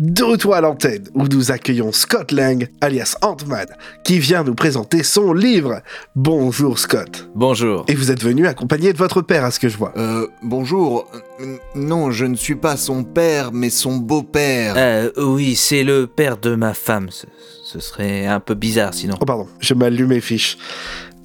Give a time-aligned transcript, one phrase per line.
[0.00, 3.68] De retour à l'antenne, où nous accueillons Scott Lang, alias Ant-Man,
[4.02, 5.82] qui vient nous présenter son livre.
[6.16, 7.28] Bonjour Scott.
[7.36, 7.84] Bonjour.
[7.86, 9.92] Et vous êtes venu accompagné de votre père, à ce que je vois.
[9.96, 11.06] Euh, bonjour.
[11.40, 14.74] Euh, Non, je ne suis pas son père, mais son beau-père.
[14.76, 17.06] Euh, oui, c'est le père de ma femme.
[17.10, 17.26] Ce,
[17.64, 19.14] ce serait un peu bizarre sinon.
[19.20, 20.58] Oh pardon, je m'allume mes fiches.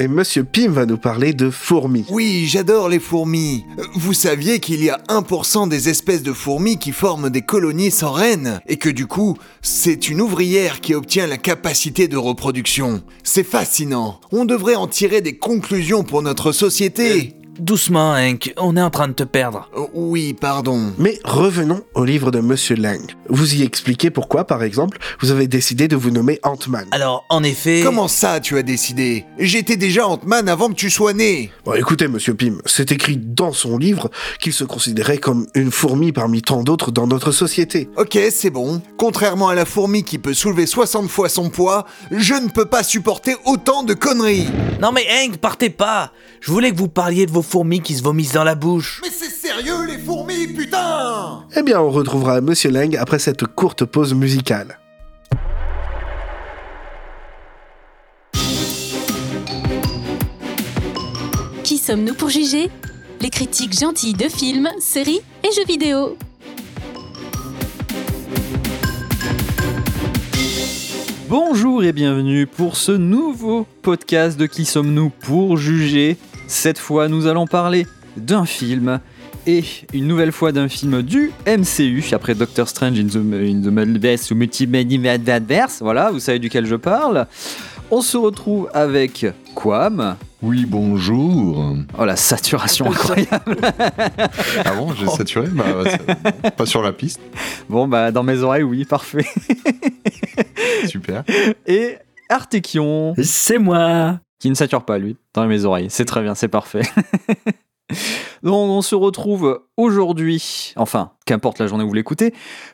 [0.01, 2.05] Et Monsieur Pym va nous parler de fourmis.
[2.09, 3.65] Oui, j'adore les fourmis.
[3.77, 7.91] Euh, Vous saviez qu'il y a 1% des espèces de fourmis qui forment des colonies
[7.91, 13.03] sans reine, et que du coup, c'est une ouvrière qui obtient la capacité de reproduction.
[13.23, 14.21] C'est fascinant.
[14.31, 17.35] On devrait en tirer des conclusions pour notre société.
[17.59, 19.69] Doucement, Hank, on est en train de te perdre.
[19.93, 20.93] Oui, pardon.
[20.97, 23.01] Mais revenons au livre de Monsieur Lang.
[23.27, 26.87] Vous y expliquez pourquoi, par exemple, vous avez décidé de vous nommer Ant-Man.
[26.91, 27.81] Alors, en effet...
[27.83, 29.25] Comment ça, tu as décidé?
[29.39, 31.51] J'étais déjà Ant-Man avant que tu sois né.
[31.65, 36.13] Bon, écoutez, Monsieur Pym, c'est écrit dans son livre qu'il se considérait comme une fourmi
[36.13, 37.89] parmi tant d'autres dans notre société.
[37.97, 38.81] Ok, c'est bon.
[38.97, 42.83] Contrairement à la fourmi qui peut soulever 60 fois son poids, je ne peux pas
[42.83, 44.47] supporter autant de conneries.
[44.81, 48.03] Non mais Hank, partez pas Je voulais que vous parliez de vos fourmis qui se
[48.03, 49.01] vomissent dans la bouche.
[49.03, 53.85] Mais c'est sérieux les fourmis, putain Eh bien, on retrouvera Monsieur Lang après cette courte
[53.85, 54.77] pause musicale.
[61.63, 62.69] Qui sommes-nous pour juger?
[63.21, 66.17] Les critiques gentilles de films, séries et jeux vidéo.
[71.27, 76.17] Bonjour et bienvenue pour ce nouveau podcast de Qui sommes-nous pour juger?
[76.49, 77.85] Cette fois, nous allons parler
[78.17, 78.99] d'un film
[79.45, 79.63] et
[79.93, 84.31] une nouvelle fois d'un film du MCU après Doctor Strange in the, in the Multiverse
[84.31, 85.77] ou Multiverse.
[85.79, 87.27] Voilà, vous savez duquel je parle.
[87.91, 90.15] On se retrouve avec Quam.
[90.41, 91.75] Oui, bonjour.
[91.99, 93.57] Oh la saturation incroyable.
[94.65, 95.83] Ah bon, j'ai saturé bah,
[96.57, 97.21] Pas sur la piste.
[97.69, 99.25] Bon bah dans mes oreilles, oui, parfait.
[100.87, 101.23] Super.
[101.67, 103.13] Et Artekion.
[103.21, 105.87] C'est moi qui ne sature pas lui dans mes oreilles.
[105.89, 106.81] C'est très bien, c'est parfait.
[108.43, 112.33] Donc on se retrouve aujourd'hui, enfin qu'importe la journée où vous l'écoutez,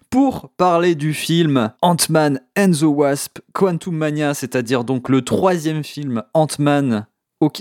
[0.09, 6.23] pour parler du film Ant-Man and the Wasp Quantum Mania, c'est-à-dire donc le troisième film
[6.33, 7.07] Ant-Man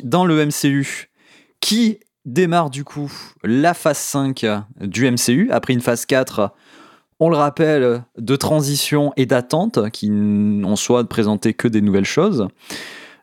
[0.03, 1.11] dans le MCU,
[1.61, 3.11] qui démarre du coup
[3.43, 4.45] la phase 5
[4.81, 6.53] du MCU, après une phase 4
[7.21, 12.05] on le rappelle, de transition et d'attente, qui en soi ne présentait que des nouvelles
[12.05, 12.49] choses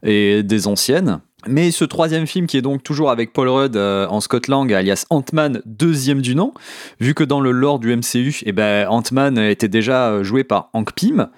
[0.03, 1.21] et des anciennes.
[1.47, 4.71] Mais ce troisième film, qui est donc toujours avec Paul Rudd euh, en Scott Lang,
[4.71, 6.53] alias Ant-Man, deuxième du nom,
[6.99, 10.69] vu que dans le lore du MCU, eh ben, Ant-Man était déjà euh, joué par
[10.73, 11.29] Hank Pym,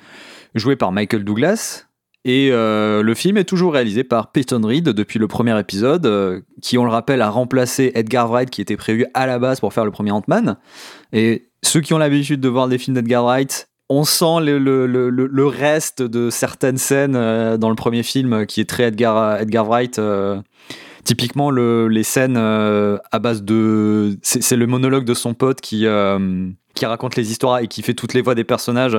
[0.55, 1.85] joué par Michael Douglas,
[2.25, 6.77] et euh, le film est toujours réalisé par Peyton Reed depuis le premier épisode, qui,
[6.77, 9.85] on le rappelle, a remplacé Edgar Wright, qui était prévu à la base pour faire
[9.85, 10.57] le premier Ant-Man.
[11.11, 16.01] Et ceux qui ont l'habitude de voir des films d'Edgar Wright, on sent le, reste
[16.01, 19.99] de certaines scènes euh, dans le premier film euh, qui est très Edgar, Wright.
[19.99, 20.41] euh,
[21.03, 24.17] typiquement, le- les scènes à base de.
[24.23, 28.21] C'est le monologue de son pote qui, raconte les histoires et qui fait toutes les
[28.21, 28.97] voix des personnages,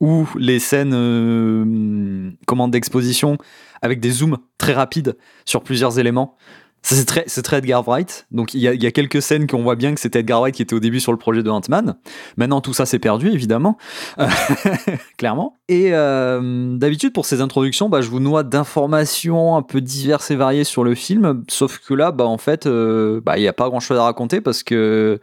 [0.00, 3.38] ou les scènes comment d'exposition
[3.82, 6.36] avec des zooms très rapides sur plusieurs éléments.
[6.82, 8.26] C'est très, c'est très Edgar Wright.
[8.30, 10.74] Donc, il y, a, quelques scènes qu'on voit bien que c'était Edgar Wright qui était
[10.74, 11.96] au début sur le projet de Ant-Man.
[12.36, 13.76] Maintenant, tout ça s'est perdu, évidemment.
[15.18, 15.56] Clairement.
[15.68, 20.36] Et euh, d'habitude, pour ces introductions, bah, je vous noie d'informations un peu diverses et
[20.36, 21.44] variées sur le film.
[21.48, 24.04] Sauf que là, bah, en fait, euh, bah, il n'y a pas grand chose à
[24.04, 25.20] raconter parce que.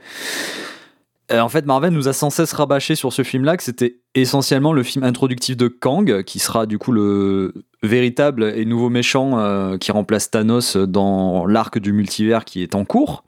[1.32, 4.74] euh, en fait, Marvel nous a sans cesse rabâché sur ce film-là que c'était essentiellement
[4.74, 7.54] le film introductif de Kang, qui sera du coup le
[7.86, 12.86] véritable et nouveau méchant euh, qui remplace Thanos dans l'arc du multivers qui est en
[12.86, 13.24] cours.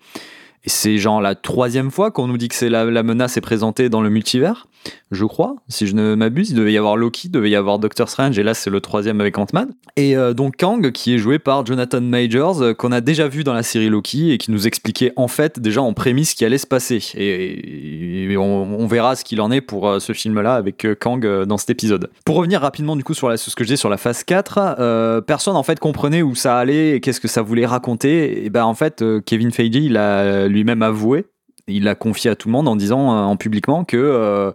[0.64, 4.02] Et c'est genre la troisième fois qu'on nous dit que la menace est présentée dans
[4.02, 4.68] le multivers,
[5.12, 5.56] je crois.
[5.68, 8.38] Si je ne m'abuse, il devait y avoir Loki, il devait y avoir Doctor Strange,
[8.38, 9.74] et là c'est le troisième avec Ant-Man.
[9.96, 13.44] Et euh, donc Kang, qui est joué par Jonathan Majors, euh, qu'on a déjà vu
[13.44, 16.46] dans la série Loki, et qui nous expliquait en fait déjà en prémisse ce qui
[16.46, 17.02] allait se passer.
[17.16, 21.70] Et, on, verra ce qu'il en est pour euh, ce film-là avec Kang dans cet
[21.70, 22.10] épisode.
[22.26, 24.76] Pour revenir rapidement du coup sur, la, ce que je disais sur la phase 4,
[24.80, 28.46] euh, personne en fait comprenait où ça allait et qu'est-ce que ça voulait raconter.
[28.46, 31.26] Et ben en fait, Kevin Feige, il a lui-même avoué,
[31.68, 34.52] il l'a confié à tout le monde en disant euh, en publiquement que euh,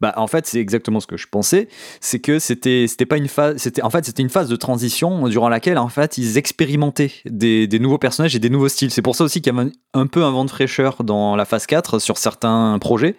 [0.00, 1.68] bah en fait c'est exactement ce que je pensais.
[2.00, 5.28] C'est que c'était c'était pas une phase c'était en fait c'était une phase de transition
[5.28, 8.90] durant laquelle en fait ils expérimentaient des, nouveaux personnages et des nouveaux styles.
[8.90, 11.44] C'est pour ça aussi qu'il y avait un, peu un vent de fraîcheur dans la
[11.44, 13.16] phase 4 sur certains projets.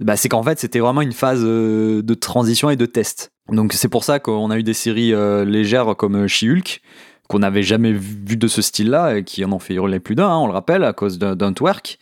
[0.00, 3.32] Bah, c'est qu'en fait c'était vraiment une phase euh, de transition et de test.
[3.48, 5.12] Donc c'est pour ça qu'on a eu des séries
[5.44, 6.80] légères comme She-Hulk
[7.28, 10.28] qu'on n'avait jamais vu de ce style-là et qui en ont fait hurler plus d'un,
[10.28, 11.98] hein, on le rappelle, à cause d'un twerk.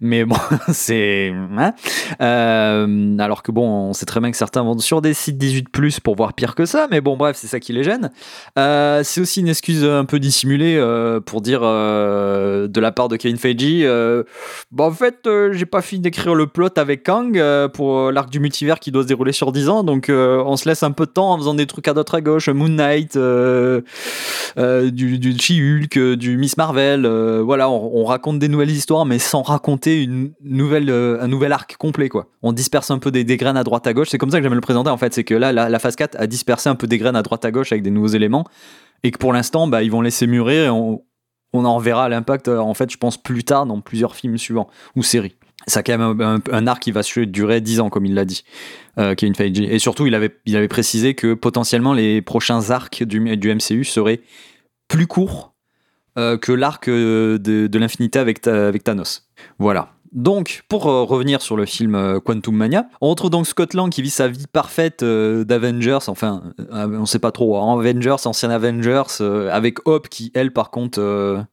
[0.00, 0.36] Mais bon,
[0.68, 1.32] c'est.
[1.56, 1.72] hein.
[2.20, 5.68] Euh, alors que bon, on sait très bien que certains vont sur des sites 18
[6.02, 8.10] pour voir pire que ça, mais bon, bref, c'est ça qui les gêne.
[8.58, 13.08] Euh, c'est aussi une excuse un peu dissimulée euh, pour dire euh, de la part
[13.08, 14.22] de Kevin Feige euh,
[14.70, 18.12] bah, en fait, euh, j'ai pas fini d'écrire le plot avec Kang euh, pour euh,
[18.12, 20.82] l'arc du multivers qui doit se dérouler sur 10 ans, donc euh, on se laisse
[20.82, 23.16] un peu de temps en faisant des trucs à droite à gauche, Moon Knight,
[24.66, 28.70] euh, du, du She-Hulk, euh, du Miss Marvel, euh, voilà, on, on raconte des nouvelles
[28.70, 32.28] histoires, mais sans raconter une nouvelle, un nouvel arc complet, quoi.
[32.42, 34.54] On disperse un peu des, graines à droite à gauche, c'est comme ça que j'aime
[34.54, 36.98] le présenter, en fait, c'est que là, la, phase 4 a dispersé un peu des
[36.98, 38.44] graines à droite à gauche avec des nouveaux éléments,
[39.02, 41.02] et que pour l'instant, bah, ils vont laisser mûrir, et on,
[41.52, 45.36] en verra l'impact, en fait, je pense, plus tard dans plusieurs films suivants, ou séries.
[45.66, 48.44] Ça a quand même un, arc qui va durer 10 ans, comme il l'a dit,
[48.96, 49.60] Kevin Feige.
[49.60, 54.20] Et surtout, il avait, précisé que potentiellement les prochains arcs du MCU seraient
[54.88, 55.54] plus courts
[56.18, 59.28] euh, que l'arc euh, de, l'infinité avec, Thanos.
[59.58, 59.90] Voilà.
[60.12, 64.00] Donc, pour euh, revenir sur le film Quantum Mania, on retrouve donc Scott Lang qui
[64.00, 66.42] vit sa vie parfaite d'Avengers, enfin,
[66.72, 71.44] on sait pas trop, hein, Avengers, ancien Avengers, avec Hope qui, elle, par contre,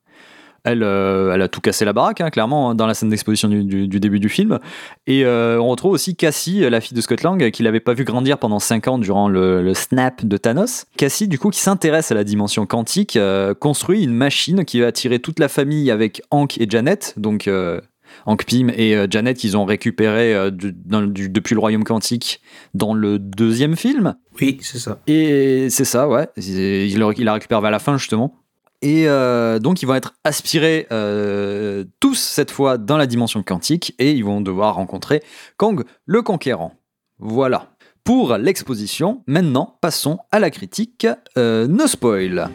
[0.63, 3.48] elle, euh, elle a tout cassé la baraque, hein, clairement, hein, dans la scène d'exposition
[3.50, 4.60] du, du- du début du film.
[5.07, 8.04] Et euh, on retrouve aussi Cassie, la fille de Scott Lang, qu'il n'avait pas vu
[8.06, 10.86] grandir pendant 5 ans durant le, le snap de Thanos.
[10.98, 14.88] Cassie, du coup, qui s'intéresse à la dimension quantique, euh, construit une machine qui va
[14.88, 17.81] attirer toute la famille avec Hank et Janet, donc euh,
[18.25, 21.83] Hank Pym et euh, Janet qu'ils ont récupéré euh, du- dans- du- depuis le royaume
[21.83, 22.39] quantique
[22.74, 24.15] dans le deuxième film.
[24.39, 25.00] Oui, c'est ça.
[25.07, 26.27] Et c'est ça, ouais.
[26.38, 28.36] Il la récupère vers la fin, justement.
[28.84, 33.96] Et euh, donc, ils vont être aspirés euh, tous, cette fois, dans la dimension quantique,
[33.98, 35.24] et ils vont devoir rencontrer
[35.56, 36.74] Kang le Conquérant.
[37.18, 37.70] Voilà.
[38.04, 41.08] Pour l'exposition, maintenant, passons à la critique.
[41.38, 42.50] Euh, no spoil.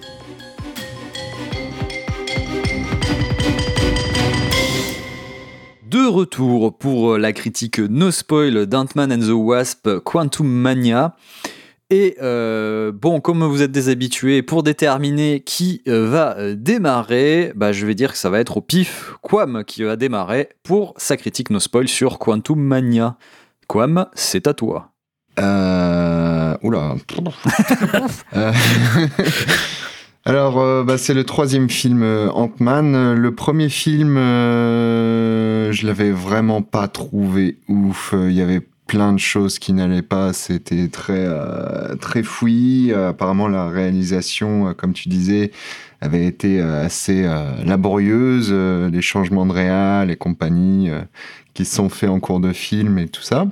[5.87, 11.17] De retour pour la critique No Spoil d'Ant-Man and the Wasp Quantum Mania.
[11.90, 17.52] Et euh, bon, comme vous êtes des habitués, pour déterminer qui euh, va euh, démarrer,
[17.56, 20.93] bah, je vais dire que ça va être au pif Quam qui va démarrer pour
[20.99, 23.17] sa critique no spoil sur Quantum Mania.
[23.69, 24.90] Quam, c'est à toi.
[25.38, 26.56] Euh...
[26.62, 26.96] Oula.
[28.37, 28.52] Euh,
[30.25, 33.14] Alors, euh, bah, c'est le troisième film euh, Ant-Man.
[33.14, 38.14] Le premier film, euh, je l'avais vraiment pas trouvé ouf.
[38.14, 40.32] Il y avait plein de choses qui n'allaient pas.
[40.32, 42.93] C'était très, euh, très fouillis.
[42.93, 45.52] Apparemment, la réalisation, euh, comme tu disais,
[46.00, 48.52] avait été euh, assez euh, laborieuse.
[48.52, 51.02] Les changements de réal et compagnie euh,
[51.55, 53.46] qui sont faits en cours de film et tout ça.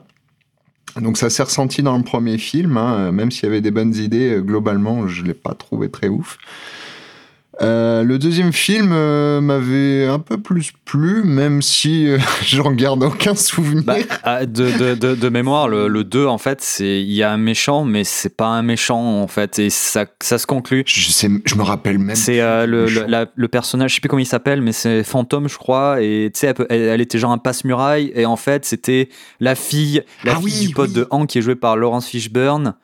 [1.01, 3.95] Donc ça s'est ressenti dans le premier film, hein, même s'il y avait des bonnes
[3.95, 6.39] idées, globalement je l'ai pas trouvé très ouf.
[7.63, 13.03] Euh, le deuxième film euh, m'avait un peu plus plu, même si euh, j'en garde
[13.03, 13.83] aucun souvenir.
[13.85, 13.95] Bah,
[14.25, 17.33] ah, de, de, de, de mémoire, le, le 2, en fait, c'est il y a
[17.33, 20.85] un méchant, mais c'est pas un méchant, en fait, et ça, ça se conclut.
[20.87, 22.15] je, sais, je me rappelle même.
[22.15, 23.01] C'est euh, le, méchant.
[23.03, 26.03] le, la- le personnage, je sais plus comment il s'appelle, mais c'est Fantôme, je crois.
[26.03, 28.13] Et tu sais, elle, était genre un passe-muraille.
[28.15, 29.09] Et en fait, c'était
[29.41, 30.95] la fille, la Ah fille oui, du pote oui.
[30.97, 32.75] de Hank qui est jouée par Laurence Fishburne.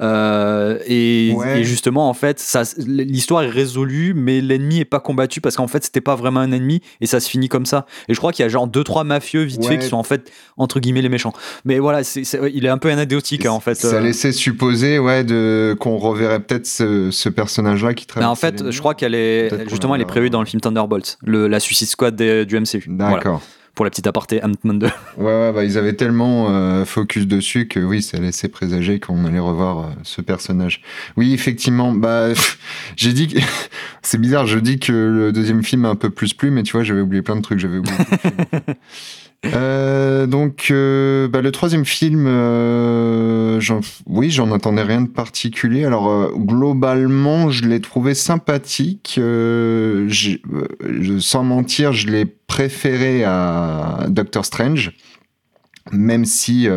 [0.00, 1.60] Euh, et, Ouais.
[1.60, 2.42] et justement, en fait,
[2.78, 6.50] l'histoire est résolue, mais l'ennemi est pas combattu parce qu'en fait, c'était pas vraiment un
[6.52, 7.86] ennemi et ça se finit comme ça.
[8.08, 9.78] Et je crois qu'il y a genre deux trois mafieux vite fait Ouais.
[9.78, 11.32] qui sont en fait entre guillemets les méchants.
[11.64, 12.00] Mais voilà,
[12.52, 13.74] il est un peu anecdotique hein, en fait.
[13.74, 14.00] Ça euh.
[14.00, 18.30] laissait supposer ouais, de, qu'on reverrait peut-être ce, ce personnage-là qui traverse.
[18.30, 21.48] en fait, je crois qu'elle est justement, elle est prévue dans le film Thunderbolt, le,
[21.48, 22.84] la Suicide Squad des- du MCU.
[22.88, 23.40] Voilà.
[23.74, 24.86] Pour la petite aparté Ant-Man 2.
[25.16, 29.24] Ouais, ouais, bah, ils avaient tellement euh, focus dessus que oui, ça laissait présager qu'on
[29.24, 30.82] allait revoir euh, ce personnage.
[31.16, 32.28] Oui, effectivement, bah,
[32.96, 33.38] j'ai dit que...
[34.02, 36.72] c'est bizarre, je dis que le deuxième film m'a un peu plus plu, mais tu
[36.72, 37.96] vois, j'avais oublié plein de trucs, j'avais oublié.
[39.44, 43.60] Euh, donc, euh, bah, le troisième film, euh,
[44.06, 45.84] oui, j'en attendais rien de particulier.
[45.84, 49.16] Alors, euh, globalement, je l'ai trouvé sympathique.
[49.18, 54.92] Euh, je- sans mentir, je l'ai préféré à Doctor Strange,
[55.90, 56.68] même si,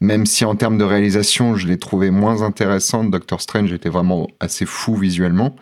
[0.00, 3.04] même si en termes de réalisation, je l'ai trouvé moins intéressant.
[3.04, 5.54] Doctor Strange était vraiment assez fou visuellement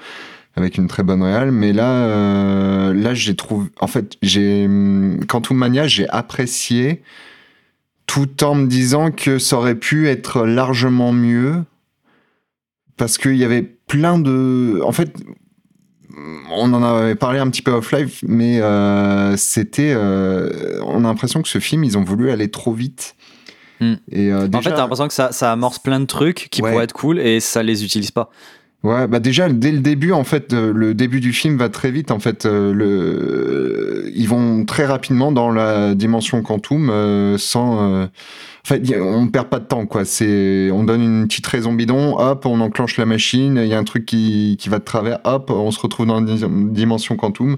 [0.57, 5.21] avec une très bonne réal, mais là, euh, là, j'ai trouvé, en fait, j'ai, hum,
[5.28, 7.02] Quantum Mania, j'ai apprécié,
[8.07, 11.62] tout en me disant que ça aurait pu être largement mieux,
[12.97, 15.14] parce qu'il y avait plein de, en fait,
[16.50, 21.09] on en avait parlé un petit peu off live, mais euh, c'était, euh, on a
[21.09, 23.14] l'impression que ce film, ils ont voulu aller trop vite.
[23.81, 23.95] Hmm.
[24.11, 26.71] Et euh, En fait, t'as l'impression que ça, ça amorce plein de trucs qui Ouais.
[26.73, 28.31] pourraient être cool et ça les utilise pas.
[28.85, 31.90] Ouais, bah déjà dès le début, en fait, euh, le début du film va très
[31.90, 32.12] vite.
[32.12, 34.08] En fait, euh, le...
[34.14, 37.82] ils vont très rapidement dans la dimension quantum euh, sans.
[37.92, 40.04] euh, En fait, on perd pas de temps, quoi.
[40.04, 43.58] C'est, on donne une petite raison bidon, hop, on enclenche la machine.
[43.61, 46.20] Il y a un truc qui, qui va de travers, hop, on se retrouve dans
[46.20, 47.56] la di- dimension quantum.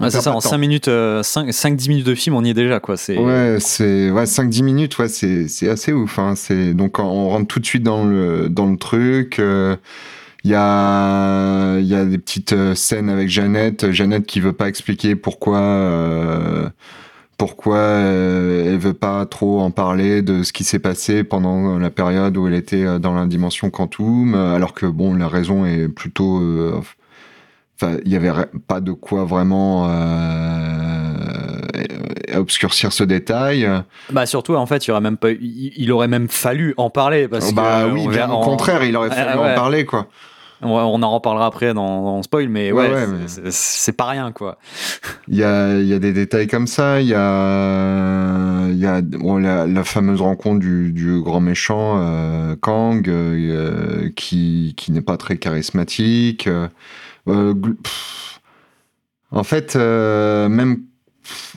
[0.00, 0.48] Ouais, c'est ça, en de temps.
[0.48, 2.96] 5 minutes, 5-10 minutes de film, on y est déjà, quoi.
[2.96, 3.18] C'est...
[3.18, 6.18] Ouais, c'est ouais, 5-10 minutes, ouais, c'est c'est assez ouf.
[6.18, 6.32] Hein.
[6.34, 9.38] C'est donc on rentre tout de suite dans le dans le truc.
[10.44, 14.52] Il y a il y a des petites euh, scènes avec Jeannette, Jeannette qui veut
[14.52, 16.68] pas expliquer pourquoi euh,
[17.38, 21.90] pourquoi euh, elle veut pas trop en parler de ce qui s'est passé pendant la
[21.90, 25.88] période où elle était euh, dans la dimension quantum, alors que bon la raison est
[25.88, 26.80] plutôt euh,
[27.80, 28.30] Enfin, il y avait
[28.68, 31.14] pas de quoi vraiment euh,
[32.36, 33.68] obscurcir ce détail.
[34.10, 37.26] Bah surtout, en fait, il, aurait même pas, il, aurait même fallu en parler.
[37.26, 39.52] Parce bah que oui, bien verra- au on- contraire, il aurait fallu ouais.
[39.52, 40.06] en parler, quoi.
[40.64, 44.30] On, en reparlera après dans, dans Spoil, mais Ouais, ouais, ouais, c'est- mais- pas rien,
[44.32, 44.58] quoi.
[45.28, 47.00] Il y a, il y a des détails comme ça.
[47.00, 51.96] Il y a, il y a bon, la, la fameuse rencontre du, du grand méchant
[51.98, 56.48] euh, Kang, euh, qui, qui n'est pas très charismatique.
[56.48, 58.40] Euh, pff.
[59.30, 60.82] en fait, même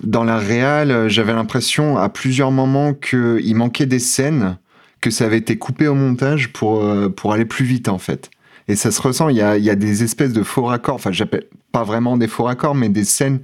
[0.04, 4.58] dans la réal, j'avais l'impression à plusieurs moments qu'il manquait des scènes,
[5.02, 6.84] que ça avait été coupé au montage pour,
[7.16, 8.30] pour aller plus vite, en fait.
[8.68, 10.96] Et ça se ressent, il y a, il y a des espèces de faux raccords,
[10.96, 13.40] enfin j'appelle pas vraiment des faux raccords, mais des scènes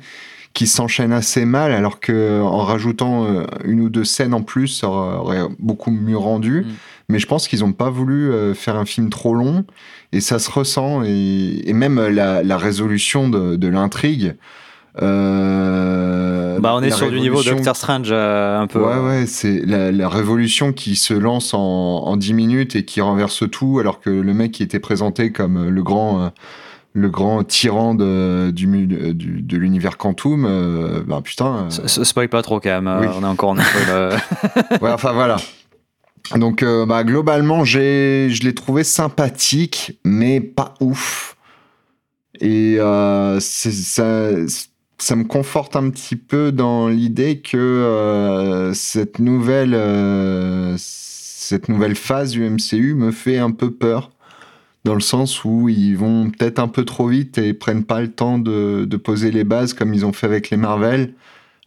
[0.54, 4.68] qui s'enchaînent assez mal, alors que en rajoutant euh, une ou deux scènes en plus,
[4.68, 6.62] ça aurait beaucoup mieux rendu.
[6.62, 6.66] Mm.
[7.10, 9.66] Mais je pense qu'ils n'ont pas voulu euh, faire un film trop long,
[10.12, 14.36] et ça se ressent, et, et même la, la résolution de, de l'intrigue.
[15.02, 18.80] Euh, bah, on est sur du niveau Doctor Strange, euh, un peu.
[18.80, 23.02] Ouais, ouais, c'est la, la révolution qui se lance en, en 10 minutes et qui
[23.02, 26.30] renverse tout, alors que le mec qui était présenté comme le grand, euh,
[26.94, 31.68] le grand tyran de, du, de l'univers Quantum, bah putain.
[31.70, 32.98] Spoil pas trop, quand même.
[33.02, 33.08] Oui.
[33.18, 34.20] On est encore en spoil.
[34.82, 35.38] ouais, enfin voilà.
[36.36, 37.80] Donc, bah, globalement, je
[38.44, 41.36] l'ai trouvé sympathique, mais pas ouf.
[42.40, 44.30] Et euh, c'est- ça,
[45.02, 51.96] ça me conforte un petit peu dans l'idée que euh, cette nouvelle, euh, cette nouvelle
[51.96, 54.12] phase du MCU me fait un peu peur.
[54.84, 58.12] Dans le sens où ils vont peut-être un peu trop vite et prennent pas le
[58.12, 61.14] temps de, poser les bases comme ils ont fait avec les Marvel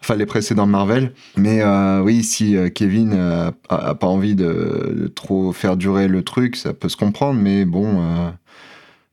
[0.00, 1.12] enfin les précédents Marvel.
[1.36, 6.22] Mais euh, oui, si Kevin a, a pas envie de, de trop faire durer le
[6.22, 7.40] truc, ça peut se comprendre.
[7.40, 8.02] Mais bon,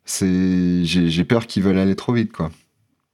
[0.05, 2.51] c'est j'ai peur qu'ils veulent aller trop vite, quoi.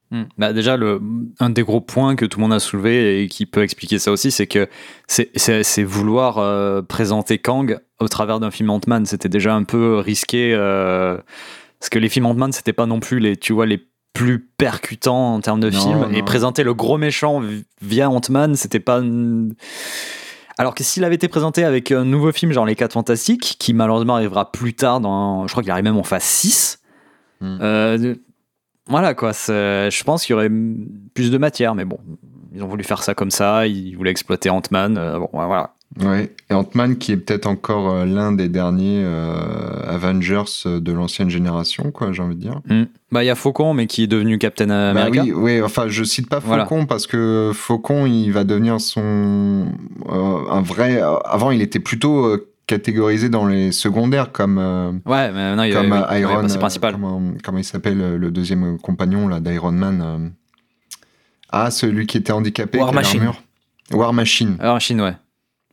[0.10, 0.24] Hmm.
[0.38, 1.02] Bah, déjà, le,
[1.40, 4.12] un des gros points que tout le monde a soulevé et qui peut expliquer ça
[4.12, 4.70] aussi, c'est que
[5.08, 9.06] c'est- vouloir euh, présenter Kang au travers d'un film Ant-Man.
[9.06, 10.54] C'était déjà un peu risqué.
[10.54, 11.18] euh,
[11.80, 15.36] parce que les films Ant-Man, c'était pas non plus les, tu vois, les plus percutants
[15.36, 16.08] en termes de Non, films.
[16.14, 16.26] Et non.
[16.26, 19.02] présenter le gros méchant vi- via Ant-Man, c'était pas.
[20.58, 23.74] Alors que s'il avait été présenté avec un nouveau film, genre Les 4 Fantastiques, qui
[23.74, 25.46] malheureusement arrivera plus tard dans.
[25.46, 26.80] Je crois qu'il arrive même en phase 6.
[27.42, 27.58] Hmm.
[27.62, 28.16] Euh,
[28.90, 30.52] voilà quoi, je pense qu'il y aurait
[31.14, 31.98] plus de matière, mais bon,
[32.54, 35.74] ils ont voulu faire ça comme ça, ils voulaient exploiter Ant-Man, euh, bon voilà.
[36.04, 36.34] Ouais.
[36.50, 41.92] Et Ant-Man, qui est peut-être encore euh, l'un des derniers euh, Avengers de l'ancienne génération,
[41.92, 42.60] quoi, j'ai envie de dire.
[42.68, 42.84] Hmm.
[43.12, 45.24] Bah il y a Faucon, mais qui est devenu Captain Bah America.
[45.24, 46.66] oui, oui, enfin, je cite pas Voilà.
[46.66, 49.68] Faucon parce que Faucon, il va devenir son
[50.10, 51.02] euh, un vrai.
[51.24, 55.76] avant, il était plutôt catégorisé dans les secondaires comme euh, Ouais, mais maintenant il y
[55.76, 56.48] a comme oui, Iron.
[56.48, 56.94] c'est euh, principal.
[56.94, 60.30] Comment, comment il s'appelle euh, le deuxième compagnon là d'Iron Man euh.
[61.50, 62.78] Ah, celui qui était handicapé.
[62.78, 63.32] War Machine.
[63.92, 64.58] War Machine.
[64.60, 65.14] Alors en Chine, ouais.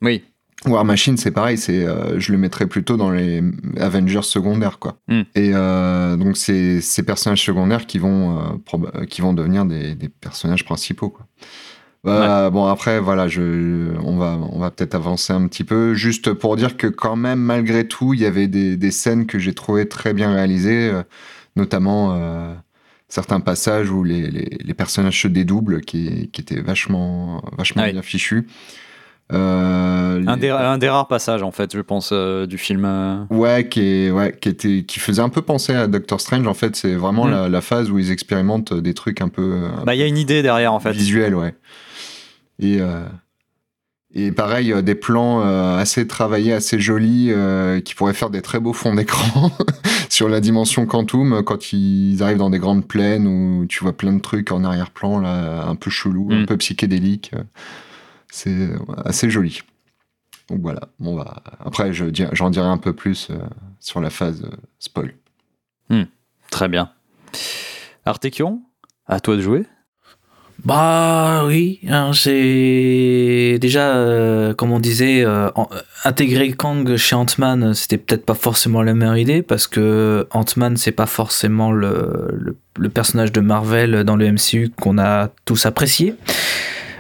[0.03, 0.23] Oui.
[0.67, 3.43] War Machine, c'est pareil, c'est, euh, je le mettrais plutôt dans les
[3.79, 4.97] Avengers secondaires, quoi.
[5.09, 5.23] Hmm.
[5.35, 10.09] Et euh, donc, c'est ces personnages secondaires qui vont, euh, qui vont devenir des, des
[10.09, 11.27] personnages principaux, quoi.
[12.07, 16.33] Euh, Bon, après, voilà, je, on va, on va peut-être avancer un petit peu, juste
[16.33, 19.55] pour dire que quand même, malgré tout, il y avait des, des scènes que j'ai
[19.55, 21.03] trouvées très bien réalisées, euh,
[21.57, 22.53] notamment euh,
[23.09, 27.91] certains passages où les, les, les personnages se dédoublent, qui, qui étaient vachement, vachement Ah
[27.93, 28.47] bien fichus.
[29.33, 32.85] Euh, Un les- des, un des rares passages en fait, je pense, euh, du film.
[32.85, 33.25] euh.
[33.31, 36.47] Ouais, qui, est, ouais qui, était, qui faisait un peu penser à Doctor Strange.
[36.47, 37.31] En fait, c'est vraiment Mm.
[37.31, 40.07] la, la phase où ils expérimentent des trucs un peu un Bah il y a
[40.07, 40.93] une idée derrière en fait.
[40.93, 41.55] visuels, ouais.
[42.59, 43.07] Et, euh,
[44.13, 47.33] et pareil, euh, des plans euh, assez travaillés, assez jolis,
[47.85, 49.51] qui pourraient faire des très beaux fonds d'écran
[50.09, 54.13] sur la dimension Quantum, quand ils arrivent dans des grandes plaines où tu vois plein
[54.13, 56.47] de trucs en arrière-plan, là, un peu chelou, un Mm.
[56.47, 57.33] peu psychédélique.
[58.31, 58.71] C'est
[59.05, 59.61] assez joli.
[60.49, 61.43] Donc voilà, on va.
[61.65, 63.37] Après, je j'en dirai un peu plus euh,
[63.81, 65.15] sur la phase euh, spoil.
[66.51, 66.91] Très bien.
[68.05, 68.63] Artekion,
[69.07, 69.65] à toi de jouer.
[70.65, 75.63] Bah oui, hein, c'est déjà, euh, comme on disait, euh, euh,
[76.05, 80.93] intégrer Kang chez Ant-Man, c'était peut-être pas forcément la meilleure idée parce que Ant-Man, c'est
[80.93, 86.15] pas forcément le, le, le personnage de Marvel dans le MCU qu'on a tous apprécié.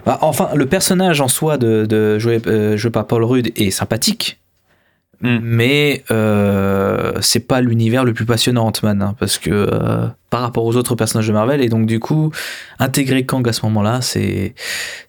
[0.04, 3.70] Bah, enfin, le personnage en soi de, de joué, euh, joué par Paul Rudd est
[3.70, 4.38] sympathique,
[5.20, 5.38] Mm.
[5.42, 10.64] mais euh, c'est pas l'univers le plus passionnant Ant-Man hein, parce que euh, par rapport
[10.64, 12.30] aux autres personnages de Marvel et donc du coup
[12.78, 14.54] intégrer Kang à ce moment-là c'est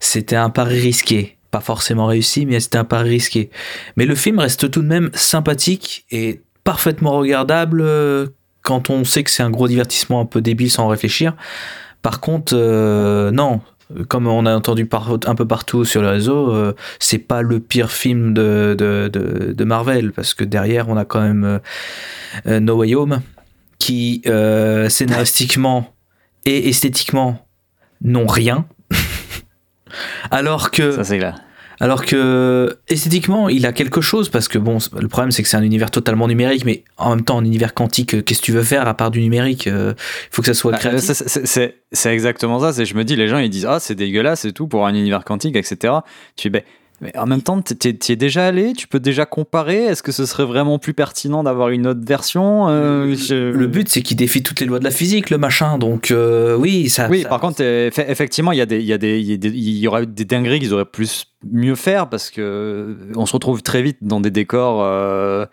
[0.00, 1.36] c'était un pari risqué.
[1.50, 3.50] Pas forcément réussi mais c'était un pari risqué.
[3.96, 8.28] Mais le film reste tout de même sympathique et parfaitement regardable euh,
[8.62, 11.34] quand on sait que c'est un gros divertissement un peu débile sans réfléchir.
[12.02, 12.54] Par contre
[13.32, 13.60] non
[14.08, 14.88] comme on a entendu
[15.26, 20.34] un peu partout sur les réseaux, euh, c'est pas le pire film de, Marvel, parce
[20.34, 21.58] que derrière, on a quand même euh,
[22.46, 23.20] euh, No Way Home,
[23.78, 24.22] qui
[24.88, 25.92] scénaristiquement
[26.44, 27.46] et esthétiquement
[28.02, 28.66] n'ont rien.
[30.30, 31.40] alors que c'est clair.
[31.80, 35.56] Alors que esthétiquement, il a quelque chose parce que bon, le problème c'est que c'est
[35.56, 38.14] un univers totalement numérique, mais en même temps un univers quantique.
[38.14, 40.54] euh, Qu'est-ce que tu veux faire à part du numérique euh, Il faut que ça
[40.54, 41.12] soit Bah, créatif.
[41.92, 42.72] c'est- exactement ça.
[42.72, 44.94] C'est je me dis, les gens ils disent ah c'est dégueulasse et tout pour un
[44.94, 45.94] univers quantique, etc.
[46.36, 46.62] Tu ben,
[47.00, 49.84] mais en même temps, t'y t'y es déjà allé, tu peux déjà comparer?
[49.84, 53.88] Est-ce que ce serait vraiment plus pertinent d'avoir une autre version Euh, je- Le but
[53.88, 55.76] c'est qu'il défie toutes les lois de la physique, le machin.
[55.78, 57.08] Donc euh, oui, ça.
[57.10, 59.78] Oui, ça- par contre, effe- effectivement, il y, a des- il y, a des- il
[59.78, 63.62] y, aurait des dingueries qu'ils auraient plus mieux faire parce que euh, on se retrouve
[63.62, 65.44] très vite dans des décors euh,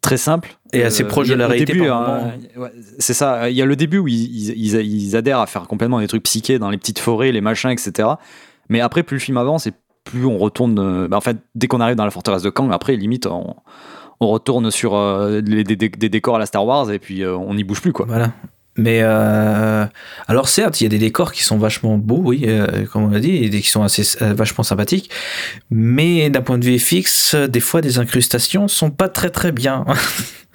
[0.00, 3.50] très simples Et assez proches de la réalité hein, ouais, c'est ça.
[3.50, 6.06] Il y a le début où ils, ils- ils- ils adhèrent à faire complètement des
[6.08, 8.08] trucs psychés dans les petites forêts, les machins, etc.
[8.70, 9.72] Mais après, plus le film avance et
[10.04, 10.78] plus on retourne.
[10.78, 13.56] euh, bah, en fait, dès qu'on arrive dans la forteresse de Kang, après, limite, on,
[14.20, 17.64] on retourne sur euh, des, décors à la Star Wars et puis euh, on n'y
[17.64, 18.06] bouge plus, quoi.
[18.06, 18.32] Voilà.
[18.76, 22.46] Mais alors certes, il y a des décors qui sont vachement beaux, oui,
[22.90, 25.10] comme on l'a dit, et qui sont assez vachement sympathiques.
[25.70, 29.84] Mais d'un point de vue fixe, des fois, des incrustations sont pas très très bien.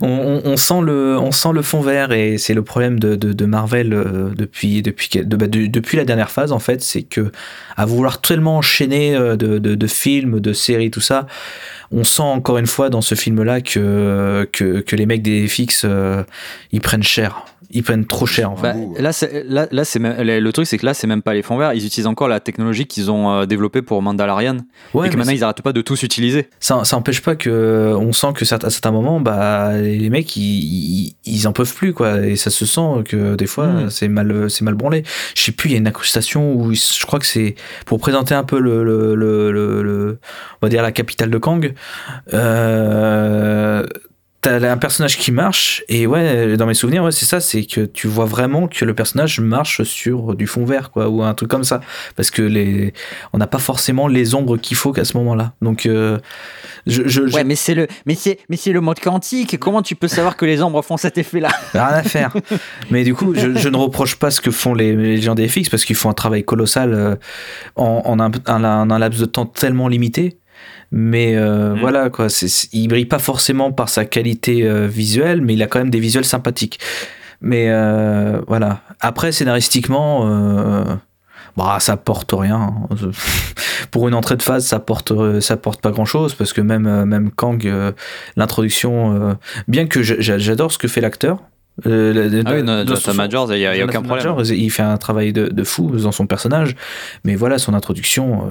[0.00, 5.96] on, sent le, fond vert et c'est le problème de, Marvel euh, bah, de- depuis
[5.96, 7.32] la dernière phase en fait, c'est que
[7.76, 11.26] à vouloir tellement enchaîner euh, de, films, de séries, tout ça,
[11.90, 15.82] on sent encore une fois dans ce film-là que, que que les mecs des FX
[15.84, 16.22] euh,
[16.72, 18.72] ils prennent cher, ils prennent trop cher en fait.
[18.72, 21.34] Bah, là, c'est, là, là, c'est même- le truc, c'est que là, c'est même pas
[21.34, 21.74] les fonds verts.
[21.74, 24.58] Ils utilisent encore la technologie qu'ils ont euh, développée pour Mandalorian
[24.94, 26.48] Ouais, et que maintenant ils arrêtent pas de tous utiliser.
[26.60, 30.34] ça, ça empêche pas que on sent que certains- à certains moments bah les mecs
[30.36, 33.90] ils, ils, ils en peuvent plus quoi et ça se sent que des fois Mm.
[33.90, 35.02] c'est mal c'est mal branlé
[35.36, 37.54] je sais plus il y a une incrustation où je crois que c'est
[37.86, 40.18] pour présenter un peu le, le, le, le- le-
[40.62, 41.74] on va dire la capitale de Kang
[42.34, 43.84] euh,
[44.40, 47.80] T'as un personnage qui marche et ouais dans mes souvenirs ouais c'est ça c'est que
[47.80, 51.50] tu vois vraiment que le personnage marche sur du fond vert quoi ou un truc
[51.50, 51.80] comme ça.
[52.14, 52.92] Parce que les
[53.32, 55.54] on n'a pas forcément les ombres qu'il faut qu'à ce moment-là.
[55.60, 56.18] Donc euh,
[56.86, 59.58] je, je, j'ai mais c'est le, mais c'est, mais c'est le monde quantique.
[59.58, 61.48] Comment tu peux savoir que les ombres font cet effet-là?
[61.72, 62.32] Rien à faire.
[62.92, 65.48] Mais du coup je, je ne reproche pas ce que font les, les gens des
[65.48, 67.16] FX parce qu'ils font un travail colossal euh,
[67.74, 70.38] en, en un- en un laps de temps tellement limité
[70.90, 71.80] mais euh, Mm.
[71.80, 75.66] voilà quoi c'est, il brille pas forcément par sa qualité euh, visuelle mais il a
[75.66, 76.78] quand même des visuels sympathiques.
[77.40, 78.80] Mais euh, voilà.
[79.00, 80.26] Après scénaristiquement
[81.56, 82.72] bah ça porte rien
[83.90, 87.04] pour une entrée de phase ça porte ça porte pas grand chose parce que même
[87.04, 87.68] même Kang
[88.36, 91.38] l'introduction bien que j'a- j'a- j'adore ce que fait l'acteur
[91.86, 94.26] euh, Ah oui, non, son- Majors, il y a, a aucun Jonathan problème.
[94.26, 96.74] Majors, il fait un travail de, de fou dans son personnage,
[97.24, 98.44] mais voilà, son introduction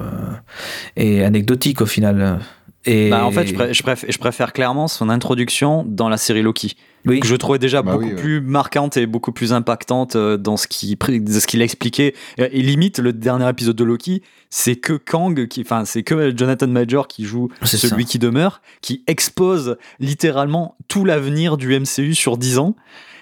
[0.96, 2.38] est anecdotique au final.
[2.86, 6.16] Et Bah, en fait, je, pré- je préfère, je préfère clairement son introduction dans la
[6.16, 6.74] série Loki,
[7.06, 8.16] oui, que je trouvais déjà Bah beaucoup oui, ouais.
[8.20, 12.14] plus marquante et beaucoup plus impactante euh, dans ce qu'il ce qu'il expliquait.
[12.38, 16.32] Et et limite, le dernier épisode de Loki, c'est que Kang, qui, enfin, c'est que
[16.34, 18.08] Jonathan Major qui joue celui ça.
[18.10, 22.74] qui demeure, qui expose littéralement tout l'avenir du MCU sur 10 ans.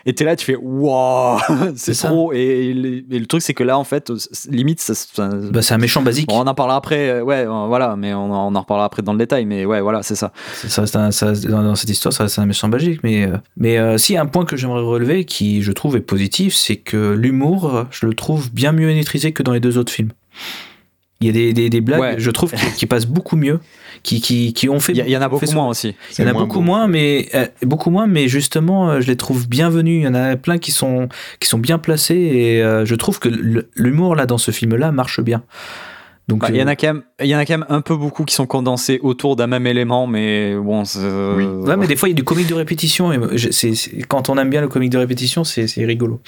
[0.06, 1.38] Et t'es là, tu fais waouh,
[1.76, 2.32] c'est C'est trop.
[2.32, 2.38] Et,
[2.68, 4.12] et le et le truc, c'est que là, en fait,
[4.48, 6.30] limite, ça, ça- bah, c'est un méchant basique.
[6.32, 9.02] On en parlera après, euh, ouais, euh, voilà, mais on, en- on en reparlera après
[9.02, 10.32] dans le détail, mais ouais, voilà, c'est ça.
[10.52, 10.84] Ça
[11.48, 13.00] dans, dans cette histoire, ça reste un méchant basique.
[13.02, 16.54] Mais, euh, mais euh, si, un point que j'aimerais relever, qui je trouve est positif,
[16.54, 20.10] c'est que l'humour, je le trouve bien mieux maîtrisé que dans les deux autres films.
[21.20, 22.14] Il y a des, des, des blagues, Ouais.
[22.18, 23.58] je trouve, qui, qui passent beaucoup mieux,
[24.02, 24.92] qui, qui, qui ont fait.
[24.92, 25.94] Il y, a- il y en a beaucoup moins aussi.
[26.18, 26.64] Il y en a beaucoup beau.
[26.66, 30.02] moins, mais euh, beaucoup moins, mais justement, euh, je les trouve bienvenus.
[30.02, 31.08] Il y en a plein qui sont
[31.40, 33.30] qui sont bien placés et euh, je trouve que
[33.76, 35.42] l'humour là dans ce film-là marche bien.
[36.28, 37.80] Donc, Bah, Il y en a quand même, il y en a quand même un
[37.80, 40.82] peu beaucoup qui sont condensés autour d'un même élément, mais bon.
[40.82, 41.44] Oui.
[41.44, 43.12] Ouais, mais des fois, il y a du comique de répétition.
[43.12, 46.20] Et c'est- quand on aime bien le comique de répétition, c'est c'est rigolo.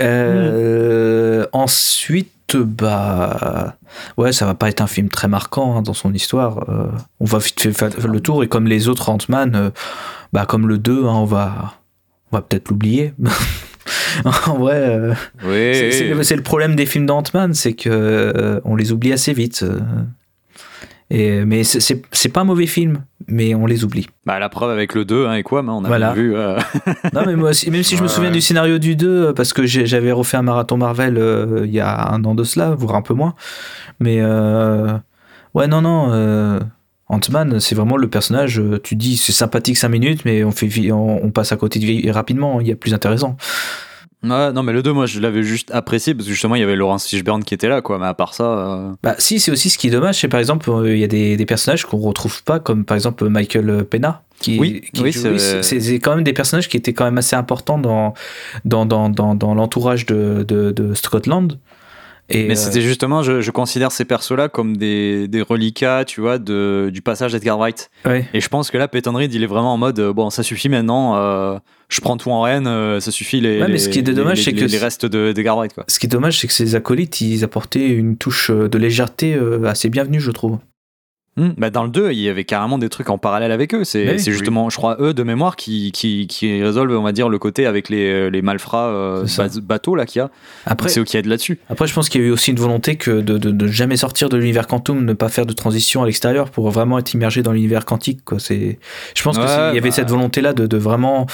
[0.00, 3.76] Euh, Ensuite, bah.
[4.16, 6.68] Ouais, ça va pas être un film très marquant hein, dans son histoire.
[6.68, 6.86] Euh,
[7.20, 8.44] on va vite faire le tour.
[8.44, 9.70] Et comme les autres Ant-Man, euh,
[10.32, 11.74] bah, comme le 2, hein, on va,
[12.32, 13.14] on va peut-être l'oublier.
[14.24, 14.74] en vrai.
[14.76, 16.22] euh, Oui.
[16.22, 19.64] c'est- le- problème des films d'Ant-Man, c'est que on les oublie assez vite.
[21.10, 24.08] Et, mais c'est- pas un mauvais film, mais on les oublie.
[24.24, 26.12] Bah, la preuve avec le 2, hein, et quoi, on a Voilà.
[26.12, 26.34] vu.
[26.34, 26.58] euh,
[27.12, 28.12] Non, mais moi, aussi- même si je me Ouais.
[28.12, 31.70] souviens du scénario du 2, euh, parce que j'avais refait un marathon Marvel euh, il
[31.72, 33.34] y a un an de cela, voire un peu moins.
[34.00, 34.98] Mais euh,
[35.54, 36.60] ouais, non, non.
[37.08, 38.60] Ant-Man, c'est vraiment le personnage.
[38.82, 42.10] Tu dis c'est sympathique 5 minutes, mais on, fait, on passe à côté de vie
[42.10, 42.60] rapidement.
[42.60, 43.36] Il y a plus intéressant.
[44.28, 46.64] Ouais, non, mais le 2, moi, je l'avais juste apprécié parce que justement, il y
[46.64, 47.98] avait Laurence Fishburne qui était là, quoi.
[47.98, 48.44] Mais à part ça.
[48.44, 50.18] euh, Bah, si, c'est aussi ce qui est dommage.
[50.20, 52.94] C'est par exemple, euh, il y a des, des personnages qu'on retrouve pas, comme par
[52.96, 54.22] exemple Michael Pena.
[54.38, 57.78] Qui, Oui, qui oui, c'est- quand même des personnages qui étaient quand même assez importants
[57.78, 58.12] dans,
[58.66, 61.58] dans, dans, dans, dans l'entourage de, de, de Scotland.
[62.28, 66.20] Et, Mais euh, c'était justement, je, je considère ces persos-là comme des, des reliquats, tu
[66.20, 67.88] vois, de, du passage d'Edgar Wright.
[68.04, 68.26] ouais.
[68.34, 70.42] Et je pense que là, Peyton Reed, il est vraiment en mode, euh, bon, ça
[70.42, 71.58] suffit maintenant, euh,
[71.88, 74.12] je prends tout en reine, euh, ça suffit les, Ouais, mais ce qui est les-
[74.14, 75.84] dommage, les- que les, restes de- d'Edgar Wright, quoi.
[75.86, 79.34] Ce qui est dommage, c'est que ces acolytes, ils apportaient une touche euh, de légèreté
[79.34, 80.58] euh, assez bienvenue, je trouve.
[81.38, 83.84] Hmm, bah dans le 2, il y avait carrément des trucs en parallèle avec eux.
[83.84, 84.18] C'est Oui.
[84.18, 87.38] c'est justement, je crois, eux de mémoire qui, qui, qui résolvent, on va dire, le
[87.38, 89.26] côté avec les, les malfrats euh,
[89.62, 90.30] bateaux là qu'il y a.
[90.64, 91.58] Après, C'est eux qui aident là-dessus.
[91.68, 93.98] après, je pense qu'il y a eu aussi une volonté que de, de, de jamais
[93.98, 97.42] sortir de l'univers quantum, ne pas faire de transition à l'extérieur pour vraiment être immergé
[97.42, 98.24] dans l'univers quantique.
[98.24, 98.38] Quoi.
[98.38, 98.78] C'est,
[99.14, 99.90] je pense Ouais, qu'il y avait bah.
[99.90, 101.26] cette volonté-là de, de vraiment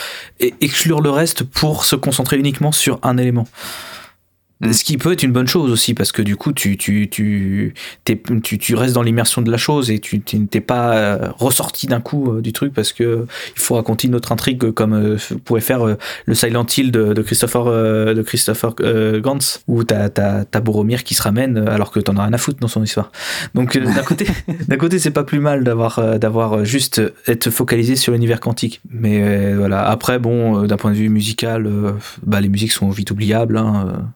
[0.61, 3.47] exclure le reste pour se concentrer uniquement sur un élément.
[4.63, 4.73] Mm.
[4.73, 7.75] Ce qui peut être une bonne chose aussi, parce que du coup, tu, tu, tu,
[8.05, 11.87] tu, tu restes dans l'immersion de la chose et tu tu n'es pas euh, ressorti
[11.87, 15.17] d'un coup euh, du truc parce que il faut raconter une autre intrigue comme euh,
[15.45, 15.81] pourrait faire
[16.27, 18.75] le Silent Hill de, de Christopher, de Christopher
[19.21, 22.39] Gantz, où t'as, t'as, t'as Boromir qui se ramène alors que t'en as rien à
[22.39, 23.11] foutre dans son histoire.
[23.55, 24.27] Donc d'un côté,
[24.69, 28.81] d'un côté, c'est pas plus mal d'avoir, d'avoir juste être focalisé sur l'univers quantique.
[28.91, 29.83] Mais voilà.
[29.89, 31.69] Après, bon, d'un point de vue musical,
[32.25, 33.57] bah, les musiques sont vite oubliables.
[33.57, 34.13] Hein.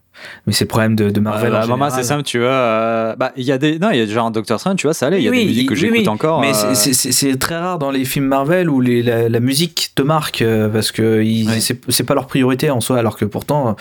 [0.47, 1.51] Mais c'est le problème de, de Marvel.
[1.53, 2.49] Bah, en maman, c'est simple, tu vois.
[2.49, 4.95] euh, bah, il y a des, non, il y a genre Doctor Strange, tu vois,
[4.95, 5.19] ça allait.
[5.19, 6.41] Il y a Oui, des musiques que oui, j'écoute oui, encore.
[6.41, 10.03] Mais euh, c'est- très rare dans les films Marvel où les, la, la musique te
[10.03, 11.61] marque euh, parce que Ouais.
[11.61, 13.77] c'est c'est pas leur priorité en soi, alors que pourtant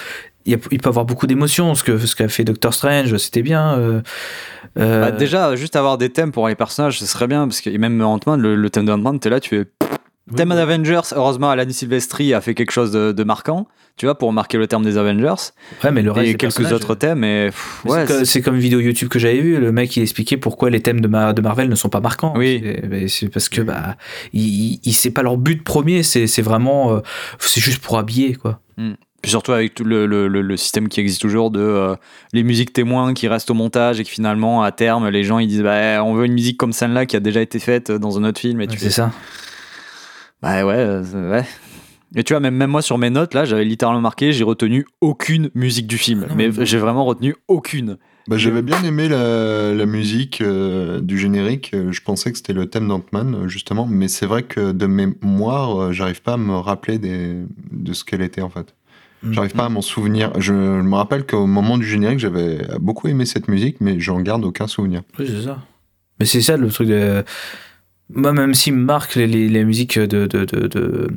[0.46, 1.74] il, y a- il peut avoir beaucoup d'émotions.
[1.76, 3.78] Ce que ce qu'a fait Doctor Strange, c'était bien.
[3.78, 4.02] euh,
[4.78, 7.70] euh, Bah, déjà, juste avoir des thèmes pour les personnages, ce serait bien, parce que
[7.78, 9.66] même Ant-Man, le, le thème d'Ant-Man, t'es là, tu fais.
[10.30, 10.56] Oui, Thème oui.
[10.56, 14.58] d'Avengers, heureusement, Alan Silvestri a fait quelque chose de, de marquant, tu vois, pour marquer
[14.58, 15.52] le terme des Avengers.
[15.84, 18.26] Ouais, mais le reste et quelques autres thèmes, et pff, ouais.
[18.26, 21.00] c'est comme- une vidéo YouTube que j'avais vue, le mec il expliquait pourquoi les thèmes
[21.02, 22.34] de, Ma- de Marvel ne sont pas marquants.
[22.36, 22.64] Oui.
[23.08, 23.96] C'est parce que bah
[24.34, 27.00] il, il- c'est pas leur but premier, c'est c'est vraiment euh,
[27.40, 28.60] c'est juste pour habiller quoi.
[29.22, 31.96] Puis surtout avec tout le, le- le- le système qui existe toujours de euh,
[32.34, 35.48] les musiques témoins qui restent au montage et que finalement, à terme, les gens ils
[35.48, 38.24] disent bah, on veut une musique comme celle-là qui a déjà été faite dans un
[38.24, 38.62] autre film.
[38.62, 39.12] Et tu C'est ça.
[40.46, 41.44] Bah ouais, euh, ouais.
[42.16, 44.86] Et tu vois, même, même moi sur mes notes, là, j'avais littéralement marqué, j'ai retenu
[45.02, 46.22] aucune musique du film.
[46.26, 47.98] Ah non, mais mais- j'ai vraiment retenu aucune.
[48.28, 51.72] Bah, J'avais bien aimé la, la musique euh, du générique.
[51.74, 53.86] Euh, Je pensais que c'était le thème d'Ant-Man, justement.
[53.88, 57.36] Mais c'est vrai que de mémoire, euh, j'arrive pas à me rappeler des,
[57.72, 58.76] de ce qu'elle était, en fait.
[59.32, 60.32] J'arrive pas à m'en souvenir.
[60.40, 64.46] Je me rappelle qu'au moment du générique, j'avais beaucoup aimé cette musique, mais j'en garde
[64.46, 65.02] aucun souvenir.
[65.18, 65.58] Oui, c'est ça.
[66.20, 67.24] Mais c'est ça le truc de.
[68.14, 70.28] Moi, même si Marc, les, les, les musiques de.
[70.28, 71.08] de, de, de-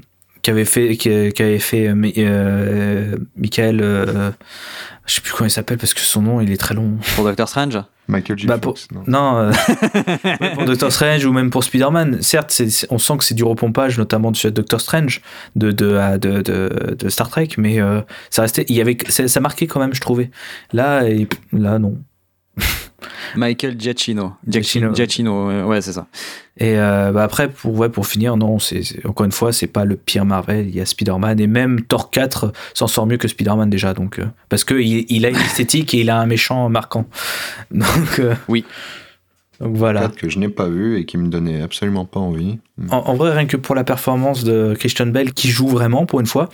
[0.40, 3.80] qu'avait fait, qu'avait fait euh, euh, Michael.
[3.82, 4.30] euh,
[5.04, 6.96] je sais plus comment il s'appelle parce que son nom il est très long.
[7.16, 7.78] Pour Doctor Strange?
[8.06, 8.46] Michael J.
[8.46, 9.52] Bah, Fox, non Non, euh,
[10.40, 13.42] ouais, pour Doctor Strange ou même pour Spider-Man, certes, c'est- on sent que c'est du
[13.44, 15.20] repompage, notamment de Doctor Strange,
[15.56, 19.26] de, de, de, de, de Star Trek, mais euh, ça restait, il y avait, ça,
[19.28, 20.30] ça marquait quand même, je trouvais.
[20.72, 21.98] Là, et, là, non.
[23.36, 24.32] Michael Giacchino.
[24.46, 24.92] Giacchino.
[24.94, 26.06] Giacchino, euh, ouais, c'est ça.
[26.56, 29.84] Et euh, bah après, pour, ouais, pour finir, non, c'est encore une fois, c'est pas
[29.84, 30.68] le pire Marvel.
[30.68, 33.94] Il y a Spider-Man et même Thor 4 s'en sort mieux que Spider-Man déjà.
[33.94, 37.06] Donc, euh, parce que il, il a une esthétique et il a un méchant marquant.
[37.70, 38.64] Donc, euh, Oui.
[39.60, 40.02] Donc voilà.
[40.02, 42.58] Quatre que je n'ai pas vu et qui me donnait absolument pas envie.
[42.90, 46.20] En, en vrai, rien que pour la performance de Christian Bell qui joue vraiment pour
[46.20, 46.48] une fois,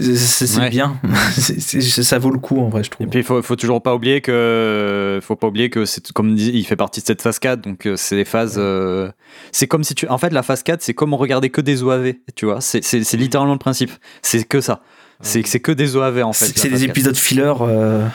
[0.00, 0.68] c'est Ouais.
[0.70, 0.96] bien.
[1.38, 3.06] Ça vaut le coup en vrai, je trouve.
[3.06, 6.34] Et puis il faut, faut toujours pas oublier que faut pas oublier que c'est comme
[6.34, 9.10] dit, il fait partie de cette phase 4 donc euh, c'est des phases euh,
[9.52, 12.14] c'est comme si tu en fait la phase 4 c'est comme regarder que des OAV
[12.34, 13.90] tu vois c'est littéralement le principe
[14.22, 14.80] c'est que ça
[15.20, 16.90] c'est c'est que des OAV en fait C'est des 4.
[16.90, 17.52] épisodes filler.
[17.60, 18.06] euh,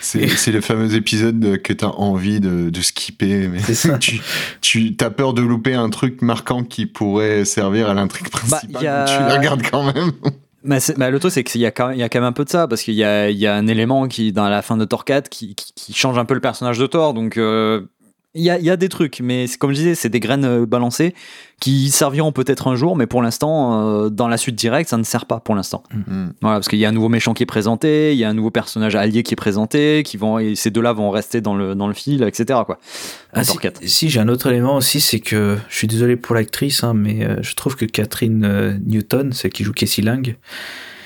[0.00, 3.98] C'est le fameux épisode de- que t'as envie de, de skipper, mais C'est ça.
[3.98, 4.20] tu,
[4.60, 8.80] tu as peur de louper un truc marquant qui pourrait servir à l'intrigue principale, Bah,
[8.80, 10.12] a- mais tu la regardes quand même.
[10.68, 10.80] Mais,
[11.12, 12.44] le truc, c'est qu'il y, a quand même- il y a quand même un peu
[12.44, 13.04] de ça, parce qu'il y y
[13.46, 16.24] a un élément qui, dans la fin de Thor 4 qui, qui, qui change un
[16.24, 17.14] peu le personnage de Thor.
[17.14, 17.82] Donc, euh,
[18.36, 20.20] il, y a, il y a des trucs, mais c'est- comme je disais, c'est des
[20.20, 21.14] graines euh, balancées
[21.60, 25.02] qui serviront peut-être un jour, mais pour l'instant, euh, dans la suite directe, ça ne
[25.04, 25.82] sert pas pour l'instant.
[25.94, 26.26] Mm.
[26.42, 28.34] Voilà, parce qu'il y a un nouveau méchant qui est présenté, il y a un
[28.34, 31.74] nouveau personnage allié qui est présenté, qui vont, et ces deux-là vont rester dans le,
[31.74, 32.60] dans le fil, etc.
[32.66, 32.78] Quoi.
[33.32, 33.80] Ah, si, Thor 4.
[33.86, 37.24] si, j'ai un autre élément aussi, c'est que je suis désolé pour l'actrice, hein, mais
[37.24, 40.36] euh, je trouve que Catherine euh, Newton, celle qui joue Casey Lang,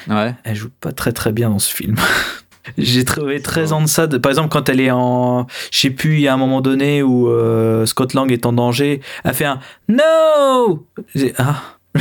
[0.09, 0.35] Ouais.
[0.45, 1.95] elle joue pas très très bien dans ce film.
[2.79, 4.19] J'ai trouvé très en deçà de.
[4.19, 5.47] Par exemple, quand elle est en.
[5.73, 8.53] Je sais plus, il y a un moment donné où euh, Scott Lang est en
[8.53, 11.63] danger, elle fait un No J'ai- Ah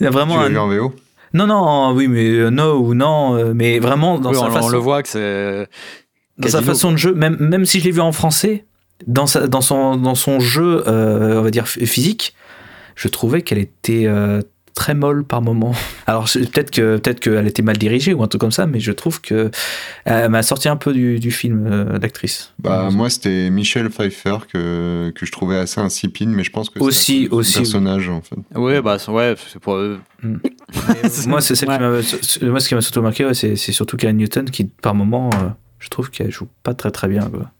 [0.00, 0.48] Il y a Tu vraiment l'as un.
[0.48, 0.94] vu en VO
[1.34, 4.50] Non, non, oui, mais euh, no ou non, euh, mais vraiment dans Oui, sa on,
[4.50, 4.66] façon.
[4.66, 5.68] on le voit que c'est.
[6.38, 8.64] dans sa façon de jeu, même, même si je l'ai vu en français,
[9.06, 12.34] dans, sa, dans, son, dans son jeu, euh, on va dire physique,
[12.94, 14.40] je trouvais qu'elle était euh,
[14.76, 15.74] très molle par moment.
[16.06, 18.92] Alors peut-être que peut-être qu'elle était mal dirigée ou un truc comme ça, mais je
[18.92, 19.50] trouve que
[20.04, 22.52] elle m'a sorti un peu du, du film euh, d'actrice.
[22.60, 26.78] Bah, moi, c'était Michel Pfeiffer que, que je trouvais assez insipide, mais je pense que
[26.78, 27.62] Aussi, son aussi, oui.
[27.64, 28.36] personnage, en fait.
[28.54, 29.76] Oui, bah, c'est- ouais, c'est pour.
[29.76, 30.38] Mais, euh,
[31.26, 33.72] moi, c'est celle qui m'a, c- moi, ce qui m'a surtout marqué, ouais, c'est, c'est
[33.72, 37.22] surtout Karen Newton qui, par moment, euh, je trouve qu'elle joue pas très très bien.
[37.30, 37.50] Quoi.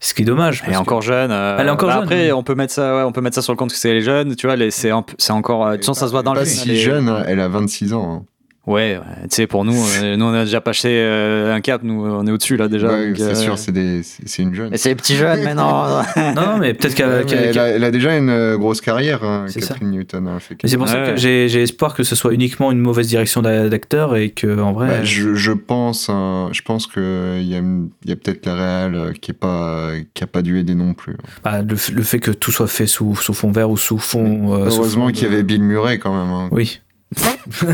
[0.00, 0.62] Ce qui est dommage.
[0.66, 1.30] Elle est encore jeune.
[1.30, 3.34] euh, Elle est encore bah jeune, Après, on peut mettre ça, ouais, on peut mettre
[3.34, 4.36] ça sur le compte que c'est elle est jeune.
[4.36, 4.90] Tu vois, les- c'est
[5.32, 5.66] encore.
[5.66, 6.64] euh, De toute façon, ça se voit dans film.
[6.64, 8.22] si elle est- jeune, hein, elle a 26 ans.
[8.22, 8.24] hein.
[8.66, 11.82] Ouais, ouais, tu sais, pour nous, euh, nous on a déjà passé euh, un cap,
[11.84, 12.88] nous on est au-dessus là déjà.
[12.88, 14.00] Ouais, c'est euh, sûr, c'est des-
[14.40, 14.70] une jeune.
[14.70, 16.02] Mais c'est les petits jeunes que- Non,
[16.34, 19.44] non, mais peut-être qu'elle, mais elle, a, elle a déjà une euh, grosse carrière, hein,
[19.48, 20.26] C'est Catherine Newton.
[20.26, 22.80] hein, fait Mais c'est pour ça que j'ai, j'ai espoir que ce soit uniquement une
[22.80, 26.88] mauvaise direction d'a- d'acteur et que en vrai, Bah, je, je pense, hein, je pense
[26.88, 27.62] que il y a,
[28.04, 31.16] y a peut-être la euh, qui est pas, qui a pas dû aider non plus.
[31.44, 34.54] bah, le, le fait que tout soit fait sous, sous fond vert ou sous fond.
[34.54, 36.32] euh, Heureusement qu'il y avait Bill Murray quand même.
[36.34, 36.48] hein.
[36.50, 36.80] Oui.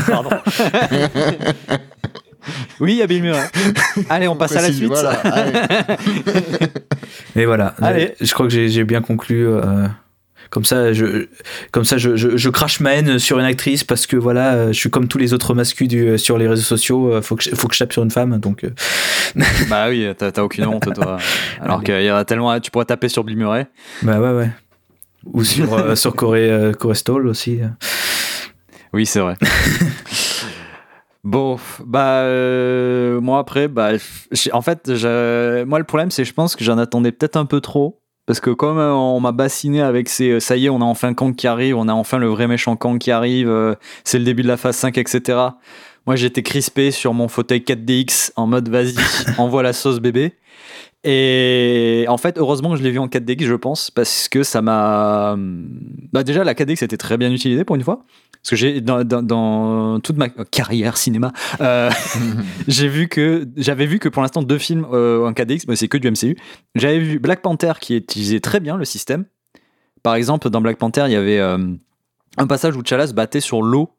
[0.07, 0.29] Pardon.
[2.79, 3.43] oui, il y a Bill Murray.
[4.09, 4.87] Allez, on passe à la suite.
[4.87, 5.53] voilà, allez.
[7.35, 7.73] Mais voilà.
[7.81, 8.13] Allez.
[8.19, 9.47] Je crois que j'ai, bien conclu.
[9.47, 9.87] euh,
[10.49, 11.27] comme ça, je,
[11.71, 14.67] comme ça, je, je, je crache ma haine sur une actrice parce que voilà, euh,
[14.67, 17.11] je suis comme tous les autres mascus du, sur les réseaux sociaux.
[17.13, 18.63] euh, Faut que, je- faut que je tape sur une femme, donc.
[18.63, 18.69] euh,
[19.69, 21.17] Bah oui, t'as aucune honte toi.
[21.59, 23.67] Alors qu'il y a tellement, tu pourrais taper sur Bill Murray.
[24.03, 24.49] bah ouais, ouais.
[25.25, 27.61] Ou sur, euh, sur Corey, euh, Corey Stoll aussi.
[28.93, 29.35] Oui, c'est vrai.
[31.23, 33.91] Bon, bah euh, moi après, bah
[34.51, 37.61] en fait, je- moi le problème c'est, je pense que j'en attendais peut-être un peu
[37.61, 38.01] trop.
[38.25, 40.83] Parce que comme euh, on m'a bassiné avec ces euh, ça y est, on a
[40.85, 44.19] enfin Kang qui arrive, on a enfin le vrai méchant Kang qui arrive, euh, c'est
[44.19, 45.39] le début de la phase 5, etc.
[46.05, 48.95] Moi j'étais crispé sur mon fauteuil 4DX en mode vas-y,
[49.37, 50.33] envoie la sauce bébé.
[51.03, 54.61] Et en fait, heureusement que je l'ai vu en 4DX, je pense, parce que ça
[54.61, 55.35] m'a.
[56.13, 58.05] Bah déjà, la 4DX était très bien utilisée pour une fois.
[58.41, 61.89] Parce que j'ai dans, dans, dans toute ma carrière cinéma, euh,
[62.67, 65.87] j'ai vu que j'avais vu que pour l'instant deux films euh, en 4DX, mais c'est
[65.87, 66.37] que du MCU.
[66.75, 69.25] J'avais vu Black Panther qui utilisait très bien le système.
[70.03, 71.57] Par exemple, dans Black Panther, il y avait euh,
[72.37, 73.91] un passage où T'Challa se battait sur l'eau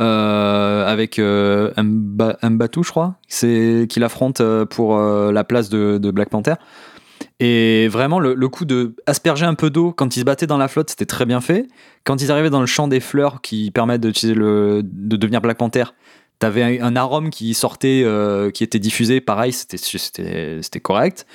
[0.00, 5.68] euh, avec euh, Mba- Mbatu, je crois, c'est qu'il affronte euh, pour euh, la place
[5.68, 6.54] de, de Black Panther.
[7.38, 10.68] Et vraiment, le, coup de asperger un peu d'eau quand ils se battaient dans la
[10.68, 11.68] flotte, c'était très bien fait.
[12.04, 15.58] Quand ils arrivaient dans le champ des fleurs qui permettent d'utiliser le, de devenir Black
[15.58, 15.84] Panther,
[16.38, 18.04] t'avais un, arôme qui sortait,
[18.52, 21.26] qui était diffusé, pareil, c'était, correct.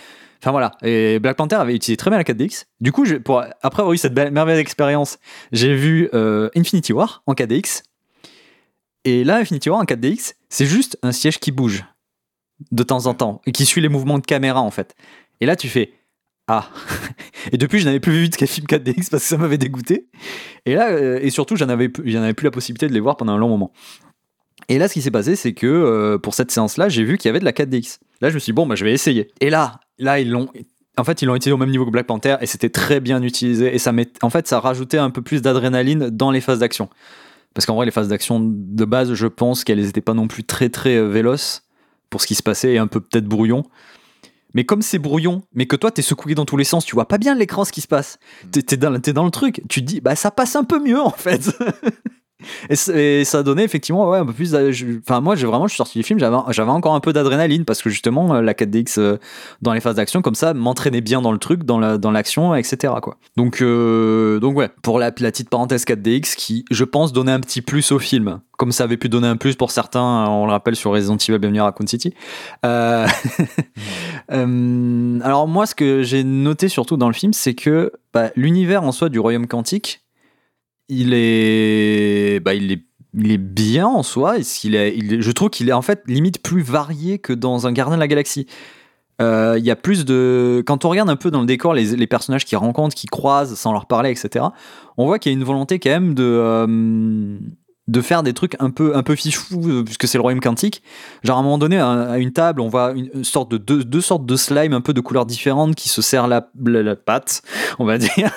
[0.41, 2.65] Enfin voilà, et Black Panther avait utilisé très bien la 4DX.
[2.79, 5.19] Du coup, pour, après avoir eu cette merveilleuse expérience,
[5.51, 6.09] j'ai vu
[6.55, 7.83] Infinity War en 4DX.
[9.05, 11.85] Et là, Infinity War en 4DX, c'est juste un siège qui bouge
[12.71, 14.95] de temps en temps et qui suit les mouvements de caméra en fait.
[15.39, 15.93] Et là, tu fais
[16.47, 16.69] Ah
[17.51, 20.07] Et depuis, je n'avais plus vu de film 4DX parce que ça m'avait dégoûté.
[20.65, 23.17] Et là, euh, et surtout, j'en avais, j'en avais plus la possibilité de les voir
[23.17, 23.71] pendant un long moment.
[24.67, 27.29] Et là, ce qui s'est passé, c'est que euh, pour cette séance-là, j'ai vu qu'il
[27.29, 27.99] y avait de la 4DX.
[28.21, 29.31] Là, je me suis dit, bon, bah, je vais essayer.
[29.39, 30.49] Et là, là, ils l'ont.
[30.97, 33.23] En fait, ils l'ont utilisé au même niveau que Black Panther et c'était très bien
[33.23, 33.73] utilisé.
[33.73, 36.89] Et ça met, en fait, ça rajoutait un peu plus d'adrénaline dans les phases d'action.
[37.53, 40.43] Parce qu'en vrai, les phases d'action de base, je pense qu'elles n'étaient pas non plus
[40.43, 41.63] très très euh, véloces
[42.09, 43.63] pour ce qui se passait et un peu peut-être brouillon.
[44.53, 47.07] Mais comme c'est brouillon, mais que toi t'es secoué dans tous les sens, tu vois
[47.07, 48.17] pas bien l'écran ce qui se passe.
[48.51, 50.79] T'es, t'es dans, t'es dans le truc, tu te dis bah ça passe un peu
[50.79, 51.51] mieux en fait.
[52.69, 54.55] Et, et ça a donné effectivement ouais, un peu plus.
[54.55, 57.81] Enfin, moi, j'ai vraiment, je suis sorti du film, j'avais encore un peu d'adrénaline parce
[57.81, 59.17] que justement, euh, la 4DX euh,
[59.61, 62.55] dans les phases d'action, comme ça, m'entraînait bien dans le truc, dans la- dans l'action,
[62.55, 62.93] etc.
[63.01, 63.17] Quoi.
[63.37, 67.39] Donc, euh, donc, ouais, pour la, la petite parenthèse 4DX qui, je pense, donnait un
[67.39, 68.39] petit plus au film.
[68.57, 71.37] Comme ça avait pu donner un plus pour certains, on le rappelle sur Resident Evil
[71.39, 72.13] Bienvenue à Raccoon City.
[72.65, 73.07] Euh,
[74.31, 78.83] euh, alors, moi, ce que j'ai noté surtout dans le film, c'est que bah, l'univers
[78.83, 80.01] en soi du royaume quantique,
[80.89, 82.81] il est, bah, il est,
[83.13, 84.39] il est bien en soi.
[84.39, 87.71] Qu'il est, il je trouve qu'il est en fait limite plus varié que dans un
[87.71, 88.47] Gardien de la Galaxie.
[89.21, 90.63] Euh, Il y a plus de.
[90.65, 93.55] Quand on regarde un peu dans le décor les, les personnages qui rencontrent, qui croisent
[93.55, 94.45] sans leur parler, etc.,
[94.97, 96.23] on voit qu'il y a une volonté quand même de.
[96.23, 97.37] euh,
[97.89, 100.83] de faire des trucs un peu un peu fifou euh, puisque c'est le royaume quantique
[101.23, 104.01] genre à un moment donné à, une table on voit une, sorte de deux, deux
[104.01, 107.41] sortes de slime un peu de couleurs différentes qui se serrent la, la, la patte
[107.79, 108.31] on va dire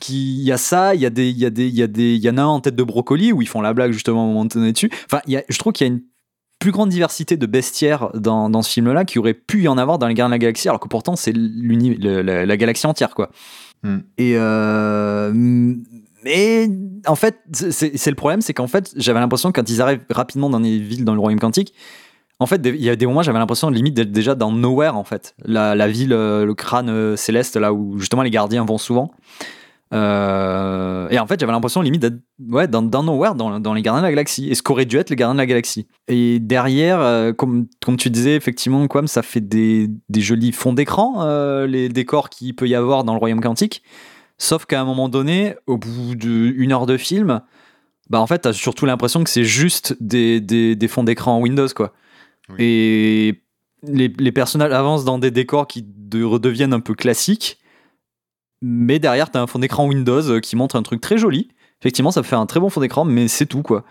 [0.00, 1.82] qui il y a ça il y a des il y a des il y
[1.82, 3.74] a des il y en a un en tête de brocoli où ils font la
[3.74, 5.92] blague justement un moment donné dessus enfin il y a, je trouve qu'il y a
[5.92, 6.02] une
[6.58, 9.98] plus grande diversité de bestiaires dans, dans ce film-là qu'il aurait pu y en avoir
[9.98, 12.86] dans les Gardiens de la Galaxie, alors que pourtant c'est l'uni- le- la, la galaxie
[12.86, 13.30] entière, quoi.
[13.82, 13.98] Hmm.
[14.16, 15.74] Et euh,
[16.26, 16.68] mais
[17.06, 20.58] en fait, c'est le problème, c'est qu'en fait, j'avais l'impression quand ils arrivent rapidement dans
[20.58, 21.72] les villes dans le royaume quantique,
[22.40, 25.04] en fait, il y a des moments, j'avais l'impression limite d'être déjà dans Nowhere, en
[25.04, 29.12] fait, la, ville, euh, le crâne euh, céleste, là où justement les gardiens vont souvent.
[29.94, 32.18] Euh, et en fait, j'avais l'impression limite d'être
[32.50, 35.16] ouais, dans, Nowhere, dans, les Gardiens de la Galaxie, et ce qu'aurait dû être les
[35.16, 35.86] Gardiens de la Galaxie.
[36.08, 41.24] Et derrière, comme, tu disais, effectivement, Quam, ça fait des, jolis fonds d'écran,
[41.66, 43.82] les décors qu'il peut y avoir dans le Royaume Quantique.
[44.38, 47.40] Sauf qu'à un moment donné, au bout d'une heure de film,
[48.10, 51.68] bah en fait, t'as surtout l'impression que c'est juste des, des, des fonds d'écran Windows,
[51.74, 51.92] quoi.
[52.50, 52.56] Oui.
[52.58, 53.42] Et
[53.82, 57.58] les, les personnages avancent dans des décors qui de- redeviennent un peu classiques,
[58.62, 61.48] mais derrière, t'as un fond d'écran Windows euh, qui montre un truc très joli.
[61.80, 63.84] Effectivement, ça fait un très bon fond d'écran, mais c'est tout, quoi.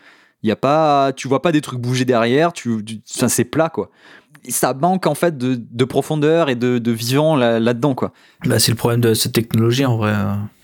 [0.44, 3.90] Y a pas, tu vois pas des trucs bouger derrière, tu, tu- c'est plat, quoi.
[4.50, 8.12] Ça manque en fait de, de profondeur et de, de vivant là- là-dedans, quoi.
[8.46, 10.14] Bah, c'est le problème de cette technologie en vrai.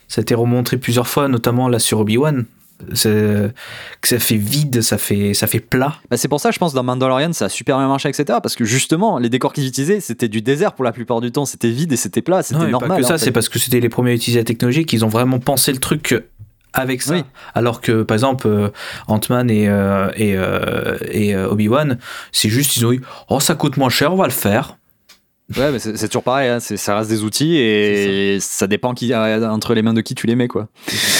[0.07, 2.45] Ça a été remontré plusieurs fois, notamment là sur Obi-Wan.
[2.89, 3.51] Que
[4.07, 5.95] ça fait vide, ça fait, ça fait plat.
[6.09, 8.39] Bah, c'est pour ça, je pense, dans Mandalorian, ça a super bien marché, etc.
[8.41, 11.45] Parce que justement, les décors qu'ils utilisaient, c'était du désert pour la plupart du temps.
[11.45, 12.89] C'était vide et c'était plat, c'était normal.
[12.89, 15.09] Pas que ça, c'est parce que c'était les premiers à utiliser la technologie qu'ils ont
[15.09, 16.23] vraiment pensé le truc
[16.73, 17.15] avec ça.
[17.15, 17.23] Oui.
[17.53, 18.69] Alors que, par exemple, euh,
[19.07, 21.97] Ant-Man et, euh, et, euh, et euh, Obi-Wan,
[22.31, 24.77] c'est juste, ils ont eu, oh, ça coûte moins cher, on va le faire.
[25.57, 29.73] Ouais, mais c'est toujours pareil, hein, ça reste des outils et ça, dépend qui, entre
[29.73, 30.69] les mains de qui tu les mets, quoi.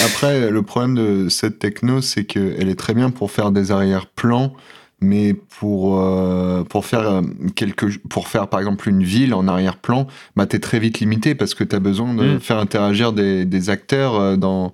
[0.06, 4.54] Après, le problème de cette techno, c'est qu'elle est très bien pour faire des arrière-plans,
[5.02, 7.22] mais pour, euh, pour, faire euh,
[7.56, 11.36] quelque, pour faire par exemple une ville en arrière-plan, bah, tu es très vite limité
[11.36, 12.40] parce que tu as besoin de Mm.
[12.40, 14.74] faire interagir des, des acteurs dans,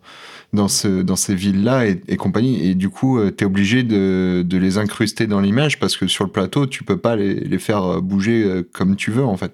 [0.54, 2.68] dans, ce, dans ces villes-là et, et compagnie.
[2.68, 6.24] Et du coup, tu es obligé de, de les incruster dans l'image parce que sur
[6.24, 9.38] le plateau, tu peux pas les, les faire euh, bouger euh, comme tu veux en
[9.38, 9.54] fait.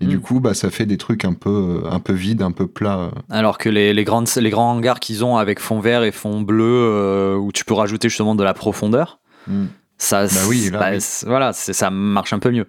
[0.00, 2.66] Et du coup, bah, ça fait des trucs un peu, un peu vides, un peu
[2.66, 2.98] plats.
[2.98, 3.10] euh.
[3.28, 6.40] Alors que les, les, grandes, les grands hangars qu'ils ont avec fond vert et fond
[6.40, 9.18] bleu, euh, où tu peux rajouter justement de la profondeur,
[9.48, 9.64] Mm.
[9.98, 10.98] ça, Bah oui, là, bah, oui.
[11.26, 12.66] voilà, ça marche un peu mieux.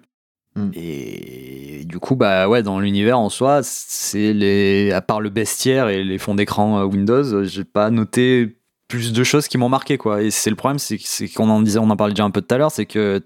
[0.56, 0.70] Mm.
[0.74, 5.88] Et du coup, bah ouais, dans l'univers en soi, c'est les, à part le bestiaire
[5.88, 8.56] et les fonds d'écran euh, Windows, j'ai pas noté
[8.88, 10.22] plus de choses qui m'ont marqué, quoi.
[10.22, 12.54] Et c'est le problème, c'est qu'on en disait, on en parlait déjà un peu tout
[12.54, 13.22] à l'heure, c'est que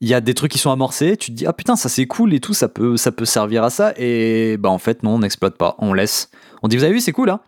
[0.00, 2.06] il y a des trucs qui sont amorcés, tu te dis ah putain ça c'est
[2.06, 5.14] cool et tout, ça peut ça peut servir à ça et bah en fait non
[5.14, 6.30] on n'exploite pas, on laisse.
[6.62, 7.40] On dit vous avez vu c'est cool hein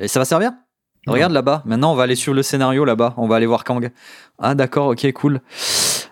[0.00, 0.52] et ça va servir?
[1.06, 1.62] Regarde là-bas.
[1.66, 3.14] Maintenant, on va aller sur le scénario là-bas.
[3.16, 3.90] On va aller voir Kang.
[4.38, 5.40] Ah, d'accord, ok, cool.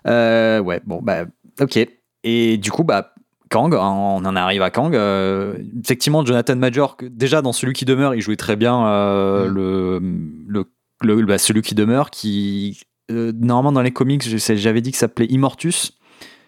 [0.06, 1.24] Euh, ouais, bon, bah,
[1.61, 1.78] ok.
[2.24, 3.12] Et du coup, bah,
[3.50, 4.94] Kang, on en arrive à Kang.
[4.94, 9.48] euh, effectivement, Jonathan Major, que déjà dans celui qui demeure, il jouait très bien euh,
[9.48, 9.54] Mm.
[9.54, 10.00] le,
[10.48, 10.64] le,
[11.02, 12.80] le- bah, celui qui demeure, qui
[13.11, 15.98] euh, normalement dans les comics, j'avais dit qu'il s'appelait Immortus,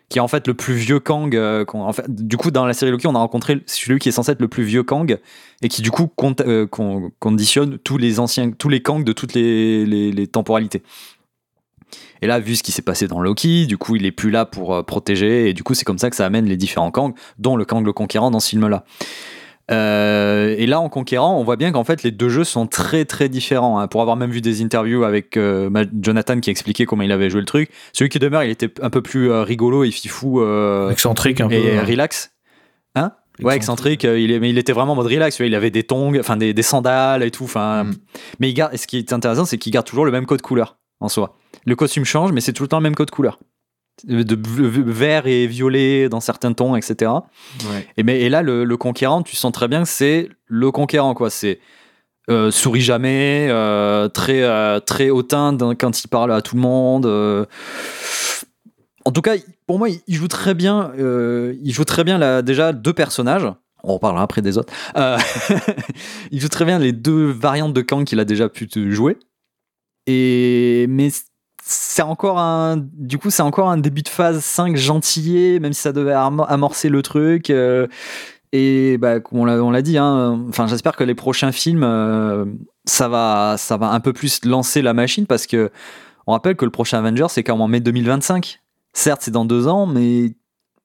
[0.09, 1.35] qui est en fait le plus vieux Kang.
[1.35, 4.13] euh, en fait, du coup, dans la série Loki, on a rencontré celui qui est
[4.13, 5.19] censé être le plus vieux Kang
[5.63, 6.37] et qui du coup con-
[7.19, 10.83] conditionne tous les anciens, tous les Kang de toutes les, les- les temporalités.
[12.23, 14.45] Et là, vu ce qui s'est passé dans Loki, du coup, il est plus là
[14.47, 17.15] pour euh, protéger, et du coup, c'est comme ça que ça amène les différents Kang,
[17.39, 18.85] dont le Kang le Conquérant dans ce film-là.
[19.71, 23.05] Euh, et là, en Conquérant, on voit bien qu'en fait, les deux jeux sont très
[23.07, 23.79] très différents.
[23.79, 23.89] hein.
[23.89, 25.71] Pour avoir même vu des interviews avec euh,
[26.03, 28.91] Jonathan qui expliquait comment il avait joué le truc, celui qui demeure, il était un
[28.91, 30.43] peu plus euh, rigolo et fifou
[30.91, 31.55] Excentrique un peu.
[31.55, 31.85] et hein.
[31.85, 32.33] relax.
[32.95, 33.13] Hein?
[33.43, 34.05] Ouais, excentrique.
[34.05, 35.41] il est, mais il était vraiment en mode relax.
[35.41, 37.45] Il avait des tongs, enfin des, des sandales et tout.
[37.45, 37.95] Enfin, Mm.
[38.39, 38.75] mais il garde.
[38.75, 41.37] et Ce qui est intéressant, c'est qu'il garde toujours le même code couleur en soi.
[41.67, 43.39] Le costume change, mais c'est tout le temps le même code couleur.
[44.05, 44.37] De
[44.91, 47.13] vert et violet dans certains tons, etc.
[47.71, 47.87] Ouais.
[47.97, 51.15] Et, mais, et là, le, le conquérant, tu sens très bien que c'est le conquérant,
[51.15, 51.31] quoi.
[51.31, 51.61] C'est
[52.31, 57.05] Euh, sourit jamais, euh, très, euh, très hautain quand il parle à tout le monde.
[57.05, 57.45] euh.
[59.05, 59.35] En tout cas,
[59.67, 60.91] pour moi, il- joue très bien.
[60.99, 63.47] il joue très bien là, déjà deux personnages.
[63.83, 64.73] On reparlera après des autres.
[64.97, 65.19] Euh,
[66.31, 69.19] il joue très bien les deux variantes de Kang qu'il a déjà pu jouer.
[70.07, 71.11] Et mais
[71.63, 75.81] c'est encore un du coup c'est encore un début de phase 5 gentillet même si
[75.81, 77.87] ça devait am- amorcer le truc euh,
[78.53, 82.45] et bah on l'a dit hein, enfin j'espère que les prochains films euh,
[82.85, 85.71] ça va ça va un peu plus lancer la machine parce que
[86.27, 88.61] on rappelle que le prochain Avenger c'est quand même en mai 2025
[88.93, 90.35] certes c'est dans deux ans mais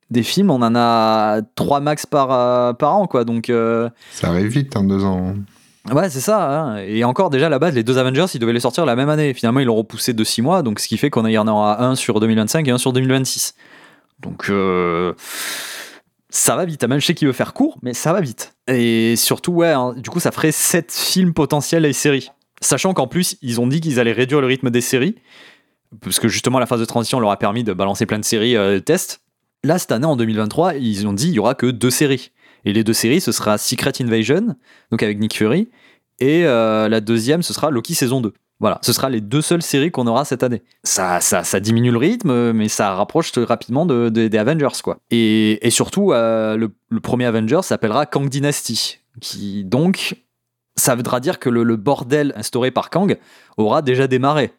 [0.09, 3.49] des films on en a trois max par euh, par an quoi donc
[4.13, 5.35] Ça arrive vite, en deux ans.
[5.91, 6.61] Ouais, c'est ça.
[6.61, 6.77] hein.
[6.85, 9.09] Et encore, déjà, à la base, les deux Avengers, ils devaient les sortir la même
[9.09, 9.33] année.
[9.33, 11.83] Finalement, ils l'ont repoussé de 6 mois, donc ce qui fait qu'on y en aura
[11.83, 13.55] un sur 2025 et un sur 2026.
[14.19, 15.13] Donc, euh,
[16.29, 16.83] ça va vite.
[16.83, 18.53] Même je sais qu'il veut faire court, mais ça va vite.
[18.67, 22.29] Et surtout, ouais, hein, du coup, ça ferait 7 films potentiels et séries.
[22.61, 25.15] Sachant qu'en plus, ils ont dit qu'ils allaient réduire le rythme des séries,
[26.01, 28.57] parce que justement, la phase de transition leur a permis de balancer plein de séries
[28.57, 29.21] euh, tests.
[29.63, 32.31] Là, cette année, en 2023, ils ont dit qu'il y aura que deux séries.
[32.65, 34.55] Et les deux séries, ce sera Secret Invasion,
[34.91, 35.69] donc avec Nick Fury,
[36.19, 38.33] et euh, la deuxième, ce sera Loki saison 2.
[38.61, 40.61] Voilà, ce sera les deux seules séries qu'on aura cette année.
[40.83, 44.97] Ça, ça, ça diminue le rythme, mais ça rapproche rapidement de, de- des Avengers, quoi.
[45.11, 50.15] Et, surtout, euh, le, premier Avenger s'appellera Kang Dynasty, qui donc,
[50.75, 53.17] ça voudra dire que le, le bordel instauré par Kang
[53.55, 54.51] aura déjà démarré,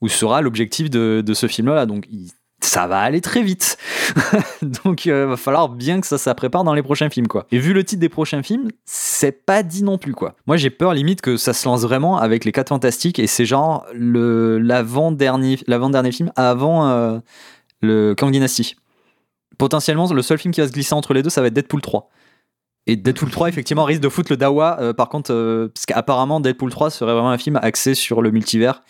[0.00, 1.84] ou sera l'objectif de, de ce film-là.
[1.86, 2.30] Donc, il-
[2.60, 3.78] ça va aller très vite.
[4.62, 7.46] donc, il va falloir bien que ça, ça prépare dans les prochains films, quoi.
[7.52, 10.34] Et vu le titre des prochains films, c'est pas dit non plus, quoi.
[10.46, 13.46] Moi, j'ai peur limite que ça se lance vraiment avec les 4 Fantastiques et c'est
[13.46, 17.18] genre le l'avant-dernier l'avant-dernier film avant euh,
[17.80, 18.76] le Kang Dynasty.
[19.56, 21.80] Potentiellement, le seul film qui va se glisser entre les deux, ça va être Deadpool
[21.80, 22.10] 3.
[22.86, 24.78] Et Deadpool 3, effectivement, risque de foutre le Dawa.
[24.80, 28.30] euh, par contre, euh, parce qu'apparemment, Deadpool 3 serait vraiment un film axé sur le
[28.30, 28.82] multivers.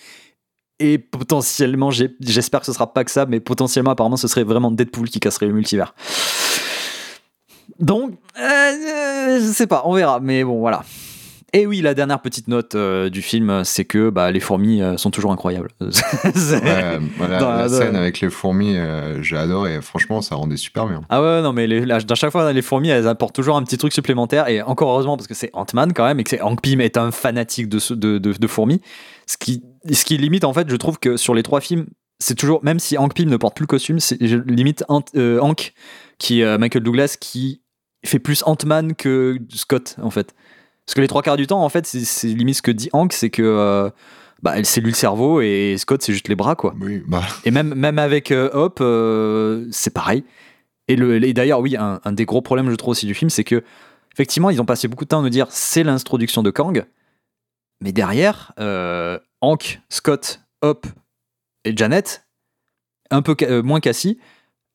[0.80, 4.70] Et potentiellement, j'espère que ce sera pas que ça, mais potentiellement, apparemment, ce serait vraiment
[4.70, 5.94] Deadpool qui casserait le multivers.
[7.80, 10.20] Donc, euh, je sais pas, on verra.
[10.20, 10.84] Mais bon, voilà.
[11.54, 14.98] Et oui, la dernière petite note euh, du film, c'est que bah, les fourmis euh,
[14.98, 15.70] sont toujours incroyables.
[15.80, 19.80] Ouais, voilà, Dans- la scène avec les fourmis, euh, j'ai adoré.
[19.80, 21.02] Franchement, ça rendait super bien.
[21.08, 23.62] Ah ouais, non, mais les, là, dans chaque fois, les fourmis, elles apportent toujours un
[23.62, 24.48] petit truc supplémentaire.
[24.48, 26.96] Et encore heureusement, parce que c'est Ant-Man quand même, et que c'est Hank Pym est
[26.96, 28.80] un fanatique de, ce- de, de, de fourmis.
[29.26, 31.86] Ce qui, ce qui limite, en fait, je trouve que sur les trois films,
[32.18, 35.38] c'est toujours, même si Hank Pym ne porte plus le costume, c'est limite Ant- euh,
[35.40, 35.72] Hank,
[36.18, 37.62] qui euh, Michael Douglas, qui
[38.04, 40.34] fait plus Ant-Man que Scott, en fait.
[40.88, 43.12] Parce que les trois quarts du temps, en fait, c'est limite ce que dit Hank,
[43.12, 43.42] c'est que.
[43.42, 43.90] euh,
[44.42, 46.74] bah, elle c'est lui le cerveau et Scott c'est juste les bras quoi.
[46.80, 50.24] Oui, bah, Et même, même avec euh, Hop, euh, c'est pareil.
[50.86, 53.28] Et, le, et d'ailleurs, oui, un, un des gros problèmes, je trouve, aussi du film,
[53.28, 53.62] c'est que,
[54.14, 56.86] effectivement, ils ont passé beaucoup de temps à nous dire c'est l'introduction de Kang.
[57.82, 60.86] Mais derrière, euh, Hank, Scott, Hop
[61.66, 62.26] et Janet,
[63.10, 64.18] un peu moins Cassie,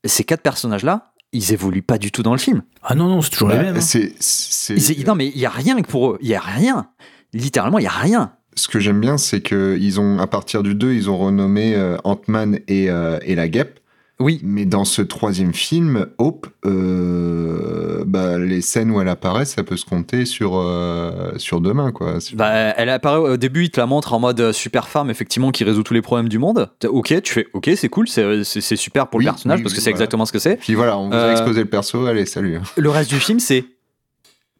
[0.05, 2.61] ces quatre personnages-là, ils évoluent pas du tout dans le film.
[2.81, 3.77] Ah non, non, c'est toujours les bah, mêmes.
[3.77, 3.81] hein.
[3.81, 6.17] c'est, c'est- Ils- non, mais il y a rien que pour eux.
[6.21, 6.87] Il y a rien.
[7.33, 8.33] Littéralement, il y a rien.
[8.55, 11.73] Ce que j'aime bien, c'est que ils ont, à partir du 2, ils ont renommé
[11.75, 13.79] euh, Ant-Man et, euh, et la guêpe.
[14.19, 19.63] Oui, Mais dans ce troisième film, Hope, euh, bah, les scènes où elle apparaît, ça
[19.63, 22.17] peut se compter sur, euh, sur deux mains, quoi.
[22.33, 25.51] Bah, elle apparaît au début, il te la montre en mode euh, super femme, effectivement,
[25.51, 26.69] qui résout tous les problèmes du monde.
[26.85, 28.43] Ok, tu fais, ok, c'est cool, c'est
[28.75, 29.95] super pour Oui, le personnage oui, parce que c'est voilà.
[30.03, 30.57] exactement ce que c'est.
[30.57, 32.59] Puis voilà, on vous Euh, a exposé le perso, allez, salut.
[32.77, 33.65] Le reste du film, c'est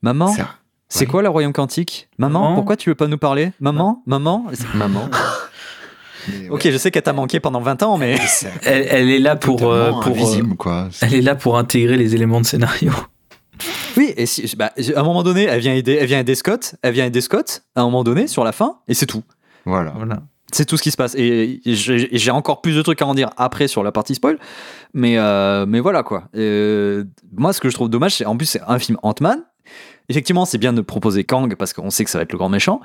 [0.02, 0.36] Maman,
[0.90, 2.10] C'est- quoi le royaume quantique?
[2.18, 3.52] Maman, Maman pourquoi tu veux pas nous parler?
[3.60, 5.10] Maman, maman Maman.
[6.28, 8.16] Mais Ok, ouais, je sais qu'elle t'a manqué pendant 20 ans, mais.
[8.64, 10.88] Elle, elle est là pour, euh, pour, euh, invisible, quoi.
[10.92, 12.92] C'est- elle est là pour intégrer les éléments de scénario.
[13.98, 16.76] Oui, et si, bah, à un moment donné, elle vient, aider, elle vient aider Scott,
[16.82, 19.24] elle vient aider Scott, à un moment donné, sur la fin, et c'est tout.
[19.66, 19.94] Voilà.
[19.96, 20.24] Voilà.
[20.52, 21.16] C'est tout ce qui se passe.
[21.16, 24.14] Et j'ai et j'ai encore plus de trucs à en dire après sur la partie
[24.16, 24.38] spoil.
[24.94, 26.26] Mais, euh, mais voilà quoi.
[26.36, 27.06] Euh,
[27.36, 29.44] moi, ce que je trouve dommage, c'est en plus, c'est un film Ant-Man.
[30.10, 32.50] Effectivement, c'est bien de proposer Kang parce qu'on sait que ça va être le grand
[32.50, 32.82] méchant.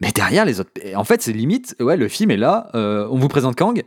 [0.00, 0.70] Mais derrière, les autres.
[0.94, 1.74] En fait, c'est limite.
[1.80, 2.68] Ouais, le film est là.
[2.74, 3.82] euh, on vous présente Kang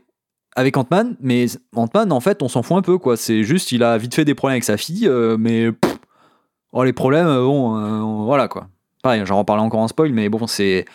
[0.56, 1.16] avec Ant-Man.
[1.22, 1.46] Mais
[1.76, 3.16] Ant-Man, en fait, on s'en fout un peu quoi.
[3.18, 5.08] C'est juste, il a vite fait des problèmes avec sa fille.
[5.08, 5.70] euh, mais.
[6.72, 8.68] oh, les problèmes, euh, bon, voilà quoi.
[9.04, 10.12] Pareil, j'en reparle encore en spoil.
[10.12, 10.86] Mais bon, c'est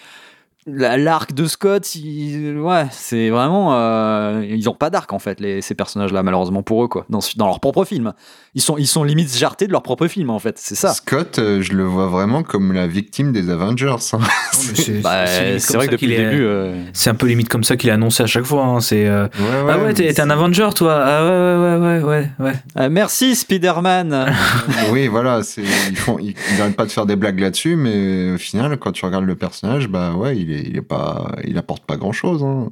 [0.66, 3.74] l'arc de Scott, il- ouais, c'est vraiment.
[3.74, 7.04] euh, ils ont pas d'arc en fait, les, ces personnages-là, malheureusement pour eux, quoi.
[7.10, 8.12] Dans, dans leur propre film.
[8.54, 10.56] Ils sont, ils sont limite jartés de leur propre film, en fait.
[10.58, 10.94] C'est ça.
[10.94, 13.96] Scott, euh, je le vois vraiment comme la victime des Avengers.
[14.12, 14.18] hein.
[14.52, 16.44] C'est Bah, c'est vrai que depuis le début.
[16.44, 18.64] euh, C'est un peu limite comme ça qu'il est annoncé à chaque fois.
[18.64, 18.80] hein.
[18.80, 21.02] C'est euh, Ouais, ah ouais, t'es un Avenger toi.
[21.04, 22.52] Ah ouais ouais ouais ouais ouais ouais.
[22.78, 24.32] euh, merci, Spider-Man.
[24.92, 28.32] Oui, voilà, c'est ils font, ils, ils arrêtent pas de faire des blagues là-dessus, mais
[28.34, 31.56] au final, quand tu regardes le personnage, bah ouais, il est, il est pas, il
[31.58, 32.42] apporte pas grand-chose.
[32.44, 32.70] Hein.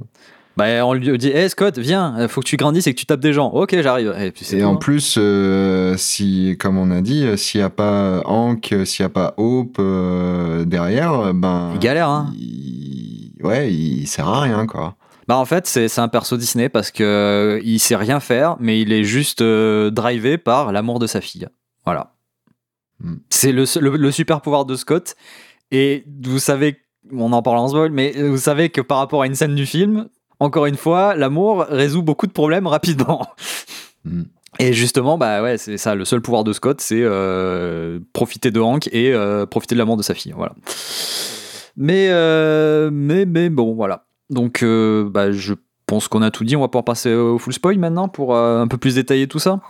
[0.56, 3.06] bah, on lui dit Hé Scott, viens, euh, faut que tu grandisses et que tu
[3.06, 3.48] tapes des gens.
[3.50, 4.14] Ok, j'arrive.
[4.20, 4.76] Et puis c'est Et tout, en hein.
[4.76, 9.06] plus, euh, si, comme on a dit, euh, s'il y a pas Hank, s'il y
[9.06, 12.32] a pas Hope euh, derrière, ben Il galère, hein.
[12.36, 14.96] il- ouais, il sert à rien, quoi.
[15.28, 18.92] Bah en fait c'est un perso Disney parce que il sait rien faire mais il
[18.92, 21.46] est juste euh, drivé par l'amour de sa fille.
[21.84, 22.14] Voilà.
[22.98, 23.14] Hmm.
[23.30, 25.14] C'est le, le, le super pouvoir de Scott
[25.70, 26.78] et vous savez
[27.11, 29.66] on en parle en spoil mais vous savez que par rapport à une scène du
[29.66, 30.09] film
[30.40, 33.26] encore une fois l'amour résout beaucoup de problèmes rapidement.
[34.05, 34.22] Hmm.
[34.59, 35.94] Et justement, bah ouais, c'est ça.
[35.94, 39.96] Le seul pouvoir de Scott, c'est euh, profiter de Hank et euh, profiter de l'amour
[39.96, 40.34] de sa fille.
[40.36, 40.55] Voilà.
[41.76, 44.05] Mais, euh, mais, mais bon, voilà.
[44.28, 45.55] Donc, bah, je
[45.86, 46.55] pense qu'on a tout dit.
[46.55, 49.61] On va pouvoir passer au full spoil maintenant pour un peu plus détailler tout ça.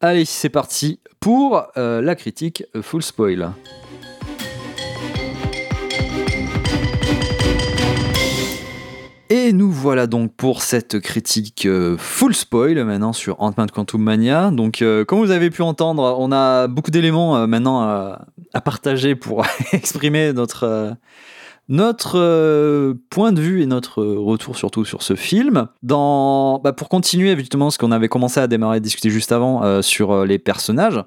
[0.00, 3.50] Allez, c'est parti pour la critique full spoil.
[9.30, 14.50] Et nous voilà donc pour cette critique euh, full spoil maintenant sur Ant-Man Quantum Mania.
[14.50, 19.14] Donc, euh, comme vous avez pu entendre, on a beaucoup d'éléments euh, maintenant à, partager
[19.14, 20.96] pour exprimer notre,
[21.68, 25.68] notre point de vue et notre retour surtout sur ce film.
[25.82, 30.24] Dans, bah, pour continuer justement ce qu'on avait commencé à démarrer discuter juste avant sur
[30.24, 31.04] les personnages.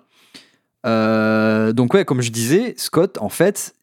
[0.85, 3.73] Euh, donc ouais, comme je disais, Scott, en fait,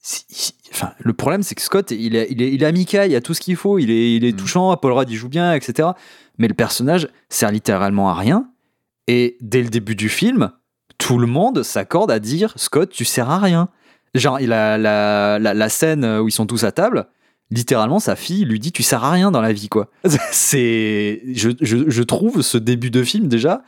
[0.73, 3.21] enfin, le problème c'est que Scott, il est, il est, il est amical, il a
[3.21, 4.37] tout ce qu'il faut, il est, il est Mm.
[4.37, 5.91] touchant, Paul Rudd il joue bien, etc.
[6.39, 8.49] Mais le personnage sert littéralement à rien.
[9.07, 10.51] Et dès le début du film,
[10.99, 13.69] tout le monde s'accorde à dire Scott, tu sers à rien.
[14.15, 17.07] Genre, il a la, la, la scène où ils sont tous à table.
[17.51, 19.91] Littéralement, sa fille lui dit tu sers à rien dans la vie, quoi.
[20.33, 23.63] C'est, je, je, je trouve ce début de film déjà.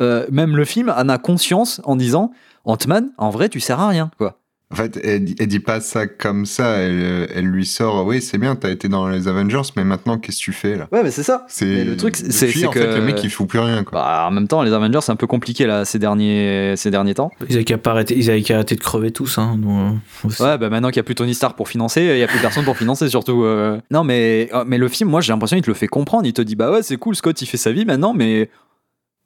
[0.00, 2.32] euh, même le film en a conscience en disant
[2.64, 4.38] Ant-Man, en vrai, tu sers à rien, quoi.
[4.70, 6.76] En fait, elle, dit- elle dit pas ça comme ça.
[6.78, 10.38] Elle, elle lui sort, oui, c'est bien, t'as été dans les Avengers, mais maintenant, qu'est-ce
[10.38, 10.88] que tu fais là?
[10.90, 11.44] Ouais, mais c'est ça.
[11.46, 14.00] C'est le truc, c'est- que- fait, le mec, il fout plus rien, quoi.
[14.00, 17.12] Bah, en même temps, les Avengers, c'est un peu compliqué là ces derniers, ces derniers
[17.12, 17.30] temps.
[17.50, 19.36] Ils avaient qu'à arrêter, ils avaient qu'à arrêter de crever tous.
[19.36, 20.28] Hein, donc, euh.
[20.42, 22.38] Ouais, bah maintenant qu'il n'y a plus Tony Stark pour financer, il n'y a plus
[22.38, 23.42] personne pour financer surtout.
[23.44, 23.78] euh.
[23.90, 26.24] Non, mais, euh, mais le film, moi j'ai l'impression qu'il te le fait comprendre.
[26.24, 28.48] Il te dit, bah ouais, c'est cool, Scott il fait sa vie maintenant, mais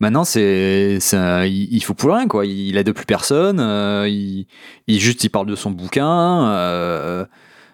[0.01, 0.99] maintenant c'est.
[1.49, 2.47] il, faut plus rien quoi.
[2.47, 4.47] Il, aide plus personne, euh, il,
[4.87, 6.49] il juste il parle de son bouquin.
[6.51, 7.25] euh,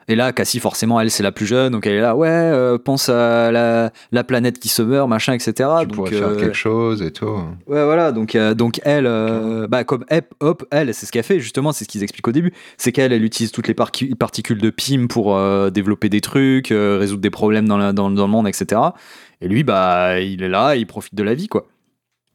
[0.09, 2.77] et là, Cassie, forcément, elle, c'est la plus jeune, donc elle est là, ouais, euh,
[2.77, 5.53] pense à la, la planète qui se meurt, machin, etc.
[5.83, 7.27] tu donc, pourrais faire quelque chose et tout.
[7.69, 9.05] Ouais, voilà, donc, donc elle,
[9.71, 12.33] bah, comme Hop, Hop, elle, c'est ce qu'elle fait, justement, c'est ce qu'ils expliquent au
[12.33, 12.53] début.
[12.79, 15.39] C'est qu'elle, elle utilise toutes les particules de PIM pour
[15.71, 18.81] développer des trucs, résoudre des problèmes dans, la- dans, dans le monde, etc.
[19.41, 21.69] Et lui, bah, il est là, il profite de la vie, quoi.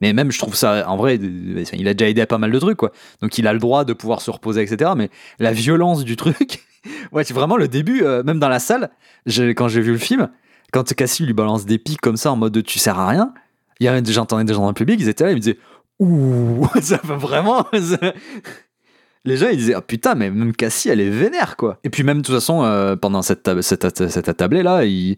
[0.01, 2.59] Mais même, je trouve ça, en vrai, il a déjà aidé à pas mal de
[2.59, 2.91] trucs, quoi.
[3.21, 4.91] Donc, il a le droit de pouvoir se reposer, etc.
[4.95, 6.59] Mais la violence du truc,
[7.11, 8.89] ouais, c'est vraiment le début, euh, même dans la salle,
[9.27, 10.29] quand j'ai vu le film,
[10.71, 13.33] quand Cassie lui balance des pics comme ça en mode tu sers à rien,
[13.79, 15.57] j'entendais des gens dans le public, ils étaient là, ils me disaient
[15.99, 17.65] ouh, ça fait vraiment.
[19.25, 21.79] Les gens ils disaient ah putain mais même Cassie elle est vénère quoi.
[21.83, 25.17] Et puis même de toute façon euh, pendant cette cette, cette attablée là, il-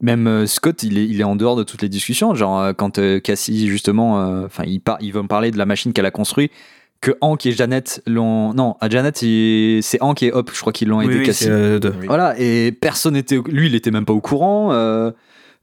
[0.00, 2.34] même euh, Scott il est, il est en dehors de toutes les discussions.
[2.34, 5.92] Genre euh, quand euh, Cassie justement, enfin il par, vont me parler de la machine
[5.92, 6.52] qu'elle a construite.
[7.00, 8.52] Que Hank et Janet l'ont.
[8.54, 11.26] Non, à Janet, il- c'est Hank et Hop, je crois qu'ils l'ont Oui, aidé oui,
[11.26, 11.46] Cassie.
[11.48, 13.38] euh, de- Voilà, et personne n'était.
[13.46, 14.72] Lui, il était même pas au courant.
[14.72, 15.12] euh,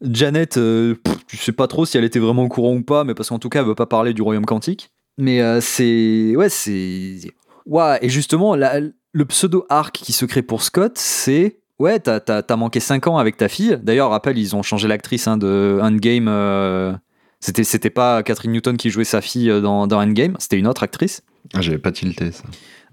[0.02, 3.04] Janet, euh, pff, tu sais pas trop si elle était vraiment au courant ou pas,
[3.04, 4.92] mais parce qu'en tout cas, elle veut pas parler du royaume quantique.
[5.18, 6.34] Mais c'est.
[6.38, 7.18] Ouais, c'est.
[7.66, 11.60] Ouais, et justement, la- le pseudo-arc qui se crée pour Scott, c'est.
[11.80, 13.78] Ouais, t'as, t'as- t'as manqué 5 ans avec ta fille.
[13.84, 16.28] D'ailleurs, rappel, ils ont changé l'actrice hein, de Endgame.
[16.30, 16.94] euh,
[17.42, 20.68] C'était, c'était pas Catherine Newton qui jouait sa fille euh, dans, dans Endgame, c'était une
[20.68, 21.22] autre actrice.
[21.54, 22.44] Ah, J'avais pas tilté ça.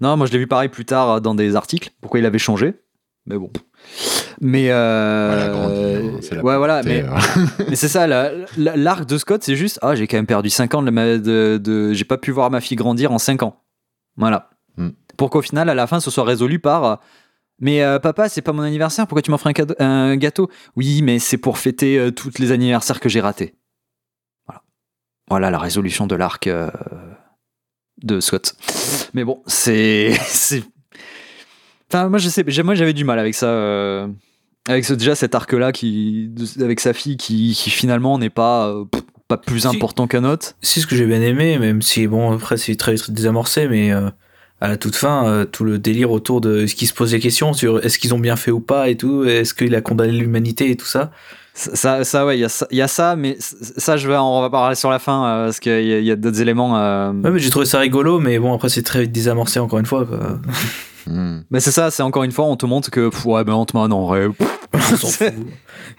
[0.01, 1.89] Non, moi je l'ai vu pareil plus tard euh, dans des articles.
[2.01, 2.73] Pourquoi il avait changé
[3.25, 3.49] Mais bon.
[4.41, 6.81] Mais euh, hein, c'est la ouais, voilà.
[6.81, 7.07] puberté,
[7.59, 8.05] Mais, mais c'est ça.
[8.05, 10.91] la- la- L'arc de Scott, c'est juste ah j'ai quand même perdu 5 ans de,
[10.91, 13.61] ma- de, de- j'ai pas pu voir ma fille grandir en 5 ans.
[14.17, 14.49] Voilà.
[14.77, 14.89] Hmm.
[15.17, 16.99] Pour qu'au final, à la fin, ce soit résolu par.
[17.59, 19.07] Mais euh, papa, c'est pas mon anniversaire.
[19.07, 20.49] Pourquoi tu m'offres un, cadeau- un gâteau?
[20.75, 23.55] Oui, mais c'est pour fêter euh, tous les anniversaires que j'ai ratés.
[24.47, 24.61] Voilà.
[25.29, 26.69] Voilà la résolution de l'arc euh,
[28.01, 28.55] de Scott.
[29.13, 30.13] Mais bon, c'est.
[30.25, 30.63] c'est-
[31.91, 33.47] Enfin, moi, je sais, moi, j'avais du mal avec ça.
[33.47, 34.07] euh,
[34.67, 39.03] Avec ce- déjà cet arc-là qui, avec sa fille qui, qui finalement n'est pas, pff,
[39.27, 39.67] pas plus Si.
[39.67, 40.53] important qu'un autre.
[40.61, 43.91] C'est ce que j'ai bien aimé, même si, bon, après, c'est très désamorcé, mais
[44.63, 47.19] à la toute fin, euh, tout le délire autour de ce qui se pose des
[47.19, 50.13] questions sur est-ce qu'ils ont bien fait ou pas et tout, est-ce qu'il a condamné
[50.13, 51.11] l'humanité et tout ça.
[51.53, 54.15] Ça, ça, ouais, il y, a ça- il y a ça, mais ça, je vais,
[54.15, 56.77] en- on va parler sur la fin euh, parce qu'il y a, d'autres éléments.
[56.77, 59.79] euh, Ouais, mais j'ai trouvé ça rigolo, mais bon, après, c'est très vite désamorcé encore
[59.79, 60.05] une fois.
[60.05, 60.19] Quoi.
[61.05, 61.41] Hmm.
[61.51, 63.91] Mais c'est ça, c'est encore une fois, on te montre que, pff, ouais, ben Ant-Man,
[63.91, 65.33] en vrai, pff, On s'en fout.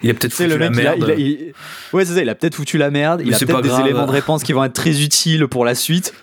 [0.03, 1.05] Il a peut-être foutu le la mec, il a, merde.
[1.09, 1.53] il a- il-
[1.93, 3.83] ouais, c'est ça, il a peut-être foutu la merde, il a peut-être des grave.
[3.87, 6.15] éléments de réponse qui vont être très utiles pour la suite.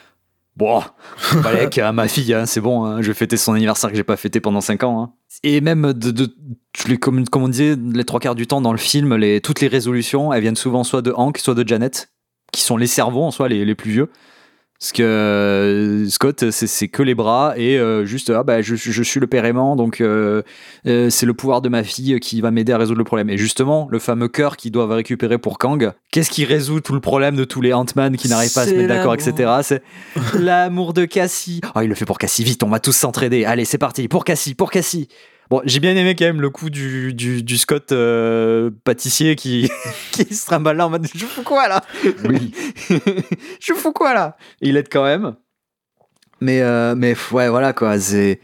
[0.62, 0.84] Bon,
[1.44, 4.16] Balek, ma fille, hein, c'est bon, hein, je vais fêter son anniversaire que j'ai pas
[4.16, 5.02] fêté pendant 5 ans.
[5.02, 5.14] hein.
[5.44, 6.36] Et même, de, de-
[6.88, 9.60] les- comme, comme on disait, les trois quarts du temps dans le film, les, toutes
[9.62, 12.12] les résolutions, elles viennent souvent soit de Hank, soit de Janet,
[12.52, 14.10] qui sont les cerveaux en soi, les, les plus vieux.
[14.82, 19.04] Parce que euh, Scott, c'est que les bras et euh, juste, ah bah, je, je
[19.04, 20.42] suis le père aimant, donc euh,
[20.84, 23.30] c'est le pouvoir de ma fille qui va m'aider à résoudre le problème.
[23.30, 27.00] Et justement, le fameux cœur qu'ils doivent récupérer pour Kang, qu'est-ce qui résout tout le
[27.00, 29.52] problème de tous les Ant-Man qui n'arrivent pas à se mettre d'accord, etc.
[29.62, 29.84] C'est
[30.40, 31.62] l'amour de Cassie.
[31.76, 33.46] Oh, il le fait pour Cassie, vite, on va tous s'entraider.
[33.46, 35.10] Allez, c'est parti, pour Cassie, pour Cassie.
[35.52, 39.70] Bon, j'ai bien aimé quand même le coup du, du, du Scott euh, pâtissier qui,
[40.14, 41.82] qui se trimballe là en mode Je fous quoi là?
[42.24, 42.54] Oui.
[43.60, 44.38] je fous quoi là?
[44.62, 45.36] Et Il aide quand même.
[46.40, 48.00] Mais, euh, mais ouais, voilà quoi.
[48.00, 48.40] C'est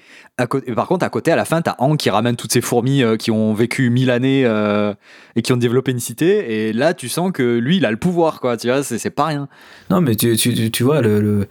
[0.49, 0.71] côté.
[0.73, 3.15] Par contre, à côté, à la fin, t'as Hank qui ramène toutes ces fourmis euh,
[3.17, 4.93] qui ont vécu mille années euh,
[5.35, 6.67] et qui ont développé une cité.
[6.67, 8.55] Et là, tu sens que lui, il a le pouvoir, quoi.
[8.57, 9.47] Tu vois, c'est pas rien.
[9.89, 11.47] Non, mais tu, tu, tu- tu vois, le, le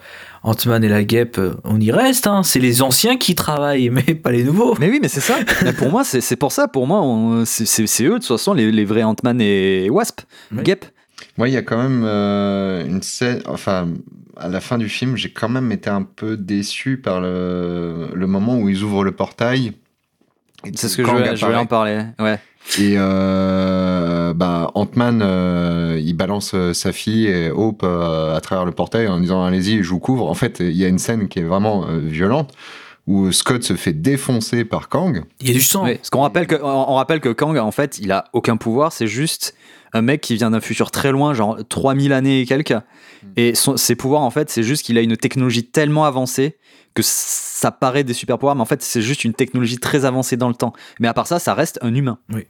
[0.47, 2.27] Ant-Man et la guêpe, euh, on y reste.
[2.27, 2.43] Hein.
[2.43, 4.75] C'est les anciens qui travaillent, mais pas les nouveaux.
[4.79, 5.35] Mais oui, mais c'est ça.
[5.65, 6.69] Mais pour moi, c'est pour ça.
[6.69, 10.21] Pour moi, on- c'est eux, de toute façon, les, les vrais Ant-Man et Wasp.
[10.53, 10.63] Oui.
[10.65, 10.85] Gep.
[11.37, 13.43] Moi, il y a quand même euh, une scène.
[13.47, 13.89] Enfin,
[14.37, 18.27] à la fin du film, j'ai quand même été un peu déçu par le, le
[18.27, 19.73] moment où ils ouvrent le portail.
[20.75, 22.03] C'est ce que je voulais, je voulais en parler.
[22.19, 22.39] Ouais.
[22.79, 28.65] Et euh, bah, Ant-Man, euh, il balance euh, sa fille et Hope euh, à travers
[28.65, 30.29] le portail en disant allez-y, je vous couvre.
[30.29, 32.53] En fait, il y a une scène qui est vraiment euh, violente
[33.07, 35.23] où Scott se fait défoncer par Kang.
[35.41, 35.85] Il y a du sang.
[35.85, 38.57] Oui, parce qu'on rappelle que, on on rappelle que Kang, en fait, il a aucun
[38.57, 39.55] pouvoir, c'est juste
[39.93, 42.75] un mec qui vient d'un futur très loin, genre 3000 années et quelques.
[43.37, 46.57] Et son- ses pouvoirs, en fait, c'est juste qu'il a une technologie tellement avancée
[46.95, 50.37] que ça paraît des super pouvoirs, mais en fait, c'est juste une technologie très avancée
[50.37, 50.73] dans le temps.
[50.99, 52.19] Mais à part ça, ça reste un humain.
[52.33, 52.47] Oui,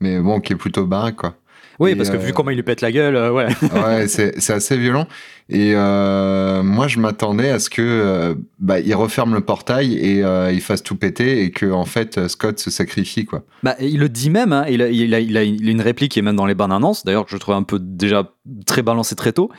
[0.00, 1.36] mais bon, qui est plutôt barré, quoi.
[1.78, 3.48] Oui, Et, parce que euh, vu comment il lui pète la gueule, euh, ouais.
[3.74, 5.06] ouais, c'est assez violent.
[5.48, 10.22] Et euh, moi, je m'attendais à ce que bah, il referme le portail et
[10.52, 13.42] il fasse tout péter et que en fait Scott se sacrifie, quoi.
[13.62, 16.18] Bah, il le dit même, hein, il, a, il, a, il a une réplique qui
[16.18, 18.30] est même dans les bandes annonces, d'ailleurs que je trouve un peu déjà
[18.66, 19.50] très balancé très tôt.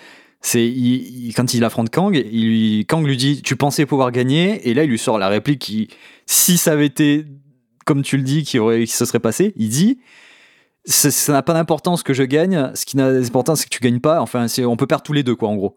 [0.46, 0.74] C'est
[1.36, 4.90] quand il affronte Kang, il Kang lui dit Tu pensais pouvoir gagner Et là, il
[4.90, 5.88] lui sort la réplique qui,
[6.26, 7.26] si ça avait été
[7.86, 10.00] comme tu le dis, qui, aurait, qui se serait passé, il dit
[10.86, 14.00] Ça n'a pas d'importance que je gagne, ce qui n'a d'importance, c'est que tu gagnes
[14.00, 14.22] pas.
[14.22, 15.76] Enfin, on peut perdre tous les deux, quoi, en gros.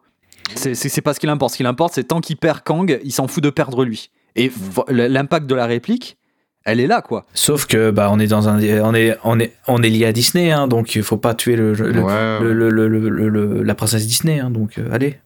[0.54, 1.52] C'est pas ce qu'il importe.
[1.52, 4.10] Ce qu'il importe, c'est tant qu'il perd Kang, il s'en fout de perdre lui.
[4.36, 4.50] Et
[4.88, 6.18] l'impact de la réplique,
[6.64, 7.24] elle est là, quoi.
[7.32, 10.12] Sauf que bah on est dans un on est on est on est lié à
[10.12, 13.28] Disney hein, donc il faut pas tuer le, le- Ouais, le- le- le- le- le-
[13.28, 15.18] le- la princesse Disney hein, donc euh, allez.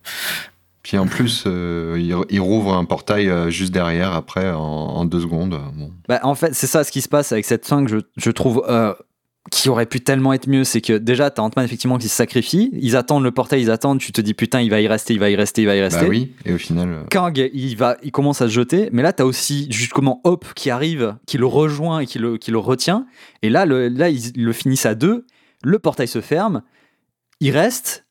[0.82, 5.04] Puis en plus, euh, il, il rouvre un portail euh, juste derrière après en, en
[5.04, 5.60] deux secondes.
[5.74, 5.92] Bon.
[6.08, 8.30] Bah, en fait, c'est ça ce qui se passe avec cette fin que je, je
[8.30, 8.94] trouve euh,
[9.50, 10.64] qui aurait pu tellement être mieux.
[10.64, 12.70] C'est que déjà, t'as Ant-Man effectivement qui se sacrifie.
[12.80, 13.98] Ils attendent le portail, ils attendent.
[13.98, 15.82] Tu te dis putain, il va y rester, il va y rester, il va y
[15.82, 16.00] rester.
[16.00, 18.88] Bah oui, et au final, euh, Kang, il, va, il commence à se jeter.
[18.90, 22.50] Mais là, t'as aussi justement Hope qui arrive, qui le rejoint et qui le, qui
[22.52, 23.06] le retient.
[23.42, 25.26] Et là, le, là ils, ils le finissent à deux.
[25.62, 26.62] Le portail se ferme.
[27.40, 28.06] Il reste.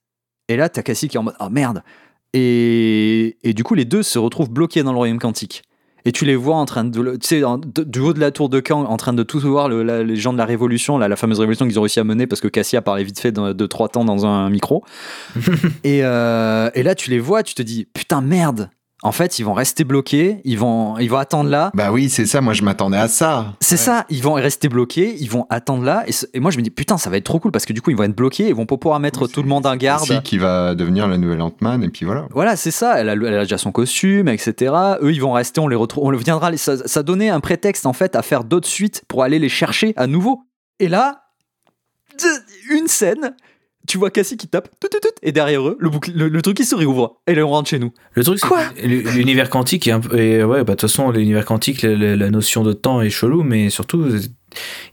[0.50, 1.84] Et là, t'as Cassie qui est en mode oh merde.
[2.34, 5.64] Et, et du coup, les deux se retrouvent bloqués dans le royaume quantique.
[6.06, 8.32] Et tu les vois en train de, tu sais, en- de- du haut de la
[8.32, 10.98] tour de Kang, en train de tout voir le- la- les gens de la révolution,
[10.98, 13.20] là, la fameuse révolution qu'ils ont réussi à mener parce que Cassie a parlé vite
[13.20, 14.84] fait de, de trois temps dans un micro.
[15.84, 18.70] et, euh, et là, tu les vois, tu te dis putain merde.
[19.02, 21.72] En fait, ils vont rester bloqués, ils vont, ils vont attendre là.
[21.74, 22.42] bah oui, c'est ça.
[22.42, 23.54] Moi, je m'attendais à ça.
[23.62, 26.04] C'est ça, ils vont rester bloqués, ils vont attendre là.
[26.34, 27.92] Et, moi, je me dis putain, ça va être trop cool parce que du coup,
[27.92, 30.22] ils vont être bloqués, ils vont pas pouvoir mettre tout le monde en garde.
[30.24, 32.28] Qui va devenir la nouvelle Ant-Man, et puis voilà.
[32.32, 33.00] Voilà, c'est ça.
[33.00, 34.74] Elle a, elle a déjà son costume, etc.
[35.02, 36.56] Eux, ils vont rester, on les retrouve, on le viendra.
[36.58, 39.94] Ça, ça donnait un prétexte en fait à faire d'autres suites pour aller les chercher
[39.96, 40.44] à nouveau.
[40.80, 41.24] Et là,
[42.70, 43.36] une scène,
[43.90, 46.42] tu vois Cassie qui tape, tout, tout, tout, et derrière eux, le, boucle- le, le
[46.42, 47.18] truc qui se réouvre.
[47.28, 47.92] Et là, on rentre chez nous.
[48.14, 50.18] Le truc, c'est l'univers quantique est un peu.
[50.18, 53.10] et ouais, bah, de toute façon, l'univers quantique, la, la- la notion de temps est
[53.10, 54.08] chelou, mais surtout,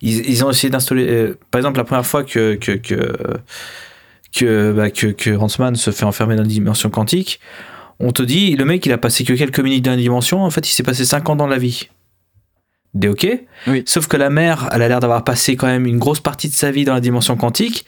[0.01, 1.07] ils, ils ont essayé d'installer.
[1.09, 2.55] euh, par exemple, la première fois que.
[2.57, 3.13] que, que
[4.35, 7.41] que, bah, que, que Huntsman se fait enfermer dans une dimension quantique,
[8.01, 10.51] on te dit, le mec, il a passé que quelques minutes dans la dimension, en
[10.51, 11.89] fait, il s'est passé 5 ans dans la vie.
[12.99, 13.47] Des.
[13.67, 13.83] Oui.
[13.87, 16.55] Sauf que la mère, elle a l'air d'avoir passé quand même une grosse partie de
[16.55, 17.85] sa vie dans la dimension quantique,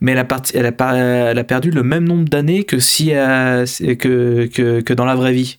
[0.00, 2.78] mais elle a, parti- elle a, pas- elle a perdu le même nombre d'années que,
[2.78, 3.64] si, euh,
[3.98, 5.58] que, que, que dans la vraie vie.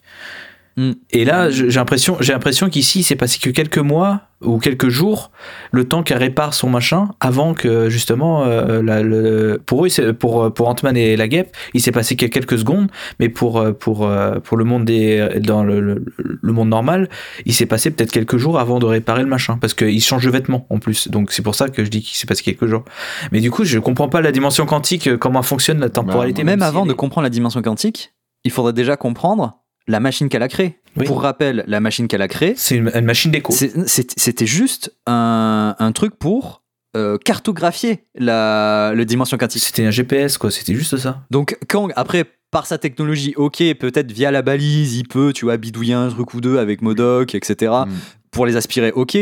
[0.75, 0.91] Mm.
[1.11, 4.89] Et là, j'ai l'impression, j'ai l'impression qu'ici, il s'est passé que quelques mois ou quelques
[4.89, 5.31] jours,
[5.71, 10.53] le temps qu'elle répare son machin, avant que justement, euh, la- le- pour eux, pour,
[10.53, 14.05] pour Ant-Man et la guêpe, il s'est passé que quelques secondes, mais pour, euh, pour,
[14.05, 17.07] euh, pour le monde des, dans le, le, le monde normal,
[17.45, 20.31] il s'est passé peut-être quelques jours avant de réparer le machin, parce qu'il change de
[20.31, 21.07] vêtements en plus.
[21.07, 22.83] Donc c'est pour ça que je dis qu'il s'est passé quelques jours.
[23.31, 26.43] Mais du coup, je comprends pas la dimension quantique, euh, comment fonctionne la temporalité.
[26.43, 28.13] Même si avant de comprendre la dimension quantique,
[28.43, 30.79] il faudrait déjà comprendre la machine qu'elle a créée.
[30.95, 31.05] Oui.
[31.05, 33.51] Pour rappel, la machine qu'elle a créée, C'est une, une machine d'écho.
[33.53, 36.61] c'était juste un, un truc pour
[36.95, 39.63] euh, cartographier la, le dimension quantique.
[39.63, 40.51] C'était un GPS, quoi.
[40.51, 41.23] C'était juste ça.
[41.31, 45.57] Donc Kang, après, par sa technologie, ok, peut-être via la balise, il peut, tu vois,
[45.57, 47.71] bidouiller un truc ou deux avec Modoc, etc.
[47.87, 47.91] Mm.
[48.31, 49.17] Pour les aspirer, ok.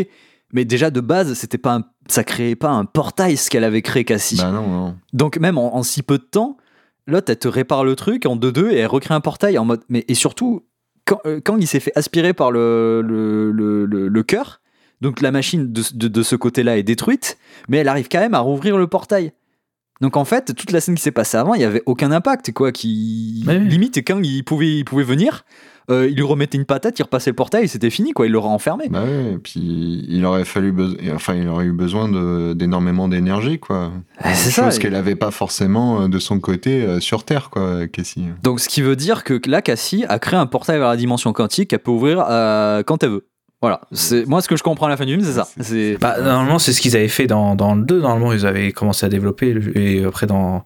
[0.54, 3.82] Mais déjà de base, c'était pas un- ça créait pas un portail ce qu'elle avait
[3.82, 4.36] créé Cassie.
[4.36, 4.96] Bah non, non.
[5.14, 6.58] Donc même en, en si peu de temps,
[7.08, 9.82] l'autre elle te répare le truc en 2-2 et elle recrée un portail en mode.
[9.90, 10.66] Mais et surtout,
[11.06, 13.52] quand, euh, quand il s'est fait aspirer par le, le,
[13.86, 14.62] le, cœur,
[15.02, 17.38] donc la machine de, de ce côté-là est détruite,
[17.68, 19.34] mais elle arrive quand même à rouvrir le portail.
[20.02, 22.52] Donc en fait, toute la scène qui s'est passée avant, il n'y avait aucun impact,
[22.54, 22.72] quoi.
[22.72, 25.46] Qui limite, quand il pouvait, il pouvait venir,
[25.90, 28.26] euh, il lui remettait une patate, il repassait le portail, et c'était fini, quoi.
[28.26, 28.86] Il l'aurait enfermé.
[28.90, 30.74] Bah et puis il aurait fallu,
[31.14, 33.92] enfin il aurait eu besoin de- d'énormément d'énergie, quoi.
[34.20, 34.66] Ah, c'est ça.
[34.66, 38.26] Chose qu'elle avait pas forcément euh, de son côté euh, sur Terre, quoi, Cassie.
[38.44, 41.32] Donc ce qui veut dire que là, Cassie a créé un portail vers la dimension
[41.34, 43.28] quantique qu'elle peut ouvrir euh, quand elle veut.
[43.62, 43.82] Voilà.
[43.92, 45.48] C'est moi ce que je comprends à la fin du film, c'est ça.
[45.60, 48.02] C'est- Bah, normalement, c'est ce qu'ils avaient fait dans, dans le 2.
[48.02, 49.56] Normalement, ils avaient commencé à développer.
[49.76, 50.64] Et après, dans.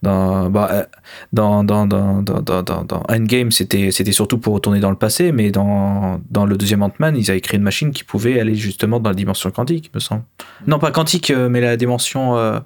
[0.00, 0.84] Dans, bah, euh,
[1.32, 4.96] dans, dans, dans, dans, dans, dans- dans Endgame, c'était c'était surtout pour retourner dans le
[4.96, 8.54] passé, mais dans, dans le deuxième Ant-Man, ils avaient créé une machine qui pouvait aller
[8.54, 10.22] justement dans la dimension quantique, me semble.
[10.68, 12.60] Non, pas quantique, euh, mais la dimension euh,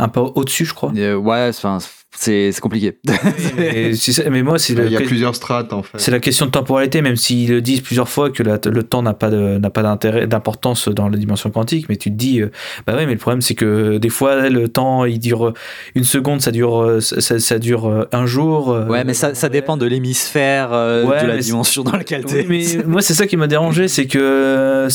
[0.00, 0.90] un peu au-dessus, je crois.
[0.96, 1.78] Euh, ouais, enfin
[2.14, 2.98] c'est c'est compliqué.
[3.56, 5.98] mais, c'est ça- mais moi, c'est Il y a plusieurs strates, en fait.
[5.98, 9.02] C'est la question de temporalité, même s'ils le disent plusieurs fois que la- le temps
[9.02, 12.40] n'a pas de- n'a pas d'intérêt, d'importance dans la dimension quantique, mais tu te dis,
[12.40, 12.50] euh,
[12.86, 15.54] bah ouais, mais le problème c'est que des fois le temps il dure euh,
[15.94, 18.70] une seconde, ça dure, euh, ça, ça dure euh, un jour.
[18.70, 22.24] euh, ouais, mais ça, ça dépend de l'hémisphère, euh, Ouais, de la dimension dans laquelle
[22.26, 22.46] Oui, t'es.
[22.48, 24.88] mais moi c'est ça qui m'a dérangé, c'est que euh,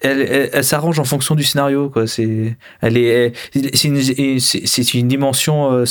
[0.00, 2.06] elle, elle, elle s'arrange en fonction du scénario, quoi.
[2.06, 3.32] C'est, elle est,
[3.74, 5.84] c'est une, c'est c'est une dimension euh,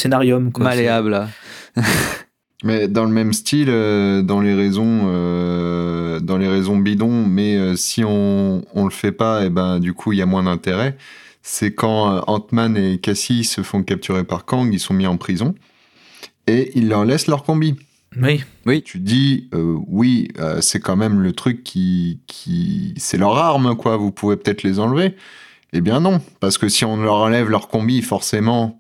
[0.51, 0.65] quoi.
[0.65, 1.27] Malléable.
[2.63, 7.55] Mais dans le même style, euh, dans les raisons, euh, dans les raisons bidons, mais
[7.55, 10.43] euh, si on on le fait pas, et ben du coup il y a moins
[10.43, 10.95] d'intérêt.
[11.41, 15.55] C'est quand Ant-Man et Cassie se font capturer par Kang, ils sont mis en prison
[16.45, 17.75] et ils leur laissent leur combi.
[18.65, 23.37] Oui, Tu dis euh, oui, euh, c'est quand même le truc qui qui c'est leur
[23.37, 23.95] arme quoi.
[23.95, 25.15] Vous pouvez peut-être les enlever.
[25.71, 28.77] Eh bien non, parce que si on leur enlève leur combi, forcément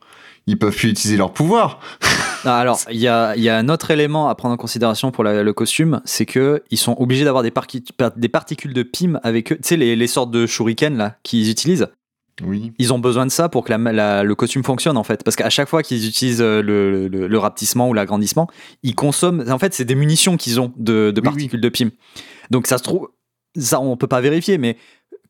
[0.47, 1.79] ils peuvent plus utiliser leur pouvoir.
[2.43, 5.11] Ah, alors, il y a, il y a un autre élément à prendre en considération
[5.11, 8.73] pour la- le costume, c'est que ils sont obligés d'avoir des, parqui- par- des particules
[8.73, 9.57] de PIM avec eux.
[9.57, 11.85] Tu sais, les, les sortes de shuriken là qu'ils utilisent.
[12.43, 12.73] Oui.
[12.79, 15.23] Ils ont besoin de ça pour que la- la- le costume fonctionne en fait.
[15.23, 18.47] Parce qu'à chaque fois qu'ils utilisent euh, le, le- le rapetissement ou l'agrandissement,
[18.81, 19.45] ils consomment.
[19.47, 21.89] En fait, c'est des munitions qu'ils ont de, de Oui, particules de PIM.
[22.49, 23.09] Donc ça se trouve,
[23.55, 24.77] ça on peut pas vérifier, mais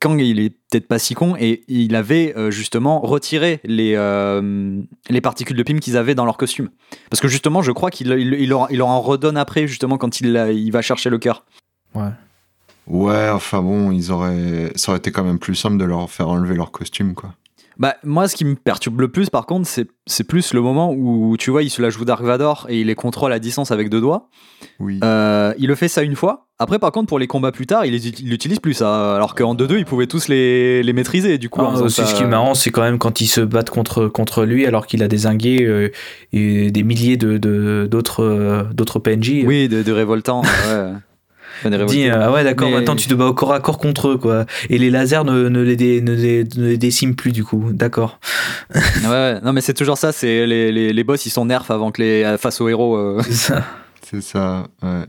[0.01, 4.81] Kang il est peut-être pas si con et il avait euh, justement retiré les, euh,
[5.09, 6.69] les particules de PIM qu'ils avaient dans leur costume.
[7.09, 9.97] Parce que justement, je crois qu'il il, il leur, il leur en redonne après justement
[9.97, 11.45] quand il, il va chercher le cœur.
[12.87, 16.27] Ouais, enfin bon, ils auraient, ça aurait été quand même plus simple de leur faire
[16.29, 17.35] enlever leur costume, quoi.
[17.81, 20.93] Bah, moi, ce qui me perturbe le plus, par contre, c'est, c'est plus le moment
[20.95, 23.71] où, tu vois, il se la joue Dark Vador et il les contrôle à distance
[23.71, 24.29] avec deux doigts.
[24.79, 24.99] Oui.
[25.03, 26.45] Euh, il le fait ça une fois.
[26.59, 29.15] Après, par contre, pour les combats plus tard, il l'utilise plus, ça.
[29.15, 31.61] Alors qu'en 2-2, il pouvait tous les, les maîtriser, du coup.
[31.63, 32.05] Ah, aussi, ça.
[32.05, 34.85] ce qui est marrant, c'est quand même quand ils se battent contre, contre lui, alors
[34.85, 35.89] qu'il a désingué euh,
[36.33, 39.41] et des milliers de, de- d'autres, euh, d'autres PNJ.
[39.43, 40.43] Oui, de, de révoltants.
[40.69, 40.91] ouais.
[41.87, 44.09] Dit, euh, ah ouais, d'accord, Mais- maintenant tu te bats au corps à corps contre
[44.09, 44.45] eux, quoi.
[44.69, 47.65] Et les lasers ne, ne, les, dé- ne, les, ne les déciment plus, du coup.
[47.71, 48.19] D'accord.
[48.73, 49.39] Ouais, ouais.
[49.43, 50.11] Non, mais c'est toujours ça.
[50.11, 52.95] C'est les, les, les boss, ils sont nerfs avant que les face aux héros.
[52.95, 53.21] euh.
[53.23, 53.63] C'est ça.
[54.09, 55.05] C'est ça, ouais.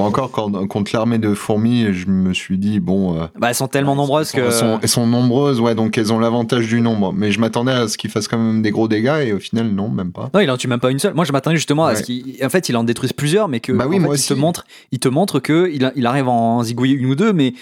[0.00, 3.16] Bon, encore, quand, contre l'armée de fourmis, je me suis dit, bon.
[3.20, 4.50] euh, Bah, elles sont tellement nombreuses elles, que.
[4.50, 7.12] sont, elles sont nombreuses, ouais, donc elles ont l'avantage du nombre.
[7.12, 9.68] Mais je m'attendais à ce qu'ils fassent quand même des gros dégâts, et au final,
[9.68, 10.30] non, même pas.
[10.34, 11.14] Non, il en tue même pas une seule.
[11.14, 13.72] Moi, je m'attendais justement à ce qu'il, en fait, il en détruise plusieurs, mais que,
[13.72, 16.06] Bah oui, en fait, moi il te montre, il te montre que il, a- il
[16.06, 17.54] arrive à en zigouiller une ou deux, mais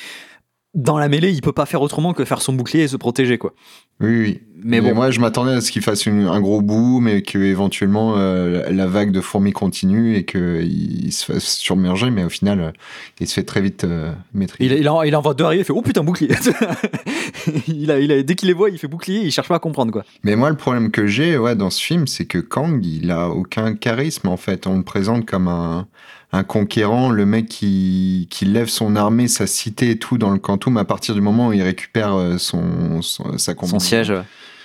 [0.79, 3.37] dans la mêlée, il peut pas faire autrement que faire son bouclier et se protéger,
[3.37, 3.53] quoi.
[4.01, 4.41] Oui, oui.
[4.62, 7.37] mais bon, moi, je m'attendais à ce qu'il fasse une- un gros boom et que
[7.39, 12.61] éventuellement euh, la vague de fourmis continue et qu'il se fasse submerger, mais au final,
[12.61, 12.70] euh,
[13.18, 14.72] il se fait très vite euh, maîtriser.
[14.72, 16.29] il, il, en, il en voit deux arriver, il fait oh putain bouclier.
[17.66, 19.59] il a, il a, dès qu'il les voit, il fait bouclier, il cherche pas à
[19.59, 20.05] comprendre quoi.
[20.22, 23.29] Mais moi, le problème que j'ai ouais, dans ce film, c'est que Kang, il a
[23.31, 24.66] aucun charisme en fait.
[24.66, 25.87] On le présente comme un,
[26.33, 30.39] un conquérant, le mec qui, qui lève son armée, sa cité et tout dans le
[30.39, 34.11] Quantum à partir du moment où il récupère euh, son, son- sa Son siège.
[34.11, 34.22] ouais.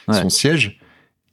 [0.09, 0.21] Ouais.
[0.21, 0.79] son siège.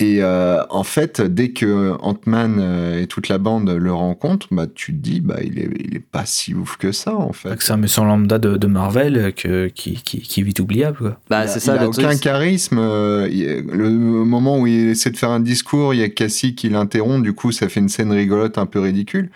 [0.02, 4.66] Et euh, en fait, dès que Ant-Man euh, et toute la bande le rencontrent, bah,
[4.72, 7.50] tu te dis, bah, il est, il est pas si ouf que ça, en fait.
[7.60, 10.96] C'est un méchant lambda de, de Marvel que, qui, qui, qui est vite oubliable.
[10.96, 11.18] Quoi.
[11.28, 12.20] Bah, Il a- c'est ça il a le aucun truc.
[12.22, 12.78] charisme.
[12.78, 17.22] le moment où il essaie de faire un discours, il y a Cassie qui l'interrompt.
[17.22, 19.30] Du coup, ça fait une scène rigolote un peu ridicule.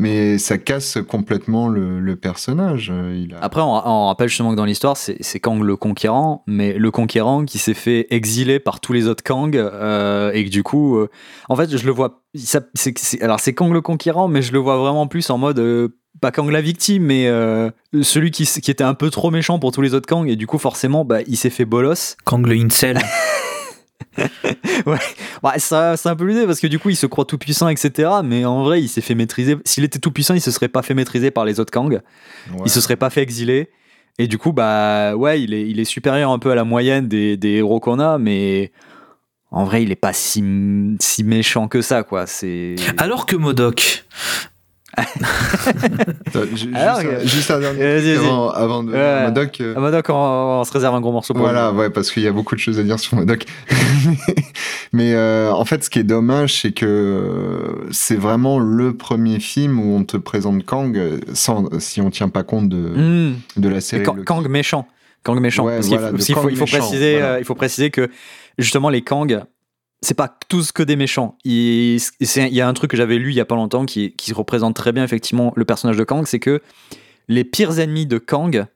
[0.00, 2.92] Mais ça casse complètement le, le personnage.
[3.14, 3.38] Il a...
[3.44, 6.90] Après, on, on rappelle justement que dans l'histoire, c'est c'est Kang le conquérant, mais le
[6.92, 10.96] conquérant qui s'est fait exiler par tous les autres Kang, euh, et que du coup,
[10.98, 11.08] euh,
[11.48, 12.22] en fait, je le vois.
[12.36, 15.36] ça- c'est- c'est- alors, c'est Kang le conquérant, mais je le vois vraiment plus en
[15.38, 15.58] mode.
[15.58, 15.88] euh,
[16.20, 17.70] pas Kang la victime, mais euh,
[18.02, 20.58] celui qui était un peu trop méchant pour tous les autres Kang, et du coup,
[20.58, 22.16] forcément, bah, il s'est fait bolos.
[22.24, 22.98] Kang le incel.
[24.86, 27.68] Ouais, ça, c'est un peu l'idée parce que du coup, il se croit tout puissant,
[27.68, 28.10] etc.
[28.24, 29.56] Mais en vrai, il s'est fait maîtriser.
[29.64, 31.92] S'il était tout puissant, il se serait pas fait maîtriser par les autres Kang.
[31.92, 32.00] Ouais.
[32.64, 33.70] Il se serait pas fait exiler.
[34.18, 37.06] Et du coup, bah ouais, il est, il est supérieur un peu à la moyenne
[37.06, 38.72] des, des héros qu'on a, mais
[39.50, 40.42] en vrai, il est pas si,
[41.00, 42.26] si méchant que ça, quoi.
[42.26, 42.74] C'est.
[42.98, 44.04] Alors que Modoc,
[46.26, 49.24] Attends, ju- Alors, juste, un- juste dernier avant, avant de Ouais.
[49.26, 49.60] Modoc.
[49.60, 50.14] euh, Ah donc, on,
[50.60, 51.78] on se réserve un gros morceau pour Voilà, lui.
[51.78, 53.44] ouais, parce qu'il y a beaucoup de choses à dire sur Modoc.
[54.92, 59.38] Mais euh, en fait, ce qui est dommage, c'est que euh, c'est vraiment le premier
[59.40, 60.98] film où on te présente Kang
[61.34, 63.34] sans, si on tient pas compte de, Hmm.
[63.56, 64.02] de la série.
[64.04, 64.86] Kang, méchant.
[65.24, 65.64] Kang méchant.
[65.64, 67.32] Ouais, Parce faut, faut- il faut préciser, voilà.
[67.34, 68.08] euh, il faut préciser que
[68.56, 69.42] justement les Kang,
[70.00, 71.36] c'est pas tous que des méchants.
[71.44, 74.32] Il, y a un truc que j'avais lu il y a pas longtemps qui, qui
[74.32, 76.62] représente très bien effectivement le personnage de Kang, c'est que
[77.28, 78.66] les pires ennemis de Kang,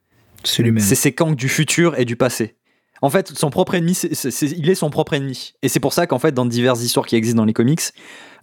[0.44, 2.56] c'est ces Kang du futur et du passé.
[3.00, 5.54] En fait, son propre ennemi, il est son propre ennemi.
[5.62, 7.80] Et c'est pour ça qu'en fait, dans diverses histoires qui existent dans les comics,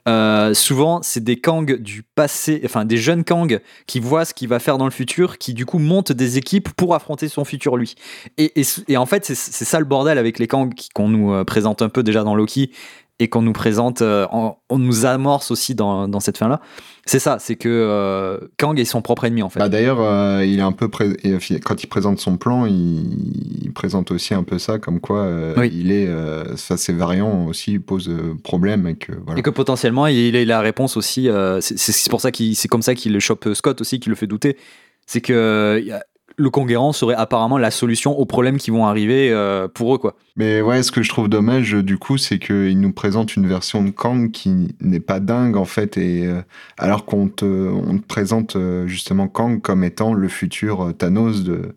[0.07, 4.47] euh, souvent, c'est des Kang du passé, enfin des jeunes Kang qui voient ce qu'il
[4.47, 7.77] va faire dans le futur, qui du coup montent des équipes pour affronter son futur
[7.77, 7.95] lui.
[8.37, 8.53] Et,
[8.87, 9.35] et- en fait, c'est
[9.65, 12.71] ça le bordel avec les Kang qu'on nous euh, présente un peu déjà dans Loki
[13.19, 16.61] et qu'on nous présente, euh, on nous amorce aussi dans, dans cette fin-là.
[17.05, 19.59] C'est ça, c'est que euh, Kang est son propre ennemi en fait.
[19.59, 23.63] Bah, D'ailleurs, euh, il est un peu pré- euh, quand il présente son plan, il,
[23.63, 25.69] il présente aussi un peu ça, comme quoi Oui.
[25.73, 26.07] il est,
[26.55, 28.11] ça, ces variants aussi posent
[28.43, 29.39] problème et que voilà.
[29.39, 31.27] Et que potentiellement, il a la réponse aussi.
[31.61, 34.27] c'est- pour ça qu'il, c'est comme ça qu'il le chope Scott aussi, qui le fait
[34.27, 34.55] douter.
[35.07, 35.83] C'est que
[36.39, 40.15] le conquérant serait apparemment la solution aux problèmes qui vont arriver euh, pour eux, quoi.
[40.37, 43.83] Mais ouais, ce que je trouve dommage du coup, c'est qu'il nous présente une version
[43.83, 46.41] de Kang qui n'est pas dingue en fait, et euh,
[46.77, 51.75] alors qu'on te, on te présente euh, justement Kang comme étant le futur Thanos de,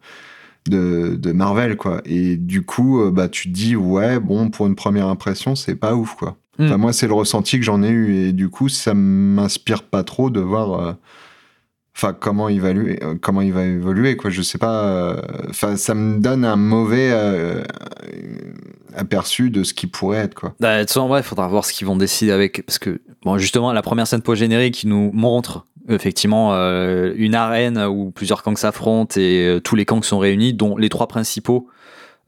[0.71, 2.01] de, de Marvel quoi.
[2.05, 5.95] Et du coup, bah tu te dis ouais, bon pour une première impression, c'est pas
[5.97, 6.37] ouf quoi.
[6.59, 6.65] Mm.
[6.67, 10.05] Enfin, moi, c'est le ressenti que j'en ai eu, et du coup, ça m'inspire pas
[10.05, 10.81] trop de voir.
[10.81, 10.93] euh,
[11.95, 13.53] Enfin, comment il va évoluer, euh, comment il
[14.17, 14.31] quoi.
[14.31, 14.85] Je sais pas.
[14.87, 15.21] euh,
[15.51, 17.63] Enfin, ça me donne un mauvais euh,
[18.95, 20.55] aperçu de ce qui pourrait être, quoi.
[20.61, 22.65] Bah, façon, ouais, il faudra voir ce qu'ils vont décider avec.
[22.67, 27.79] Parce que, bon, justement, la première scène post-générique qui nous montre effectivement euh, une arène
[27.79, 31.69] où plusieurs Kangs s'affrontent et euh, tous les Kangs sont réunis, dont les trois principaux.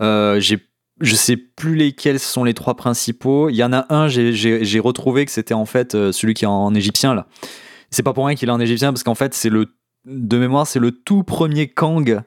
[0.03, 0.59] Euh, j'ai
[1.01, 3.49] je sais plus lesquels sont les trois principaux.
[3.49, 4.33] Il y en a un, j'ai-
[4.81, 7.27] retrouvé que c'était en fait euh, celui qui est en égyptien là.
[7.95, 9.75] C'est pas pour rien qu'il est en égyptien parce qu'en fait c'est le
[10.05, 12.21] de mémoire c'est le tout premier Kang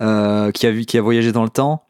[0.00, 1.84] euh, qui a vu qui a voyagé dans le temps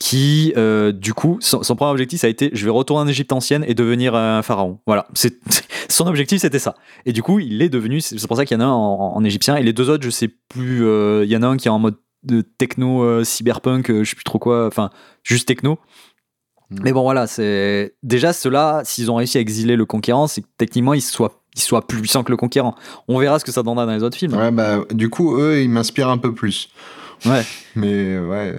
[0.00, 3.08] qui euh, du coup son, son premier objectif ça a été je vais retourner en
[3.08, 4.78] Égypte ancienne et devenir un pharaon.
[4.86, 5.40] Voilà, c'est
[5.88, 6.76] son objectif c'était ça.
[7.04, 9.16] Et du coup il est devenu c'est pour ça qu'il y en a un en,
[9.16, 11.56] en égyptien et les deux autres je sais plus euh, il y en a un
[11.56, 14.90] qui est en mode de techno euh, cyberpunk euh, je sais plus trop quoi enfin
[15.24, 15.78] juste techno.
[16.70, 16.76] Mm.
[16.84, 20.48] Mais bon voilà, c'est déjà ceux-là s'ils ont réussi à exiler le conquérant, c'est que
[20.56, 22.74] techniquement ils soient ils soient plus puissants que le conquérant.
[23.08, 24.34] On verra ce que ça donnera dans les autres films.
[24.34, 26.68] Ouais, bah, du coup, eux, ils m'inspirent un peu plus.
[27.26, 27.42] Ouais.
[27.76, 28.54] Mais ouais,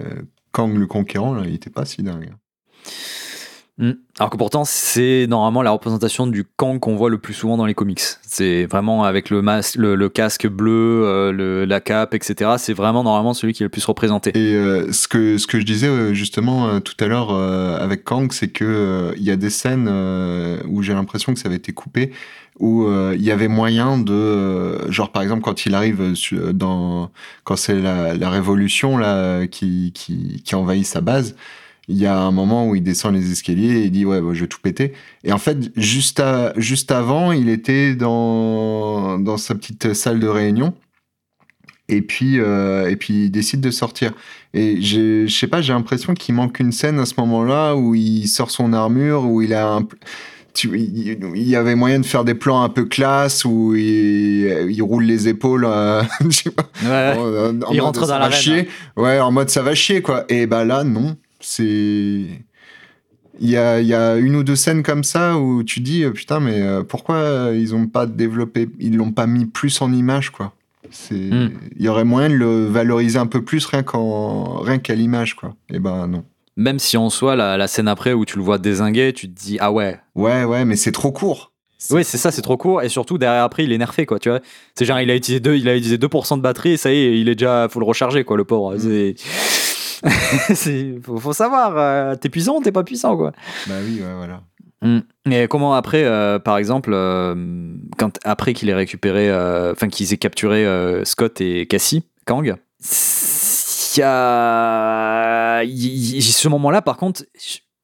[0.52, 2.32] Kang le conquérant, là, il était pas si dingue.
[3.76, 3.90] Mm.
[4.20, 7.66] Alors que pourtant, c'est normalement la représentation du Kang qu'on voit le plus souvent dans
[7.66, 8.00] les comics.
[8.22, 12.52] C'est vraiment avec le, masque, le, le casque bleu, euh, le- la cape, etc.
[12.58, 14.30] C'est vraiment normalement celui qui est le plus représenté.
[14.36, 17.76] Et euh, ce, que, ce que je disais euh, justement euh, tout à l'heure euh,
[17.78, 21.40] avec Kang, c'est que euh, il y a des scènes euh, où j'ai l'impression que
[21.40, 22.12] ça avait été coupé,
[22.60, 26.14] où euh, il y avait moyen de, euh, genre par exemple quand il arrive
[26.52, 27.10] dans,
[27.42, 31.34] quand c'est la, la révolution là qui, qui, qui envahit sa base,
[31.88, 34.28] il y a un moment où il descend les escaliers et il dit ouais, bah,
[34.32, 34.92] je vais tout péter.
[35.22, 40.28] Et en fait, juste, à, juste avant, il était dans, dans sa petite salle de
[40.28, 40.74] réunion.
[41.90, 44.12] Et puis, euh, et puis il décide de sortir.
[44.54, 48.26] Et je sais pas, j'ai l'impression qu'il manque une scène à ce moment-là où il
[48.26, 49.86] sort son armure, où il a un.
[50.54, 54.82] Tu, il, y avait moyen de faire des plans un peu classe où il, il
[54.82, 57.18] roule les épaules, euh, je sais pas, Ouais.
[57.18, 58.68] en- en Il mode rentre ça dans va l'arène, chier.
[58.96, 60.24] Ouais, en mode ça va chier, quoi.
[60.28, 61.16] Et bah là, non.
[61.44, 62.24] C'est.
[63.40, 66.04] Il y a, il y a une ou deux scènes comme ça où tu dis,
[66.04, 69.92] euh, putain, mais euh, pourquoi ils ont pas développé, ils l'ont pas mis plus en
[69.92, 70.52] image, quoi?
[70.90, 71.50] C'est, Hmm.
[71.76, 75.34] il y aurait moyen de le valoriser un peu plus rien qu'en, rien qu'à l'image,
[75.34, 75.56] quoi.
[75.72, 76.24] Et ben non.
[76.56, 79.34] Même si en soi, la, la scène après où tu le vois désinguer, tu te
[79.36, 79.98] dis, ah ouais.
[80.14, 81.50] Ouais, ouais, mais c'est trop court.
[81.90, 82.82] Oui, c'est ça, c'est trop court.
[82.82, 84.40] Et surtout, derrière après, il est nerfé, quoi, tu vois.
[84.76, 86.96] C'est genre, il a utilisé 2, il a utilisé 2% de batterie et ça y
[86.98, 88.76] est, il est déjà, faut le recharger, quoi, le pauvre.
[88.78, 89.16] C'est.
[91.02, 93.32] faut, faut savoir, euh, t'es puissant ou t'es pas puissant, quoi.
[93.66, 94.42] Bah oui, ouais, voilà.
[94.82, 95.32] Mm.
[95.32, 97.34] Et comment après, euh, par exemple, euh,
[97.98, 99.32] quand après qu'il ait récupéré,
[99.72, 100.66] enfin qu'ils aient capturé
[101.04, 102.54] Scott et Cassie, Kang,
[103.96, 107.24] il y a, y- ce moment-là, par contre,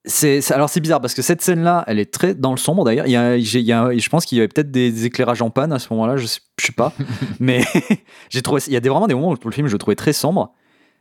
[0.05, 3.07] c'est alors c'est bizarre parce que cette scène-là, elle est très dans le sombre d'ailleurs.
[3.07, 5.43] Il y a, j'ai- il y a- je pense qu'il y avait peut-être des éclairages
[5.43, 6.93] en panne à ce moment-là, je sais, je sais pas,
[7.41, 7.63] mais
[8.31, 9.95] j'ai trouvé, il y a des, vraiment des moments où le film je le trouvais
[9.97, 10.53] très sombre.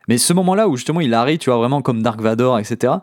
[0.10, 2.94] Mais ce moment-là où justement il arrive, tu vois, vraiment comme Dark Vador, etc.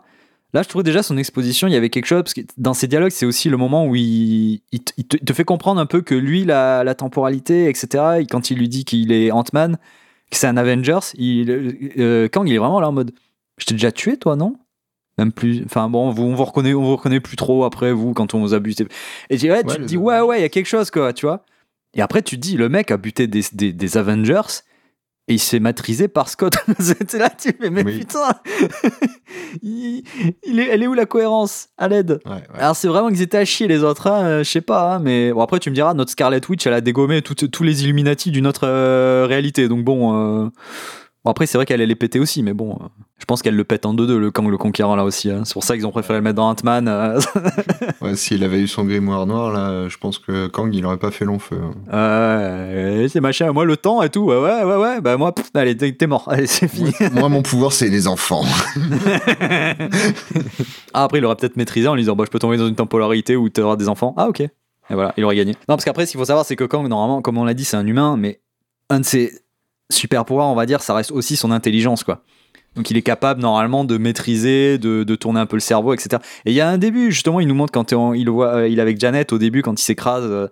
[0.53, 2.87] Là, je trouvais déjà son exposition, il y avait quelque chose, parce que dans ses
[2.87, 6.15] dialogues, c'est aussi le moment où il, il te, il fait comprendre un peu que
[6.15, 9.77] lui, la, la temporalité, etc., et quand il lui dit qu'il est Ant-Man,
[10.29, 13.11] que c'est un Avengers, il, euh, Kang, il est vraiment là en mode
[13.57, 14.55] Je t'ai déjà tué, toi, non?
[15.17, 15.63] Même plus.
[15.65, 18.39] Enfin bon, vous, on vous reconnaît, on vous reconnaît plus trop après, vous, quand on
[18.39, 18.85] vous a buté.
[19.29, 21.11] Et tu, ouais, tu Ouais, te dis Ouais, ouais, il y a quelque chose, quoi,
[21.13, 21.43] tu vois.
[21.93, 24.61] Et après, tu te dis Le mec a buté des, des, des Avengers.
[25.29, 26.53] Et il se fait matriser par Scott.
[26.79, 27.99] C'était là, tu fais, mais Oui.
[27.99, 28.29] putain,
[29.61, 30.03] il,
[30.45, 32.19] il est, elle est où la cohérence À l'aide.
[32.25, 32.41] Ouais, ouais.
[32.59, 34.99] Alors c'est vraiment qu'ils étaient à chier les autres, hein, euh, je sais pas, hein,
[34.99, 38.31] mais bon, après tu me diras, notre Scarlet Witch, elle a dégommé tous les Illuminati
[38.31, 40.15] d'une autre euh, réalité, donc bon,
[40.45, 40.49] euh,
[41.25, 42.77] bon après c'est vrai qu'elle elle est pétée aussi, mais bon,
[43.19, 45.41] je pense qu'elle le pète en deux-deux, le Kang le Conquérant là aussi, hein.
[45.43, 46.87] c'est pour ça qu'ils ont préféré le mettre dans Ant-Man.
[46.87, 47.19] euh.
[48.01, 51.09] Ouais, s'il avait eu son grimoire noir, là, je pense que Kang, il aurait pas
[51.11, 51.57] fait long feu.
[51.61, 51.73] hein.
[51.93, 55.49] Euh, c'est machin, moi le temps et tout, ouais, ouais, ouais, ouais, bah moi, pff,
[55.55, 56.91] allez, t'es t'es mort, allez, c'est fini.
[57.13, 58.43] Moi, mon pouvoir, c'est les enfants.
[60.93, 62.75] Ah, après, il aurait peut-être maîtrisé en lui disant bah, Je peux tomber dans une
[62.75, 64.13] temporalité où tu auras des enfants.
[64.17, 64.39] Ah, ok.
[64.41, 64.51] Et
[64.89, 65.51] voilà, il aurait gagné.
[65.67, 67.65] Non, parce qu'après, ce qu'il faut savoir, c'est que Kang, normalement, comme on l'a dit,
[67.65, 68.39] c'est un humain, mais
[68.89, 69.31] un de ses
[69.91, 72.23] super pouvoirs, on va dire, ça reste aussi son intelligence, quoi.
[72.75, 76.21] Donc, il est capable, normalement, de maîtriser, de, tourner un peu le cerveau, etc.
[76.45, 78.79] Et il y a un début, justement, il nous montre quand il voit, euh, est
[78.79, 80.25] avec Janet au début, quand il s'écrase.
[80.25, 80.47] euh,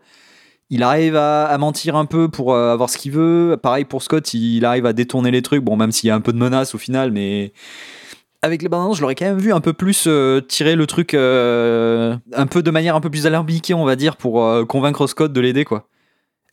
[0.72, 3.56] il arrive à, mentir un peu pour euh, avoir ce qu'il veut.
[3.62, 5.64] Pareil pour Scott, il arrive à détourner les trucs.
[5.64, 7.54] Bon, même s'il y a un peu de menace au final, mais
[8.42, 10.10] avec les bandes je l'aurais quand même vu un peu plus
[10.48, 14.44] tirer le truc un peu de manière un peu plus alambiquée, on va dire, pour
[14.68, 15.88] convaincre Scott de l'aider, quoi.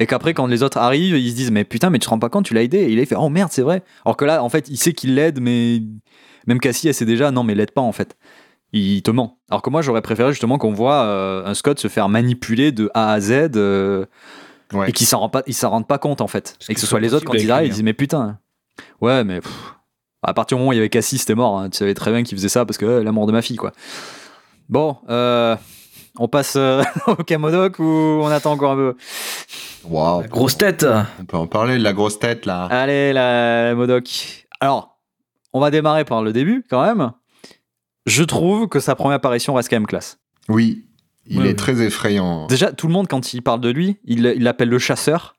[0.01, 2.18] Et qu'après, quand les autres arrivent, ils se disent Mais putain, mais tu te rends
[2.18, 2.78] pas compte, tu l'as aidé.
[2.78, 3.82] Et il est fait Oh merde, c'est vrai.
[4.05, 5.80] Alors que là, en fait, il sait qu'il l'aide, mais
[6.47, 8.16] même Cassie, elle sait déjà Non, mais l'aide pas, en fait.
[8.72, 9.38] Il te ment.
[9.51, 12.90] Alors que moi, j'aurais préféré justement qu'on voit euh, un Scott se faire manipuler de
[12.95, 14.07] A à Z euh,
[14.72, 14.88] Ouais.
[14.88, 16.57] et qu'il s'en rend pas, il s'en rende pas compte, en fait.
[16.59, 18.38] Parce et que que ce soit les autres, quand ils arrivent, ils disent Mais putain.
[19.03, 19.40] Ouais, mais.
[19.43, 19.53] pff,
[20.22, 21.59] à partir du moment où il y avait Cassie, c'était mort.
[21.61, 21.68] hein.
[21.68, 23.72] Tu savais très bien qu'il faisait ça parce que euh, l'amour de ma fille, quoi.
[24.70, 25.55] Bon, euh,
[26.19, 27.85] on passe euh, au Camodoc ou
[28.23, 28.97] on attend encore un peu?
[29.85, 30.23] Waouh.
[30.29, 30.87] Grosse tête
[31.21, 32.65] On peut en parler de la grosse tête, là.
[32.67, 34.47] Allez, la Modoc.
[34.61, 34.99] Alors,
[35.53, 37.13] on va démarrer par le début quand même.
[38.07, 40.19] Je trouve que sa première apparition reste quand même classe.
[40.49, 40.85] Oui.
[41.27, 42.47] Il Ouais, est très effrayant.
[42.49, 45.37] Déjà, tout le monde, quand il parle de lui, il l'appelle le chasseur.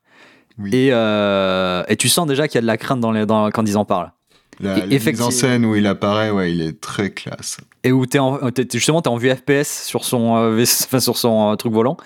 [0.58, 0.70] Oui.
[0.74, 3.50] Et, euh, et tu sens déjà qu'il y a de la crainte dans les, dans,
[3.50, 4.12] quand ils en parlent.
[4.60, 7.58] La, et la mise en scène où il apparaît, ouais, il est très classe.
[7.84, 11.16] Et où t'es en, t'es- justement t'es en vue FPS sur son, euh, enfin, sur
[11.16, 11.96] son euh, truc volant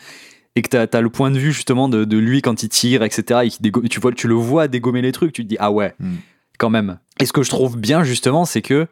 [0.57, 3.03] et que t'as as le point de vue justement de, de lui quand il tire
[3.03, 5.71] etc et dégo- tu, vois, tu le vois dégommer les trucs tu te dis ah
[5.71, 6.17] ouais Mm.
[6.59, 6.99] quand même.
[7.21, 8.87] Et ce que je trouve bien justement c'est que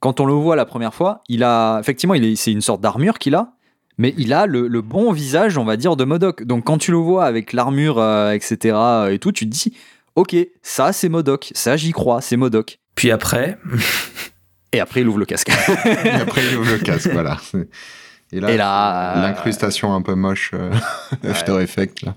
[0.00, 2.80] quand on le voit la première fois il a effectivement il est, c'est une sorte
[2.80, 3.52] d'armure qu'il a
[3.98, 6.44] mais il a le, le bon visage on va dire de Modoc.
[6.44, 8.76] Donc quand tu le vois avec l'armure euh, etc
[9.10, 9.74] et tout tu te dis
[10.14, 11.50] ok ça c'est Modoc.
[11.54, 12.78] Ça j'y crois c'est Modoc.
[12.94, 13.58] Puis après,
[14.72, 15.50] et après il ouvre le casque
[16.04, 17.36] Et après, il ouvre le casque, voilà.
[18.32, 20.72] Et là, l'incrustation un peu moche euh,
[21.28, 22.14] After Effects, là.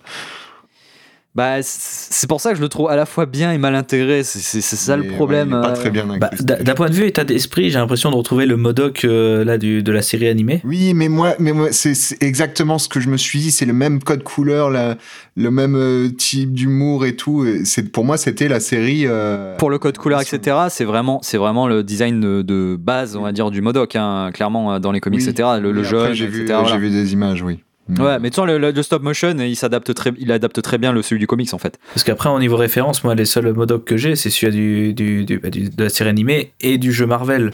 [1.35, 4.23] Bah, c'est pour ça que je le trouve à la fois bien et mal intégré.
[4.23, 5.53] C'est ça Mais, le problème.
[5.53, 8.15] ouais, pas euh, très bien Bah, d'un point de vue état d'esprit, j'ai l'impression de
[8.15, 10.61] retrouver le Modoc euh, là du, de la série animée.
[10.63, 13.51] Oui, mais moi, mais moi, c'est exactement ce que je me suis dit.
[13.51, 14.95] C'est le même code couleur, la,
[15.35, 17.45] le même euh, type d'humour et tout.
[17.45, 19.03] Et pour moi, c'était la série.
[19.05, 23.17] euh, Pour le code couleur, etc., c'est vraiment, c'est vraiment le design de, de base,
[23.17, 25.27] on va dire, du Modoc, hein, clairement, dans les comics, Oui.
[25.29, 25.49] etc.
[25.61, 26.77] Le, le jeune, j'ai voilà.
[26.77, 27.59] vu des images, oui.
[27.87, 28.01] Mm.
[28.01, 31.03] Ouais, mais tu vois, le, stop motion, il s'adapte très, il adapte très bien le
[31.03, 31.77] celui du comics, en fait.
[31.93, 35.25] Parce qu'après, au niveau référence, moi, les seuls Modoc que j'ai, c'est celui du, du,
[35.25, 37.51] du- bah, du- de la série animée et du jeu Marvel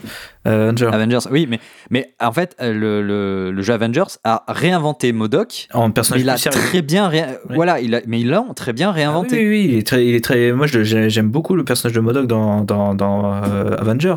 [0.48, 0.88] euh, Avenger.
[0.94, 1.60] Avengers, oui, mais,
[1.90, 5.68] mais en fait, euh, le, le, le jeu Avengers a réinventé Modoc.
[5.74, 6.58] En personnage il a sérieux.
[6.60, 7.56] très bien, ré- Oui.
[7.56, 9.36] voilà, il a, mais il l'a très bien Ah oui, réinventé.
[9.38, 10.54] oui, oui, il est très, il est très.
[10.54, 14.16] Moi, j'aime beaucoup le personnage de Modoc dans, dans, dans euh, Avengers.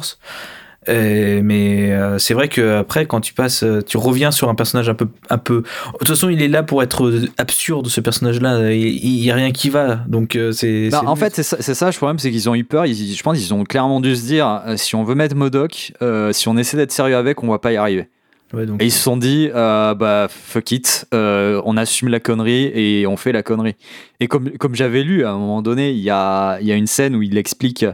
[0.89, 4.55] Et- mais euh, c'est vrai que après, quand tu passes, euh, tu reviens sur un
[4.55, 5.62] personnage un peu, un peu.
[5.93, 8.72] De toute façon, il est là pour être absurde ce personnage-là.
[8.72, 10.89] Il, il y a rien qui va, donc euh, c'est.
[10.91, 12.87] Bah, c'est en fait, c'est ça, ça, le problème, c'est qu'ils ont eu peur.
[12.87, 16.32] Ils- je pense qu'ils ont clairement dû se dire si on veut mettre Modoc, euh,
[16.32, 18.09] si on essaie d'être sérieux avec, on va pas y arriver.
[18.53, 22.20] Ouais, donc, Et ils se sont dit, euh, bah fuck it, euh, on assume la
[22.20, 23.74] connerie et on fait la connerie.
[24.20, 26.76] Et comme, comme j'avais lu, à un moment donné, il y a, il y a
[26.76, 27.85] une scène où il explique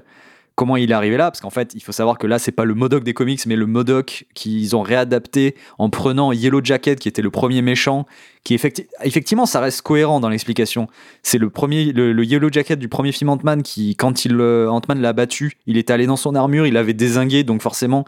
[0.55, 2.64] comment il est arrivé là, parce qu'en fait, il faut savoir que là, c'est pas
[2.64, 7.09] le Modoc des comics, mais le Modoc qu'ils ont réadapté en prenant Yellow Jacket, qui
[7.09, 8.07] était le premier méchant,
[8.44, 10.86] qui effecti- effectivement, ça reste cohérent dans l'explication.
[11.22, 15.01] C'est le premier, le Yellow Jacket du premier film Ant-Man qui, quand il, euh, Ant-Man
[15.01, 18.05] l'a battu, il est allé dans son armure, il avait désingué, donc forcément,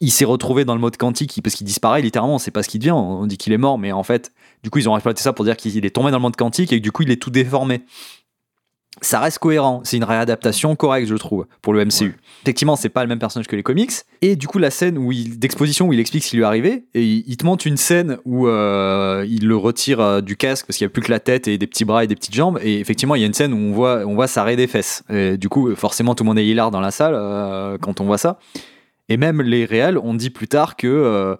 [0.00, 2.68] il s'est retrouvé dans le mode quantique parce qu'il disparaît littéralement, on sait pas ce
[2.68, 4.30] qu'il devient, on dit qu'il est mort, mais en fait,
[4.62, 6.72] du coup, ils ont exploité ça pour dire qu'il est tombé dans le monde quantique
[6.72, 7.82] et que du coup, il est tout déformé.
[9.00, 12.16] Ça reste cohérent, c'est une réadaptation correcte, je trouve, pour le MCU.
[12.42, 13.92] Effectivement, c'est pas le même personnage que les comics.
[14.22, 16.46] Et du coup, la scène où il, d'exposition où il explique ce qui lui est
[16.46, 20.36] arrivé, et il, il te montre une scène où euh, il le retire euh, du
[20.36, 22.16] casque parce qu'il n'y a plus que la tête et des petits bras et des
[22.16, 22.58] petites jambes.
[22.62, 24.66] Et effectivement, il y a une scène où on voit, on voit sa raie des
[24.66, 25.04] fesses.
[25.10, 28.04] Et du coup, forcément, tout le monde est hilar dans la salle euh, quand on
[28.04, 28.38] voit ça.
[29.08, 31.38] Et même les réels ont dit plus tard que,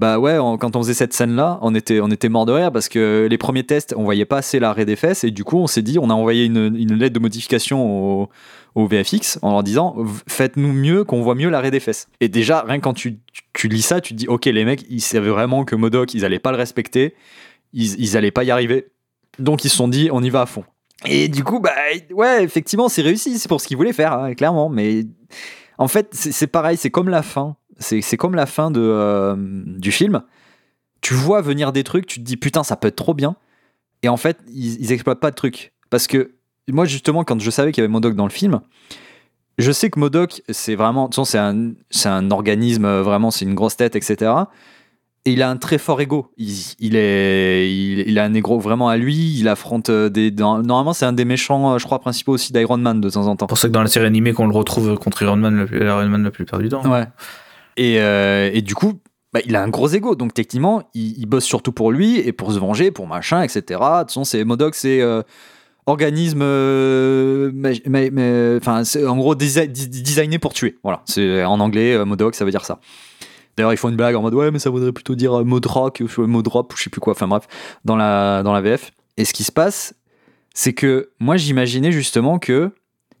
[0.00, 2.88] bah ouais, quand on faisait cette scène-là, on était, on était mort de rire parce
[2.88, 5.66] que les premiers tests, on voyait pas assez l'arrêt des fesses et du coup, on
[5.66, 8.28] s'est dit, on a envoyé une, une lettre de modification au,
[8.76, 9.96] au VFX en leur disant,
[10.26, 12.08] faites-nous mieux, qu'on voit mieux l'arrêt des fesses.
[12.20, 13.18] Et déjà, rien que quand tu,
[13.52, 16.24] tu, lis ça, tu te dis, ok, les mecs, ils savaient vraiment que Modoc, ils
[16.24, 17.14] allaient pas le respecter,
[17.74, 18.86] ils, ils allaient pas y arriver.
[19.38, 20.64] Donc ils se sont dit, on y va à fond.
[21.04, 21.74] Et du coup, bah
[22.10, 24.70] ouais, effectivement, c'est réussi, c'est pour ce qu'ils voulaient faire, hein, clairement.
[24.70, 25.04] Mais
[25.76, 27.56] en fait, c'est pareil, c'est comme la fin.
[27.80, 30.22] C'est comme la fin de, euh, du film.
[31.00, 33.36] Tu vois venir des trucs, tu te dis putain, ça peut être trop bien.
[34.02, 35.72] Et en fait, ils, ils exploitent pas de trucs.
[35.88, 36.34] Parce que
[36.68, 38.60] moi, justement, quand je savais qu'il y avait Modoc dans le film,
[39.58, 41.04] je sais que Modoc, c'est vraiment.
[41.04, 44.32] de toute façon, C'est un, un organisme, euh, vraiment, c'est une grosse tête, etc.
[45.26, 46.32] Et il a un très fort ego.
[46.38, 49.38] Il, il est, il, il a un ego vraiment à lui.
[49.38, 50.30] Il affronte euh, des.
[50.30, 53.46] normalement, c'est un des méchants, je crois, principaux aussi d'Iron Man de temps en temps.
[53.46, 55.86] C'est pour ça que dans la série animée, qu'on le retrouve contre Iron Man, le,
[55.86, 56.82] Iron Man la plupart du temps.
[56.90, 57.06] Ouais.
[57.80, 59.00] Et, euh, et du coup,
[59.32, 60.14] bah, il a un gros ego.
[60.14, 63.60] Donc techniquement, il, bosse surtout pour lui et pour se venger, pour machin, etc.
[63.60, 65.22] De toute façon, c'est Modoc, c'est euh,
[65.86, 67.50] organisme, euh,
[69.08, 70.78] en gros designé pour tuer.
[70.82, 71.00] Voilà.
[71.06, 72.80] C'est en anglais, euh, Modoc, ça veut dire ça.
[73.56, 76.74] D'ailleurs, ils font une blague en mode ouais, mais ça voudrait plutôt dire Modrock Modrop
[76.76, 77.12] je sais plus quoi.
[77.12, 77.46] Enfin bref,
[77.84, 78.90] dans la dans la VF.
[79.16, 79.94] Et ce qui se passe,
[80.54, 82.70] c'est que moi j'imaginais justement que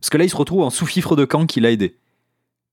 [0.00, 1.99] parce que là il se retrouve en sous-fifre de Kang qui l'a aidé.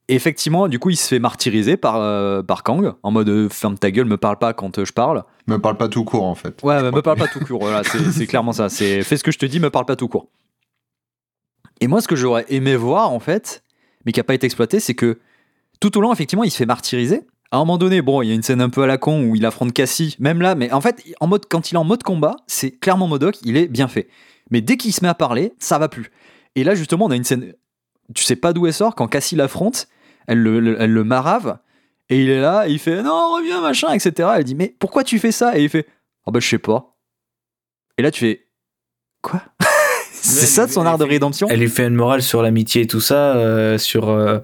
[0.09, 3.49] Et effectivement, du coup, il se fait martyriser par, euh, par Kang, en mode euh,
[3.49, 5.25] ferme ta gueule, me parle pas quand euh, je parle.
[5.47, 6.61] Me parle pas tout court en fait.
[6.63, 7.83] Ouais, me parle pas tout court, voilà,
[8.13, 8.69] c'est clairement ça.
[8.69, 10.27] C'est fais ce que je te dis, me parle pas tout court.
[11.81, 13.63] Et moi, ce que j'aurais aimé voir, en fait,
[14.05, 15.19] mais qui a pas été exploité, c'est que
[15.79, 17.21] tout au long, effectivement, il se fait martyriser.
[17.51, 19.23] À un moment donné, bon, il y a une scène un peu à la con
[19.23, 21.83] où il affronte Cassie, même là, mais en fait, en mode, quand il est en
[21.83, 24.07] mode combat, c'est clairement Modoc, il est bien fait.
[24.51, 26.11] Mais dès qu'il se met à parler, ça va plus.
[26.55, 27.53] Et là, justement, on a une scène,
[28.15, 29.87] tu sais pas d'où elle sort, quand Cassie l'affronte,
[30.27, 31.57] elle le, le- elle le marave,
[32.09, 34.29] et il est là, et il fait non, reviens, machin, etc.
[34.37, 35.57] Elle dit, mais pourquoi tu fais ça?
[35.57, 35.87] Et il fait,
[36.25, 36.95] ah bah je sais pas.
[37.97, 38.47] Et là, tu fais,
[39.21, 39.41] quoi?
[40.11, 41.47] C'est ça son art de rédemption?
[41.49, 44.39] Elle lui fait une morale sur l'amitié et tout ça, euh, sur euh,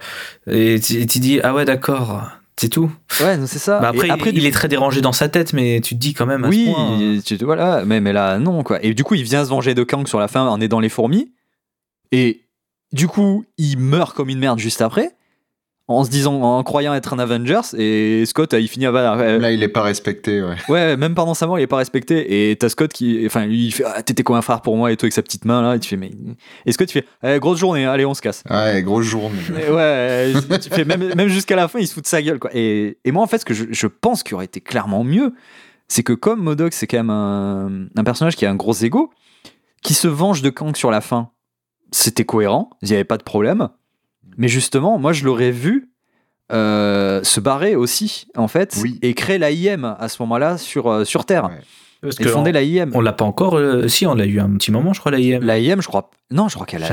[0.48, 2.24] et tu dis ah ouais d'accord,
[2.56, 2.90] c'est tout.
[3.20, 3.80] Ouais, non, c'est ça.
[3.80, 6.00] Bah après, Et après il du est très dérangé dans sa tête, mais tu te
[6.00, 8.82] dis quand même à oui, ce point, euh, tu- voilà, mais, mais là, non, quoi.
[8.84, 10.88] Et du coup, il vient se venger de Kang sur la fin en aidant les
[10.90, 11.34] fourmis.
[12.14, 12.44] Et
[12.94, 15.12] du coup, il meurt comme une merde juste après,
[15.90, 17.76] en se disant, en croyant être un Avengers.
[17.78, 18.92] Et Scott, il finit à.
[18.92, 20.56] euh, Là, il est pas respecté, ouais.
[20.70, 22.52] Ouais, même pendant sa mort, il est pas respecté.
[22.52, 23.22] Et t'as Scott qui.
[23.26, 25.22] Enfin, lui, il fait ah, T'étais comme un frère pour moi et tout, avec sa
[25.22, 25.76] petite main là.
[25.76, 26.12] Et tu fais Mais.
[26.66, 27.06] Et Scott, tu fais
[27.36, 28.44] Eh, Grosse journée, allez, on se casse.
[28.50, 29.38] Ouais, grosse journée.
[29.68, 32.40] Et ouais, tu fais même, même jusqu'à la fin, il se fout de sa gueule,
[32.40, 32.50] quoi.
[32.54, 35.34] Et, et moi, en fait, ce que je, je pense qu'il aurait été clairement mieux,
[35.90, 39.12] c'est que comme Modoc, c'est quand même un, un personnage qui a un gros ego,
[39.84, 41.30] qui se venge de Kang sur la fin,
[41.92, 43.68] c'était cohérent, il n'y avait pas de problème.
[44.38, 45.90] Mais justement, moi, je l'aurais vu
[46.52, 49.00] euh, se barrer aussi, en fait, Oui.
[49.02, 51.46] et créer l'AIM à ce moment-là sur, euh, sur Terre.
[51.46, 51.60] Ouais.
[52.02, 52.92] Parce Et que fonder on, l'AIM.
[52.94, 53.56] on l'a pas encore.
[53.58, 55.42] euh, si, on l'a eu un petit moment, je crois, l'AIM.
[55.42, 56.12] L'AIM, je crois.
[56.32, 56.84] Non, je crois qu'elle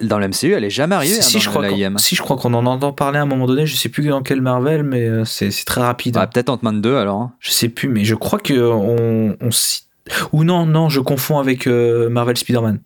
[0.00, 1.14] dans l'MCU, elle est jamais arrivée.
[1.14, 3.26] si, hein, si, dans je crois si, je crois qu'on en entend parler à un
[3.26, 3.66] moment donné.
[3.66, 6.14] Je sais plus dans quel Marvel, mais c'est, très rapide.
[6.32, 7.20] Peut-être Ant-Man 2 alors.
[7.20, 7.32] hein.
[7.40, 9.86] Je sais plus, mais je crois que on, on cite-
[10.32, 12.80] ou non, non, je confonds avec euh, Marvel Spider-Man.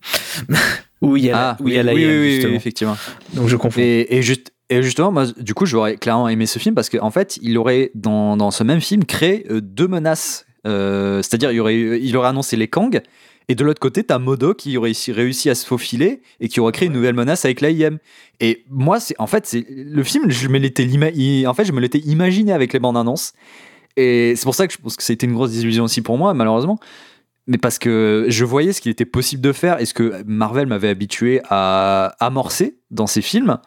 [1.05, 2.55] où il y a, Ah, où il y a oui, l'AIM, oui, oui, oui, justement.
[2.57, 2.97] effectivement.
[3.35, 3.81] Donc je confonds.
[3.81, 7.11] Et, et, juste, et justement, moi, du coup, j'aurais clairement aimé ce film parce qu'en
[7.11, 10.47] fait, il aurait, dans, dans ce même film, créé euh, deux menaces.
[10.67, 13.01] Euh, C'est-à-dire, il aurait, il aurait annoncé les Kang,
[13.49, 16.73] et de l'autre côté, t'as Modo qui aurait réussi- à se faufiler et qui aurait
[16.73, 17.99] créé une nouvelle menace avec l'AIM.
[18.41, 20.87] Et moi, c'est en fait, c'est le film, je me l'étais
[21.47, 23.35] en fait, je me l'étais imaginé avec les bandes annonces.
[23.99, 26.33] Et c'est pour ça que je pense que c'était une grosse désillusion aussi pour moi,
[26.33, 26.79] malheureusement.
[27.47, 30.67] Mais parce que je voyais ce qu'il était possible de faire et ce que Marvel
[30.67, 33.59] m'avait habitué à amorcer dans ses films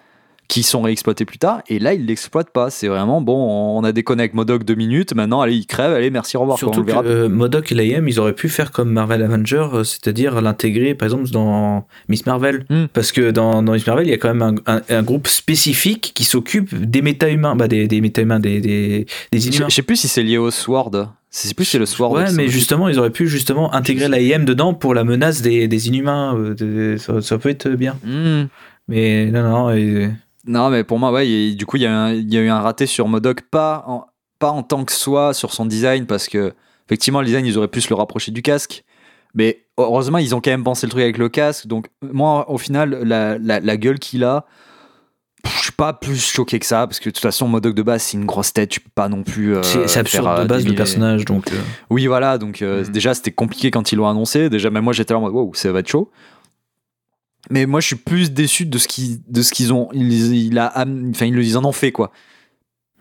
[0.48, 1.62] qui sont réexploités plus tard.
[1.68, 2.70] Et là, il l'exploite pas.
[2.70, 3.36] C'est vraiment bon,
[3.78, 5.14] on a déconné avec Modoc deux minutes.
[5.14, 5.92] Maintenant, allez, il crève.
[5.92, 6.58] Allez, merci, au revoir.
[6.58, 9.22] quoi, on Surtout verra que euh, Modoc et l'AIM, ils auraient pu faire comme Marvel
[9.24, 12.66] Avenger, euh, c'est-à-dire l'intégrer, par exemple, dans Miss Marvel.
[12.70, 12.86] Hmm.
[12.94, 15.28] Parce que dans, dans Miss Marvel, il y a quand même un, un- un groupe
[15.28, 19.82] spécifique qui s'occupe des méta-humains, bah, des, des méta-humains, des, des, des Je je sais
[19.82, 21.10] plus si c'est lié au Sword.
[21.30, 22.14] C'est plus c'est le Sword.
[22.14, 25.88] Ouais, mais justement, ils auraient pu justement intégrer l'AIM dedans pour la menace des, des
[25.88, 26.36] inhumains.
[26.62, 27.98] euh, ça, ça peut être bien.
[28.04, 28.46] Hmm.
[28.88, 29.70] Mais non, non.
[29.72, 30.10] et-
[30.46, 33.08] Non, mais pour moi, ouais, du coup, il y, a y eu un raté sur
[33.10, 34.06] Modoc, pas en,
[34.40, 36.54] pas en tant que soi, sur son design, parce que,
[36.88, 38.84] effectivement, le design, ils auraient pu se le rapprocher du casque.
[39.34, 41.68] Mais heureusement, ils ont quand même pensé le truc avec le casque.
[41.68, 44.46] Donc, moi, au final, la, la, la gueule qu'il a,
[45.46, 48.04] je suis pas plus choqué que ça, parce que de toute façon, Modoc de base,
[48.04, 49.56] c'est une grosse tête, tu peux pas non plus.
[49.56, 51.52] euh, c'est c'est absurde faire, euh, de base le 10 000 personnage, donc.
[51.52, 52.92] euh, Oui, voilà, donc euh, Mhm.
[52.92, 54.50] déjà c'était compliqué quand ils l'ont annoncé.
[54.50, 56.12] Déjà, même moi j'étais là en mode wow, ça va être chaud.
[57.50, 59.88] Mais moi je suis plus déçu de ce qu'ils de ce qu'ils ont.
[59.94, 62.12] Ils, il a, enfin, ils, ils en ont fait quoi.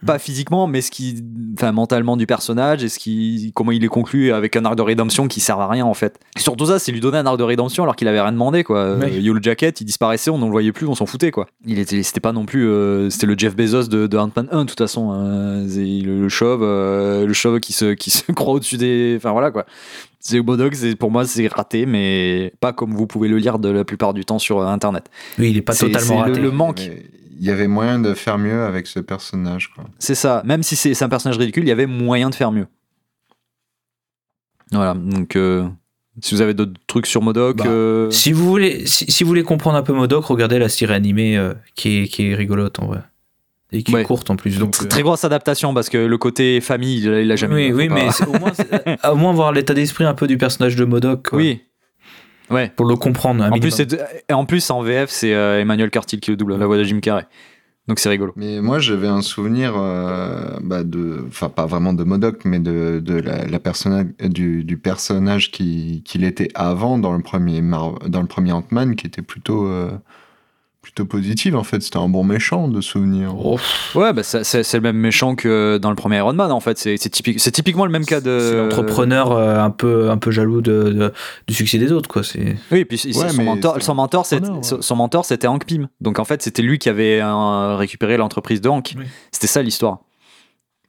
[0.05, 1.25] Pas physiquement, mais ce qui,
[1.57, 4.83] enfin, mentalement du personnage et ce qui, comment il est conclu avec un arc de
[4.83, 6.21] rédemption qui sert à rien en fait.
[6.37, 8.63] Et surtout ça, c'est lui donner un arc de rédemption alors qu'il avait rien demandé
[8.63, 8.79] quoi.
[8.81, 9.09] Euh.
[9.09, 11.47] Yellow Jacket, il disparaissait, on ne le voyait plus, on s'en foutait quoi.
[11.65, 14.65] Il était, c'était pas non plus, euh, c'était le Jeff Bezos de, de Ant-Man 1
[14.65, 15.13] de toute façon.
[15.13, 15.65] hein.
[15.67, 19.33] C'est le, le chauve, euh, le chauve qui se, qui se croit au-dessus des, enfin
[19.33, 19.65] voilà quoi.
[20.21, 20.41] C'est
[20.73, 24.13] c'est pour moi c'est raté, mais pas comme vous pouvez le lire de la plupart
[24.13, 25.05] du temps sur internet.
[25.39, 26.41] Oui, il est pas totalement le- raté.
[26.41, 26.83] le manque.
[26.89, 27.03] Mais
[27.39, 29.73] Il y avait moyen de faire mieux avec ce personnage.
[29.99, 30.43] C'est ça.
[30.45, 32.67] Même si c'est un personnage ridicule, il y avait moyen de faire mieux.
[34.73, 34.95] Voilà.
[34.95, 35.69] Donc, euh,
[36.23, 39.29] si vous avez d'autres trucs sur Modoc, Bah, euh, Si vous voulez, si, si vous
[39.29, 42.79] voulez comprendre un peu Modoc, regardez la série animée euh, qui, est, qui est rigolote
[42.81, 43.01] en vrai.
[43.73, 44.03] Et qui Ouais.
[44.03, 44.59] est courte en plus.
[44.59, 47.55] Donc, c'est très grosse adaptation parce que le côté famille, il, il a jamais.
[47.55, 48.53] oui, oui, mais c'est- au moins,
[49.13, 51.29] au moins voir l'état d'esprit un peu du personnage de Modoc.
[51.31, 51.63] quoi, oui.
[52.51, 52.73] Ouais.
[52.77, 53.43] Pour le comprendre.
[53.45, 53.81] un En plus,
[54.33, 57.01] en plus, en VF, c'est euh, Emmanuel Cartil qui le double, la voix de Jim
[57.01, 57.27] Carrey.
[57.89, 58.33] Donc c'est rigolo.
[58.35, 63.01] Mais moi, j'avais un souvenir euh, bah, de, enfin pas vraiment de Modoc, mais de,
[63.05, 68.01] de la, la personnage du, du personnage qui qu'il était avant dans le premier Mar-
[68.09, 69.91] dans le premier Ant-Man, qui était plutôt euh,
[70.87, 71.83] plutôt positif en fait.
[71.83, 73.35] C'était un bon méchant de souvenir.
[73.37, 73.59] Oh,
[73.97, 76.79] Ouais, bah, c'est c'est le même méchant que dans le premier Iron Man, en fait.
[76.79, 78.39] C'est c'est typique, c'est typiquement le même cas de.
[78.41, 81.13] c'est l'entrepreneur euh, un peu un peu jaloux de, de-
[81.49, 82.23] du succès des autres quoi.
[82.23, 84.69] C'est Oui, et puis Ouais, son, mentor, c'est son mentor, c'est- entrepreneur, ouais.
[84.69, 85.89] son- son mentor, c'était Hank Pym.
[86.01, 88.95] Donc en fait, c'était lui qui avait euh, récupéré l'entreprise de Hank.
[88.97, 89.05] Oui.
[89.33, 89.99] C'était ça l'histoire.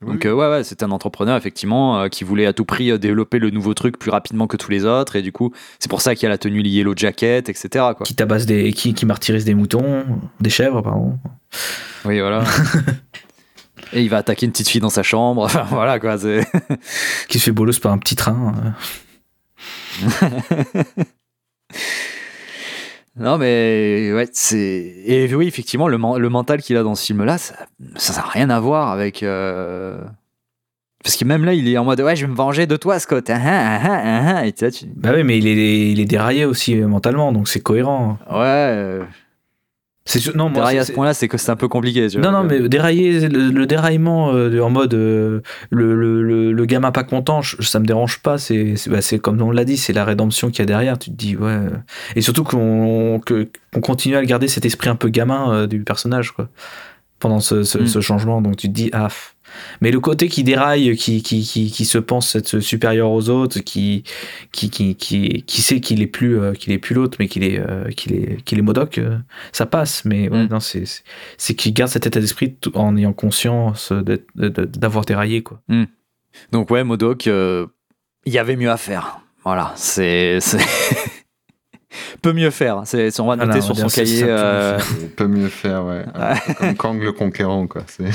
[0.02, 2.92] Oui, Donc euh, ouais, ouais, c'était un entrepreneur effectivement euh, qui voulait à tout prix
[2.92, 5.16] euh, développer le nouveau truc plus rapidement que tous les autres.
[5.16, 7.70] Et du coup, c'est pour ça qu'il y a la tenue Yellow Jacket, etc.
[7.96, 8.06] Quoi.
[8.06, 10.06] qui tabasse des qui, qui martyrise des moutons,
[10.40, 11.18] des chèvres pardon.
[12.06, 12.44] Oui, voilà.
[13.94, 15.42] Et il va attaquer une petite fille dans sa chambre.
[15.46, 16.18] Enfin voilà quoi.
[16.18, 16.46] c'est-
[17.28, 18.54] qui se fait bolos par un petit train.
[23.20, 27.38] Non mais ouais, c'est et oui effectivement le, le mental qu'il a dans ce film-là,
[27.38, 27.56] ça
[27.96, 30.00] ça n'a rien à voir avec euh,
[31.04, 33.00] parce que même là il est en mode ouais je vais me venger de toi
[33.00, 34.46] Scott, Ah, ah, ah, ah, ah.
[34.46, 38.18] et tu- Bah oui, mais il est il est déraillé aussi mentalement, donc c'est cohérent.
[38.30, 39.04] ouais euh,
[40.08, 42.08] sûr- non moi dérailler à c'est- ce point-là c'est que c'est un peu compliqué.
[42.08, 42.32] Tu vois.
[42.32, 46.66] Non, non, mais dérailler, le, le déraillement euh, en mode euh, le, le, le, le
[46.66, 48.38] gamin pas content, je- ça me dérange pas.
[48.38, 50.98] C'est c'est bah, c'est comme on l'a dit, c'est la rédemption qu'il y a derrière.
[50.98, 51.52] Tu te dis, ouais.
[51.52, 51.70] euh.
[52.16, 56.32] Et surtout qu'on qu'on continue à garder cet esprit un peu gamin euh, du personnage,
[56.32, 56.50] quoi,
[57.20, 57.88] pendant ce, ce, Mm.
[57.88, 58.42] ce changement.
[58.42, 59.08] Donc tu te dis, ah.
[59.82, 63.60] Mais le côté qui déraille, qui, qui, qui, qui se pense être supérieur aux autres,
[63.60, 64.04] qui,
[64.52, 67.44] qui, qui, qui, qui sait qu'il est plus, euh, qu'il est plus l'autre, mais qu'il
[67.44, 69.18] est, euh, qu'il est, qu'il est modoc, euh,
[69.52, 70.04] ça passe.
[70.06, 70.48] Mais ouais, Mm.
[70.52, 71.04] non, c'est, c'est-
[71.38, 75.62] c'est qu'il garde cet état d'esprit en ayant conscience d'être- de- de- d'avoir déraillé, quoi.
[76.52, 77.66] Donc ouais Modoc, euh,
[78.26, 79.22] il y avait mieux à faire.
[79.44, 80.58] Voilà, c'est c'est
[82.22, 82.82] peut mieux faire.
[82.86, 84.20] C'est, c'est- on va Voilà, noter on sur son cahier.
[84.20, 86.06] ça, peut mieux euh, On peut mieux faire, ouais.
[86.60, 87.84] Comme Kang le conquérant, quoi.
[87.88, 88.10] C'est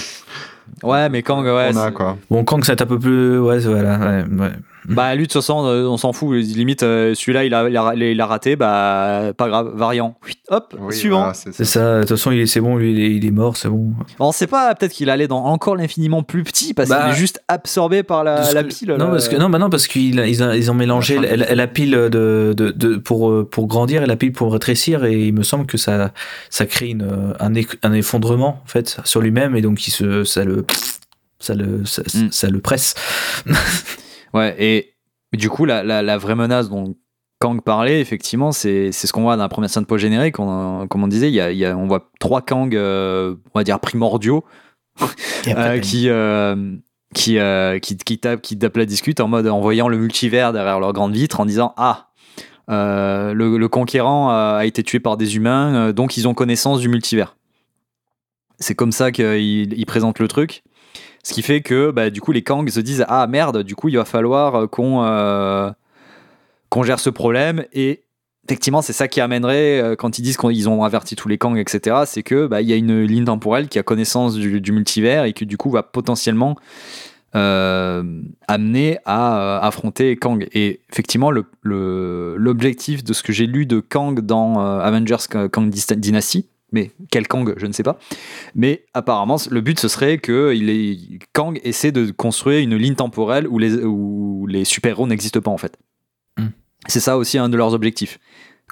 [0.82, 1.70] Ouais, mais Kang, ouais.
[1.72, 2.16] on a, c'est- quoi.
[2.30, 3.38] Bon, Kang, c'est un peu plus.
[3.38, 3.98] Ouais, voilà.
[3.98, 4.52] Ouais, ouais.
[4.88, 6.34] Bah, lui, de toute façon, euh, on s'en fout.
[6.34, 10.16] Limite, euh, celui-là, il a, il, a, il a raté, bah, pas grave, variant.
[10.48, 11.18] Hop, Oui, suivant.
[11.20, 11.64] voilà, c'est ça.
[11.64, 11.94] ça.
[11.96, 13.92] De toute façon, il est- c'est bon, lui, il est, il est mort, c'est bon.
[14.18, 17.16] On sait pas, peut-être qu'il allait dans encore l'infiniment plus petit parce Bah, qu'il est
[17.16, 18.92] juste absorbé par la, que- pile.
[18.98, 21.66] non, parce que, non, bah non, parce qu'ils ils, ont- ils ont mélangé La la,
[21.68, 25.32] pile de, de, de- pour, euh, pour grandir et la pile pour rétrécir, et il
[25.32, 26.10] me semble que ça,
[26.50, 30.24] ça crée une, un, eff- un effondrement en fait sur lui-même, et donc il se,
[30.24, 30.64] ça le,
[31.38, 32.28] ça le, ça, Mm.
[32.32, 32.94] ça le presse.
[34.34, 34.94] Ouais, et
[35.32, 36.94] du coup, la, la, la vraie menace dont
[37.42, 40.38] Kang parlait, effectivement, c'est ce qu'on voit dans la première scène post-générique.
[40.38, 43.34] On, comme on disait, il y a, il y a- on voit trois Kang, euh,
[43.52, 44.44] on va dire primordiaux,
[45.48, 46.76] euh, qui, euh,
[47.14, 47.38] qui,
[47.80, 50.92] qui, qui, tapent, qui tapent la discute en mode en voyant le multivers derrière leur
[50.92, 52.10] grande vitre en disant Ah,
[52.68, 57.36] le, le conquérant a, été tué par des humains, donc ils ont connaissance du multivers.
[58.60, 60.62] C'est comme ça qu'ils ils présentent le truc.
[61.24, 63.88] Ce qui fait que bah, du coup les Kang se disent Ah merde, du coup
[63.88, 65.70] il va falloir euh, qu'on euh,
[66.68, 67.64] qu'on gère ce problème.
[67.72, 68.02] Et
[68.48, 71.56] effectivement, c'est ça qui amènerait, euh, quand ils disent qu'ils ont averti tous les Kang,
[71.58, 75.32] etc., c'est que bah, y a une ligne temporelle qui a connaissance du, multivers et
[75.32, 76.56] qui du coup va potentiellement
[77.34, 80.46] amener à affronter Kang.
[80.52, 85.16] Et effectivement, le- le- l'objectif de ce que j'ai lu de Kang dans Avengers
[85.50, 87.98] Kang Dynasty, mais quel Kang, je ne sais pas.
[88.54, 92.94] Mais apparemment, le but ce serait que il est, Kang essaie de construire une ligne
[92.94, 95.78] temporelle où les, où les super-héros n'existent pas en fait.
[96.38, 96.48] Hmm.
[96.86, 98.18] C'est ça aussi un de leurs objectifs.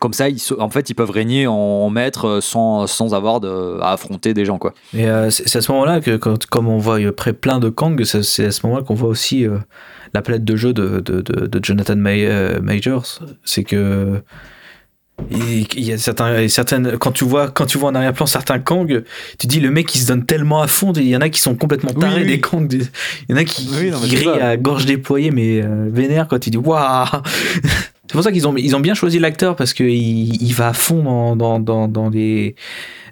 [0.01, 3.79] Comme ça, ils, en fait, ils peuvent régner en, en maître sans, sans avoir de,
[3.83, 4.73] à affronter des gens quoi.
[4.95, 8.03] Et euh, c'est à ce moment-là que, quand, comme on voit près plein de Kang,
[8.05, 9.59] c'est à ce moment-là qu'on voit aussi euh,
[10.15, 13.19] la palette de jeu de, de, de, de Jonathan euh, Majors.
[13.45, 14.23] C'est que
[15.31, 18.59] il il y a certains, certaines, quand tu vois, quand tu vois en arrière-plan certains
[18.59, 19.03] Kang,
[19.39, 20.93] tu dis le mec il se donne tellement à fond.
[20.93, 22.27] Il y en a qui sont complètement tarés oui.
[22.27, 22.67] des Kang.
[22.67, 22.85] des-
[23.29, 26.39] Il y en a qui, Oui, non, qui à gorge déployée mais euh, vénère quand
[26.39, 27.07] tu dis waouh.
[28.07, 30.69] C'est pour ça qu'ils ont, ils ont bien choisi l'acteur parce que il, il va
[30.69, 32.57] à fond dans, dans, dans, dans les,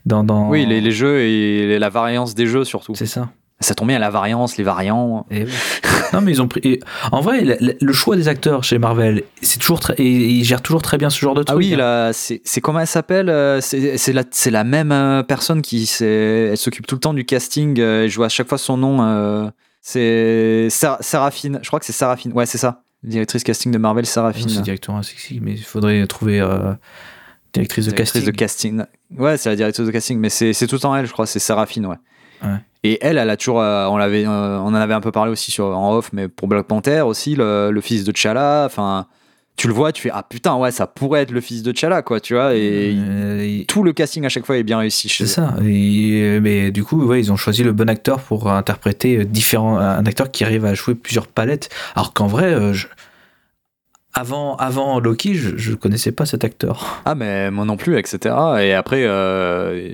[0.07, 0.49] dans, dans.
[0.49, 2.97] Oui, les, les jeux et la variance des jeux surtout.
[2.97, 3.31] C'est ça.
[3.61, 5.27] Ça tombe bien la variance, les variants.
[5.33, 5.51] Et oui.
[6.13, 6.61] non, mais ils ont pris.
[6.63, 6.81] et
[7.11, 9.95] en vrai, le, choix des acteurs chez Marvel, c'est toujours très.
[9.95, 11.55] Et ils gèrent toujours très bien ce genre de truc.
[11.55, 12.11] Ah oui, hein.
[12.13, 16.95] c'est comment elle s'appelle euh, C'est la, la même euh, personne qui elle s'occupe tout
[16.95, 17.81] le temps du casting.
[17.81, 19.03] euh, je vois à chaque fois son nom.
[19.03, 19.51] euh,
[19.83, 21.59] c'est Sar- Séraphine.
[21.63, 22.33] Je crois que c'est Séraphine.
[22.35, 22.83] Ouais, c'est ça.
[23.03, 24.49] Directrice casting de Marvel, Non, Séraphine.
[24.49, 26.75] C'est directement sexy, mais il faudrait trouver euh,
[27.53, 28.33] directrice de Directrice casting.
[28.33, 28.83] de casting.
[29.17, 31.27] Ouais, c'est la directrice de casting, mais c'est tout le temps elle, je crois.
[31.27, 31.97] C'est Séraphine, ouais.
[32.43, 32.59] Ouais.
[32.85, 35.33] Et elle, elle a toujours, euh, on l'avait, euh, on en avait un peu parlé
[35.33, 38.65] aussi sur en off, mais pour Black Panther aussi, le, le fils de T'Challa.
[38.67, 39.07] Enfin,
[39.57, 42.03] tu le vois, tu fais ah putain ouais, ça pourrait être le fils de T'Challa,
[42.03, 42.55] quoi, tu vois.
[42.55, 45.55] Et Euh, il- tout le casting à chaque fois est bien réussi C'est ça.
[45.67, 49.77] Et, mais du coup, ouais, ils ont choisi le bon acteur pour interpréter différents.
[49.79, 51.69] Un acteur qui arrive à jouer plusieurs palettes.
[51.97, 52.87] Alors qu'en vrai, je-
[54.19, 57.03] avant, avant Loki, je, je connaissais pas cet acteur.
[57.05, 58.35] Ah mais moi non plus, etc.
[58.61, 59.91] Et après, euh,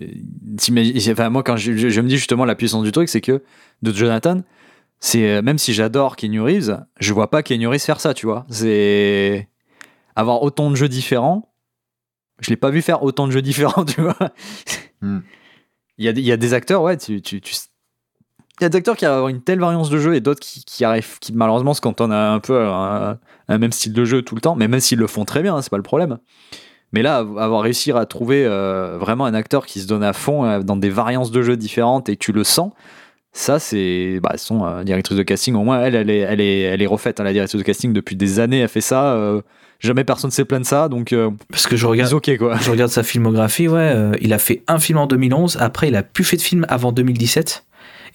[1.10, 3.42] enfin, moi quand je, je- je me dis justement la puissance du truc, c'est que
[3.82, 4.40] de Jonathan,
[5.00, 8.26] c'est euh, même si j'adore Keanu Reeves, je vois pas Keanu Reeves faire ça, tu
[8.26, 8.46] vois.
[8.48, 9.48] C'est
[10.16, 11.52] avoir autant de jeux différents.
[12.40, 14.16] Je l'ai pas vu faire autant de jeux différents, tu vois.
[15.02, 15.20] Hmm.
[15.98, 17.54] Il y, a, des- il y a des acteurs, ouais, tu, tu, tu-
[18.62, 20.84] y a des acteurs qui ont une telle variance de jeu et d'autres qui, qui
[20.84, 23.18] arrivent, qui malheureusement se cantonnent à un peu un,
[23.48, 25.56] un même style de jeu tout le temps, mais même s'ils le font très bien,
[25.56, 26.18] hein, c'est pas le problème.
[26.92, 30.44] Mais là, avoir réussi à trouver euh, vraiment un acteur qui se donne à fond
[30.44, 32.70] euh, dans des variances de jeux différentes et que tu le sens,
[33.32, 35.56] ça c'est bah, son euh, directrice de casting.
[35.56, 37.18] Au moins, elle, elle est, elle est, elle est refaite.
[37.18, 39.14] hein, la directrice de casting depuis des années, elle fait ça.
[39.14, 39.42] euh,
[39.80, 42.12] jamais personne s'est plaint de ça, donc euh, Parce que je regarde.
[42.38, 42.56] quoi.
[42.58, 44.12] Je regarde sa filmographie, ouais.
[44.20, 45.56] il a fait un film en 2011.
[45.60, 47.64] Après, il a plus fait de film avant 2017.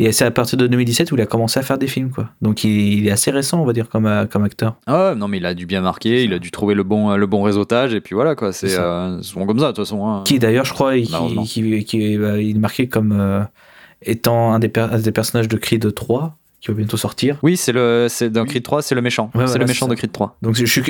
[0.02, 2.30] Et c'est à partir de 2017 où il a commencé à faire des films, quoi.
[2.42, 4.76] Donc il, il est assez récent, on va dire, comme, euh, comme acteur.
[4.88, 7.16] Ah ouais, non mais il a dû bien marquer, il a dû trouver le bon,
[7.18, 8.54] le bon réseautage et puis voilà quoi.
[8.54, 10.08] C'est euh, souvent comme ça de toute façon.
[10.08, 10.24] hein.
[10.26, 11.06] Qui d'ailleurs, je crois, qui,
[11.46, 13.42] qui, qui- bah, il est marqué comme euh,
[14.02, 17.38] étant un des, per- un des personnages de Creed 3, qui va bientôt sortir.
[17.44, 19.26] Oui, c'est le, c'est dans Creed 3, c'est le méchant.
[19.36, 19.96] Ouais, c'est voilà, le méchant de.
[19.96, 20.38] Creed 3.
[20.42, 20.82] Donc je suis,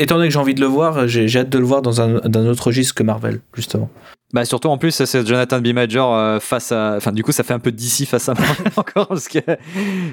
[0.00, 2.00] étant donné que j'ai envie de le voir, j'ai j'ai hâte de le voir dans
[2.00, 3.90] un, dans un autre registre que Marvel, justement.
[4.32, 5.68] Bah surtout en plus c'est Jonathan B.
[5.68, 8.72] Major euh, face à, enfin du coup ça fait un peu d'ici face à Marvel
[8.76, 9.38] encore parce que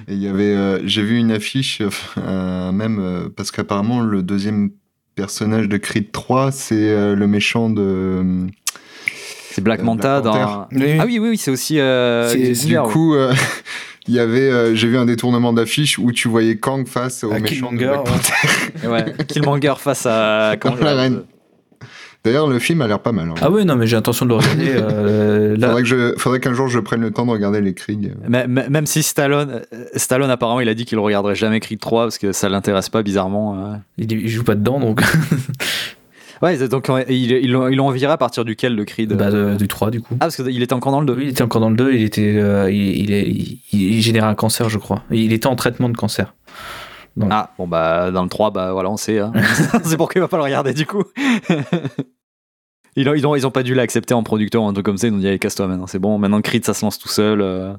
[0.08, 1.82] il y avait, euh, j'ai vu une affiche,
[2.18, 4.70] euh, même euh, parce qu'apparemment le deuxième
[5.16, 8.46] personnage de Creed 3, c'est euh, le méchant de.
[9.52, 10.68] c'est Black Euh, Manta Black dans.
[10.70, 10.98] Panther.
[11.00, 11.80] Ah oui oui oui c'est aussi.
[11.80, 12.84] Euh, Du ouais.
[12.92, 13.34] coup, euh,
[14.08, 17.32] il y avait, euh, j'ai vu un détournement d'affiche où tu voyais Kang face au
[17.32, 18.12] À méchant de Killmonger, Black ouais.
[18.12, 18.88] Panther.
[18.88, 20.56] Ouais, Killmonger face à.
[20.62, 21.24] comment La reine.
[22.26, 23.30] D'ailleurs, le film a l'air pas mal.
[23.30, 23.34] hein.
[23.42, 24.70] Ah oui, non, mais j'ai intention de le regarder.
[24.76, 27.74] euh, là, Faudrait que je- faudrait qu'un jour je prenne le temps de regarder les
[27.74, 28.14] Krieg.
[28.30, 31.80] Mais- mais- Même si Stallone, euh, Stallone apparemment, il a dit qu'il regarderait jamais Creed
[31.82, 33.58] 3 parce que ça l'intéresse pas bizarrement.
[33.58, 33.76] euh.
[33.98, 35.02] il, il joue pas dedans, donc
[36.42, 39.54] Ouais, donc euh, il, il, l'ont- ils viré à partir duquel de Creed bah, euh,
[39.54, 40.16] de- du 3 du coup.
[40.16, 41.14] Ah, parce qu'il était encore dans le 2.
[41.16, 44.02] Oui, il était encore dans le 2, il, était, euh, il, il, est- il, il
[44.02, 45.04] générait un cancer, je crois.
[45.10, 46.34] Il était en traitement de cancer.
[47.30, 49.20] Ah, bon, bah, dans le 3, bah voilà, on sait.
[49.20, 49.32] hein.
[49.84, 51.04] c'est pourquoi il va pas le regarder du coup.
[52.96, 54.98] ils, ont, ils, ont, ils ont pas dû l'accepter en producteur ou un truc comme
[54.98, 55.08] ça.
[55.08, 56.18] Ils nous dit, allez, casse-toi maintenant, c'est bon.
[56.18, 57.42] Maintenant, Creed, ça se lance tout seul.
[57.42, 57.74] euh.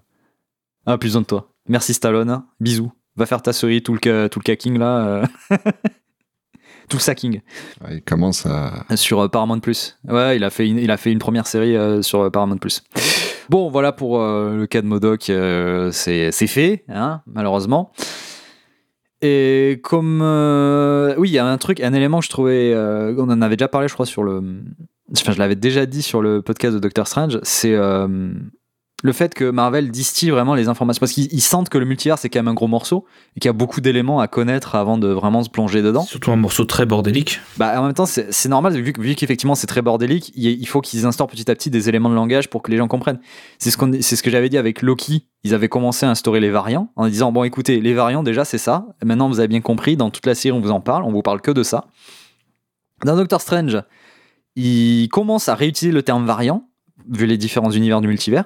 [0.87, 1.49] Ah, plus besoin de toi.
[1.69, 2.43] Merci Stallone.
[2.61, 2.93] Bisous.
[3.17, 4.99] Va faire ta série, tout le, tout le cacking là.
[5.07, 5.27] euh.
[6.89, 7.41] tout le sacking.
[7.83, 8.85] Ouais, il commence à.
[8.97, 9.99] Sur euh, Paramount Plus.
[10.09, 12.59] Ouais, il a fait une, il a fait une première série euh, sur euh, Paramount
[12.59, 12.83] Plus.
[13.49, 17.93] Bon, voilà pour euh, le cas de Modoc, euh, c'est c'est fait, hein, malheureusement.
[19.27, 23.15] Et comme euh, oui, il y a un truc, un élément que je trouvais, euh,
[23.17, 24.43] on en avait déjà parlé, je crois, sur le,
[25.17, 28.35] enfin, je l'avais déjà dit sur le podcast de Doctor Strange, c'est euh,
[29.07, 32.17] le fait que Marvel distille vraiment les informations parce qu'ils ils sentent que le multivers
[32.19, 33.05] c'est quand même un gros morceau
[33.37, 36.05] et qu'il y a beaucoup d'éléments à connaître avant de vraiment se plonger dedans.
[36.05, 37.41] Surtout un morceau très bordélique.
[37.59, 40.67] Bah, en même temps, c'est normal, vu, que- vu qu'effectivement c'est très bordélique, il, il
[40.67, 43.21] faut qu'ils instaurent petit à petit des éléments de langage pour que les gens comprennent.
[43.59, 45.27] C'est ce, qu'on- c'est ce que j'avais dit avec Loki.
[45.45, 48.57] Ils avaient commencé à instaurer les variants en disant Bon, écoutez, les variants, déjà, c'est
[48.57, 48.87] ça.
[49.05, 51.21] Maintenant, vous avez bien compris, dans toute la série, on vous en parle, on vous
[51.21, 51.85] parle que de ça.
[53.05, 53.83] Dans Doctor Strange,
[54.57, 56.69] ils commencent à réutiliser le terme variant,
[57.11, 58.45] vu les différents univers du multivers.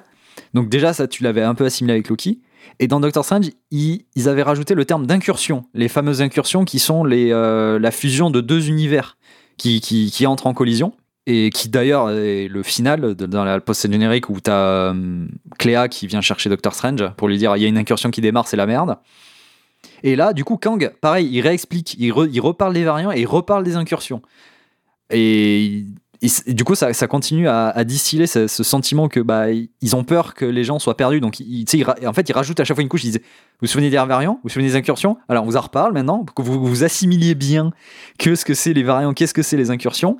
[0.53, 2.39] Donc, déjà, ça, tu l'avais un peu assimilé avec Loki.
[2.79, 6.79] Et dans Doctor Strange, ils, ils avaient rajouté le terme d'incursion, les fameuses incursions qui
[6.79, 9.17] sont les, euh, la fusion de deux univers
[9.57, 10.93] qui, qui, qui entrent en collision.
[11.31, 14.95] Et qui d'ailleurs est le final dans la post générique où tu as
[15.59, 18.19] Cléa qui vient chercher Doctor Strange pour lui dire il y a une incursion qui
[18.19, 18.97] démarre, c'est la merde.
[20.01, 23.19] Et là, du coup, Kang, pareil, il réexplique, il, re- il reparle des variants et
[23.19, 24.23] il reparle des incursions.
[25.11, 25.85] Et,
[26.21, 30.45] et du coup, ça, continue à, distiller ce, sentiment que bah, ils ont peur que
[30.45, 31.21] les gens soient perdus.
[31.21, 33.03] Donc, il- tu sais, il ra- en fait, il rajoute à chaque fois une couche.
[33.03, 34.33] Il disait Vous vous souvenez des variants?
[34.33, 35.17] Vous vous souvenez des incursions?
[35.29, 37.71] Alors, on vous en reparle maintenant pour que vous vous assimiliez bien
[38.17, 40.17] que ce que c'est les variants, qu'est-ce que c'est les incursions.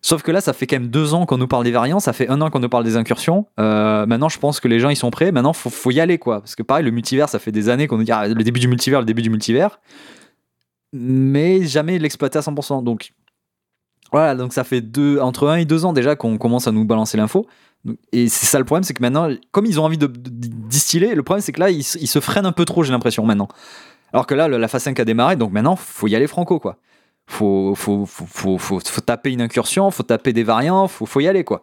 [0.00, 2.12] Sauf que là, ça fait quand même deux ans qu'on nous parle des variants, ça
[2.12, 3.46] fait un an qu'on nous parle des incursions.
[3.58, 5.32] Euh, maintenant, je pense que les gens ils sont prêts.
[5.32, 6.40] Maintenant, faut, faut y aller quoi.
[6.40, 8.60] Parce que pareil, le multivers, ça fait des années qu'on nous dit ah, le début
[8.60, 9.80] du multivers, le début du multivers,
[10.92, 12.82] mais jamais l'exploiter à 100%.
[12.84, 13.12] Donc
[14.12, 16.84] voilà, donc ça fait deux, entre un et deux ans déjà qu'on commence à nous
[16.84, 17.46] balancer l'info.
[18.12, 21.22] Et c'est ça le problème, c'est que maintenant, comme ils ont envie de, distiller, le
[21.22, 23.48] problème c'est que là, ils, se- freinent un peu trop, j'ai l'impression maintenant.
[24.12, 26.78] Alors que là, la phase 5 a démarré, donc maintenant, faut y aller franco quoi
[27.28, 31.28] faut, faut, faut, faut, faut, taper une incursion, faut taper des variants, faut, faut y
[31.28, 31.62] aller quoi.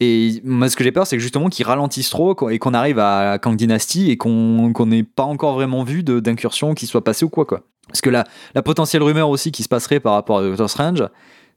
[0.00, 2.98] Et moi, ce que j'ai peur, c'est que justement qu'ils ralentissent trop et qu'on arrive
[2.98, 7.24] à Kang Dynasty et qu'on qu'on n'ait pas encore vraiment vu d'incursion qui soit passée
[7.24, 7.62] ou quoi quoi.
[7.88, 8.24] Parce que la,
[8.54, 11.04] la potentielle rumeur aussi qui se passerait par rapport à Doctor Strange,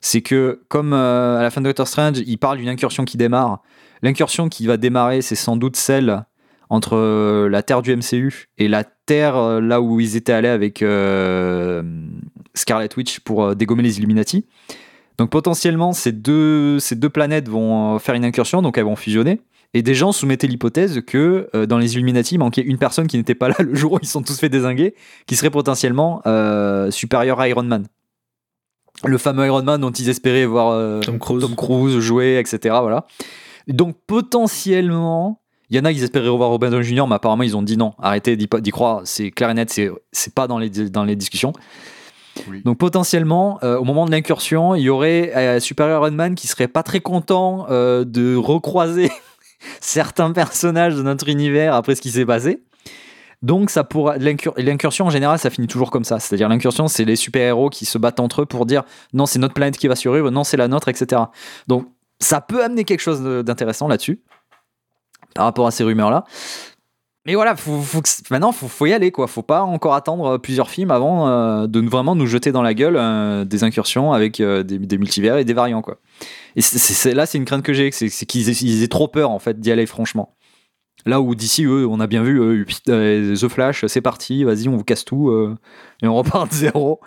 [0.05, 3.17] c'est que comme euh, à la fin de Doctor Strange, il parle d'une incursion qui
[3.17, 3.63] démarre,
[4.03, 6.25] l'incursion qui va démarrer, c'est sans doute celle
[6.69, 10.47] entre euh, la Terre du MCU et la Terre euh, là où ils étaient allés
[10.47, 10.85] avec
[12.53, 14.45] Scarlet Witch pour dégommer les Illuminati.
[15.17, 16.77] Donc potentiellement, ces deux,
[17.11, 19.41] planètes vont faire une incursion, donc elles vont fusionner.
[19.73, 23.33] Et des gens soumettaient l'hypothèse que dans les Illuminati, il manquait une personne qui n'était
[23.33, 24.93] pas là le jour où ils sont tous fait désinguer,
[25.25, 27.87] qui serait potentiellement euh, supérieur à Iron Man.
[29.05, 31.41] Le fameux Iron Man dont ils espéraient voir euh, Tom Cruise.
[31.41, 32.75] Tom Cruise jouer, etc.
[32.81, 33.05] Voilà.
[33.67, 37.57] Donc potentiellement, il y en a qui espéraient revoir Robin Downey Jr., mais apparemment ils
[37.57, 40.69] ont dit non, arrêtez d'y croire, c'est clair et net, c'est c'est pas dans les,
[40.69, 41.53] dans les discussions.
[42.47, 42.61] Oui.
[42.63, 46.47] Donc potentiellement, euh, au moment de l'incursion, il y aurait euh, Superior Iron Man qui
[46.47, 49.09] serait pas très content euh, de recroiser
[49.79, 52.61] certains personnages de notre univers après ce qui s'est passé.
[53.41, 56.19] Donc ça pourra l'incur- l'incursion en général ça finit toujours comme ça.
[56.19, 58.83] C'est-à-dire l'incursion c'est les super-héros qui se battent entre eux pour dire
[59.13, 61.23] non c'est notre planète qui va survivre, non c'est la nôtre, etc.
[61.67, 61.87] Donc
[62.19, 64.21] ça peut amener quelque chose d'intéressant là-dessus
[65.33, 66.23] par rapport à ces rumeurs-là.
[67.25, 67.55] Mais voilà,
[68.29, 69.25] maintenant faut, faut y aller quoi.
[69.25, 72.97] Faut pas encore attendre plusieurs films avant euh, de vraiment nous jeter dans la gueule
[72.97, 75.97] euh, des incursions avec euh, des, multivers et des variants quoi.
[76.55, 76.61] Et
[77.13, 79.71] là c'est une crainte que j'ai, c'est qu'ils aient, aient trop peur en fait d'y
[79.71, 80.34] aller franchement.
[81.05, 84.67] Là où d'ici eux, on a bien vu euh, euh, The Flash, c'est parti, vas-y
[84.67, 85.55] on vous casse tout euh,
[86.01, 86.99] et on repart de zéro.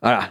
[0.00, 0.30] Voilà,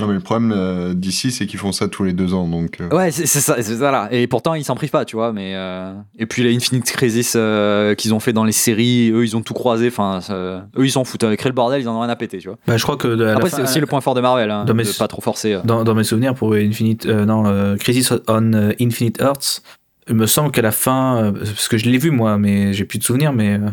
[0.00, 2.48] Non, mais le problème euh, d'ici, c'est qu'ils font ça tous les deux ans.
[2.48, 4.08] Donc, euh, Ouais, c'est c'est ça, c'est ça là.
[4.10, 5.32] Et pourtant, ils s'en privent pas, tu vois.
[5.32, 9.24] Mais euh, et puis les Infinite Crisis euh, qu'ils ont fait dans les séries, eux,
[9.24, 9.86] ils ont tout croisé.
[9.86, 11.22] Enfin, eux, ils s'en foutent.
[11.22, 12.58] Avec le bordel, ils en ont rien à péter, tu vois.
[12.66, 14.64] Bah, je crois que la Après, fin- c'est aussi le point fort de Marvel, hein,
[14.64, 15.52] dans mes- de pas trop forcer.
[15.54, 15.60] euh.
[15.64, 19.62] dans, dans mes souvenirs pour Infinite, euh, non, euh, Crisis on euh, Infinite Earths,
[20.08, 22.84] il me semble qu'à la fin, euh, parce que je l'ai vu moi, mais j'ai
[22.84, 23.70] plus de souvenirs, mais euh,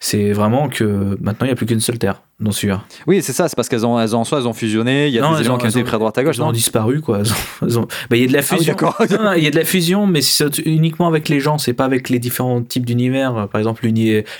[0.00, 2.22] c'est vraiment que maintenant il n'y a plus qu'une seule Terre.
[2.40, 2.84] non sûr.
[3.06, 5.14] Oui, c'est ça, c'est parce qu'elles ont, elles ont, en soi, elles ont fusionné, il
[5.14, 6.50] y a Non, des ont- qui ont été pris à droite à gauche, Elles ont
[6.52, 7.20] disparu quoi.
[7.20, 8.76] Elles ont- elles ont- Bah, il y a de la Ah oui, fusion.
[9.22, 11.56] Non, il y a de la fusion, mais c'est uniquement avec les gens.
[11.58, 13.48] C'est pas avec les différents types d'univers.
[13.50, 13.88] Par exemple,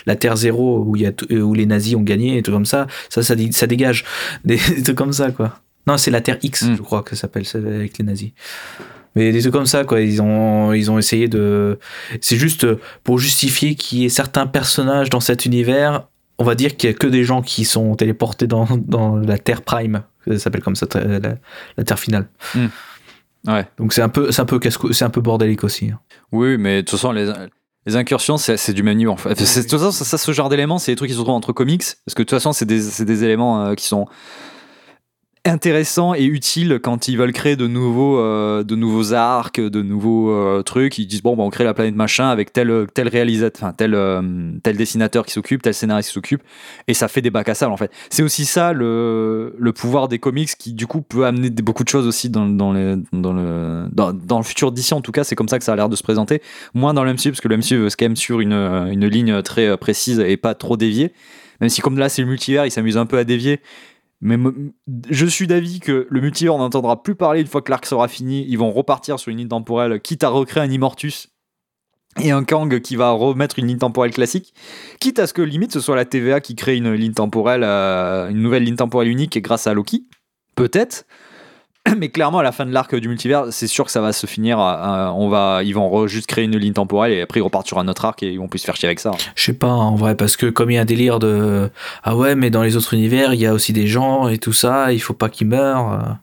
[0.07, 2.51] la Terre Zéro où il y a tout- où les nazis ont gagné et tout
[2.51, 2.89] comme ça.
[3.09, 4.05] Ça, ça, dégage
[4.45, 5.61] des, des trucs comme ça quoi.
[5.87, 6.77] Non, c'est la Terre X, Mm.
[6.77, 8.33] je crois que ça s'appelle avec les nazis.
[9.15, 10.01] Mais des trucs comme ça, quoi.
[10.01, 11.79] Ils ont, ils ont essayé de.
[12.21, 12.67] C'est juste
[13.05, 16.07] pour justifier qu'il y ait certains personnages dans cet univers.
[16.39, 19.39] On va dire qu'il y a que des gens qui sont téléportés dans, dans la
[19.39, 20.03] Terre Prime.
[20.27, 21.35] Ça s'appelle comme ça, la,
[21.77, 22.29] la Terre finale.
[23.47, 23.67] Ouais.
[23.77, 24.59] Donc c'est un peu, c'est un peu
[24.93, 25.91] c'est un peu bordélique aussi.
[25.91, 26.01] hein.
[26.31, 27.31] Oui, mais de toute façon, les,
[27.87, 29.13] les incursions, c'est du même niveau.
[29.13, 29.31] En fait.
[29.31, 31.53] De toute façon, ça, ça, ce genre d'éléments, c'est des trucs qui se retrouvent entre
[31.53, 31.85] comics.
[32.07, 34.07] Parce que de toute façon, c'est des, des éléments euh, qui sont
[35.45, 40.31] intéressants et utiles quand ils veulent créer de nouveaux, euh, de nouveaux arcs, de nouveaux
[40.31, 40.99] euh, trucs.
[40.99, 43.95] Ils disent, bon, bah, on crée la planète machin avec tel, tel réalisateur, enfin, tel,
[43.95, 46.43] euh, tel dessinateur qui s'occupe, tel scénariste qui s'occupe.
[46.87, 47.91] Et ça fait des bacs à sable, en fait.
[48.09, 51.89] C'est aussi ça, le, le pouvoir des comics qui, du coup, peut amener beaucoup de
[51.89, 54.95] choses aussi dans, dans, les, dans, le, dans, le futur d'ici.
[54.95, 56.41] En tout cas, c'est comme ça que ça a l'air de se présenter
[56.75, 59.43] moins dans le MCU parce que le MCU c'est quand même sur une, une ligne
[59.43, 61.13] très euh, précise et pas trop déviée
[61.61, 63.61] même si comme là c'est le multivers il s'amuse un peu à dévier
[64.23, 64.39] mais
[65.11, 68.47] je suis d'avis que le multivers n'entendra plus parler une fois que l'arc sera fini.
[68.49, 71.29] Ils vont repartir sur une ligne temporelle quitte à recréer un Immortus
[72.23, 74.55] et un Kang qui va remettre une ligne temporelle classique
[75.01, 78.29] quitte à ce que limite ce soit la TVA qui crée une ligne temporelle euh,
[78.29, 80.05] une nouvelle ligne temporelle unique grâce à Loki.
[80.55, 81.05] Peut-être
[81.97, 84.27] mais clairement, à la fin de l'arc du multivers, c'est sûr que ça va se
[84.27, 84.59] finir.
[84.59, 87.89] on va, ils vont juste créer une ligne temporelle et après ils repartent sur un
[87.89, 89.13] autre arc et ils vont plus se faire chier avec ça.
[89.35, 91.71] Je sais pas en vrai parce que comme il y a un délire de
[92.05, 94.53] ah ouais mais dans les autres univers il y a aussi des gens et tout
[94.53, 96.19] ça il faut pas qu'ils meurent.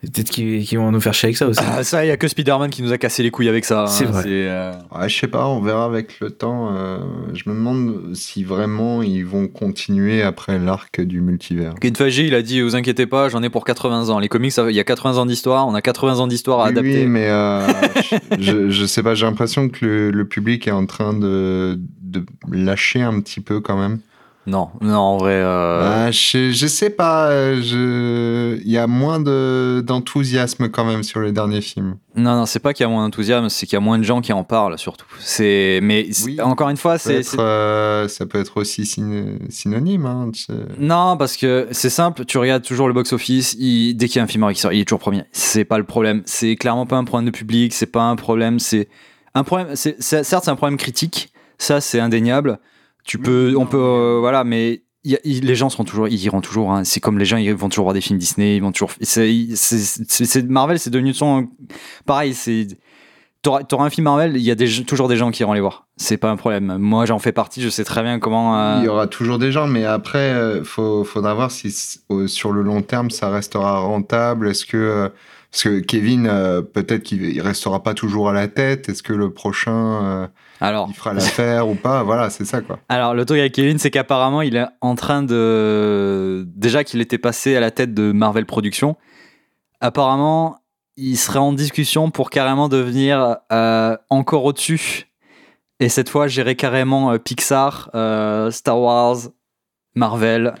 [0.00, 1.60] Peut-être qu'ils qu'ils vont nous faire chier avec ça aussi.
[1.66, 3.82] Ah, ça, il y a que Spider-Man qui nous a cassé les couilles avec ça.
[3.82, 3.86] hein.
[3.88, 4.22] C'est vrai.
[4.26, 6.72] euh, Ouais, je sais pas, on verra avec le temps.
[6.76, 6.98] euh,
[7.34, 11.74] je me demande si vraiment ils vont continuer après l'arc du multivers.
[11.96, 14.20] Feige, il a dit vous inquiétez pas, j'en ai pour 80 ans.
[14.20, 16.64] Les comics, ça- il y a 80 ans d'histoire, on a 80 ans d'histoire à
[16.66, 17.00] Oui, adapter.
[17.00, 17.66] oui, mais euh,
[18.38, 22.24] je, je sais pas, j'ai l'impression que le, le public est en train de, de
[22.52, 23.98] lâcher un petit peu quand même.
[24.48, 25.34] Non, non, en vrai.
[25.34, 28.58] euh, Ah, je, je sais pas, euh, je...
[28.64, 31.96] il y a moins de- d'enthousiasme quand même sur les derniers films.
[32.16, 34.04] Non, non, c'est pas qu'il y a moins d'enthousiasme, c'est qu'il y a moins de
[34.04, 35.04] gens qui en parlent surtout.
[35.20, 36.40] C'est, mais Oui.
[36.40, 37.38] encore une fois, Ça peut, c'est.
[37.38, 40.06] euh, ça peut être aussi syn- synonyme.
[40.06, 40.30] Hein.
[40.78, 44.26] Non, parce que c'est simple, tu regardes toujours le box-office, dès qu'il y a un
[44.26, 45.24] film qui sort, il est toujours premier.
[45.32, 46.22] C'est pas le problème.
[46.24, 48.88] C'est clairement pas un problème de public, c'est pas un problème, c'est
[49.34, 49.76] un problème.
[49.76, 52.58] c'est- certes, c'est un problème critique, ça c'est indéniable.
[53.04, 56.40] Tu peux, on peut, euh, voilà, mais y a- les gens seront toujours, ils iront
[56.40, 56.72] toujours.
[56.72, 56.84] hein.
[56.84, 58.90] C'est comme les gens, ils vont toujours voir des films Disney, ils vont toujours.
[59.00, 61.48] c'est- Marvel, c'est devenu son.
[62.06, 62.66] Pareil, c'est.
[63.40, 65.60] T'auras t'auras un film Marvel, il y a des, toujours des gens qui iront les
[65.60, 65.86] voir.
[65.96, 66.76] C'est pas un problème.
[66.78, 68.58] Moi, j'en fais partie, je sais très bien comment.
[68.58, 71.70] euh, Il y aura toujours des gens, mais après, il faut, faudra voir si
[72.26, 74.48] sur le long terme ça restera rentable.
[74.48, 75.08] Est-ce que euh,
[75.50, 78.88] parce que Kevin, euh, peut-être qu'il il restera pas toujours à la tête?
[78.88, 80.26] Est-ce que le prochain, euh,
[80.60, 82.02] Alors, il fera l'affaire ou pas?
[82.02, 82.78] Voilà, c'est ça quoi.
[82.88, 86.44] Alors, le truc avec Kevin, c'est qu'apparemment, il est en train de.
[86.54, 88.96] Déjà qu'il était passé à la tête de Marvel Productions,
[89.80, 90.58] apparemment,
[90.96, 95.06] il serait en discussion pour carrément devenir euh, encore au-dessus.
[95.80, 97.90] Et cette fois, gérer carrément Pixar,
[98.50, 99.16] Star Wars,
[99.94, 100.54] Marvel.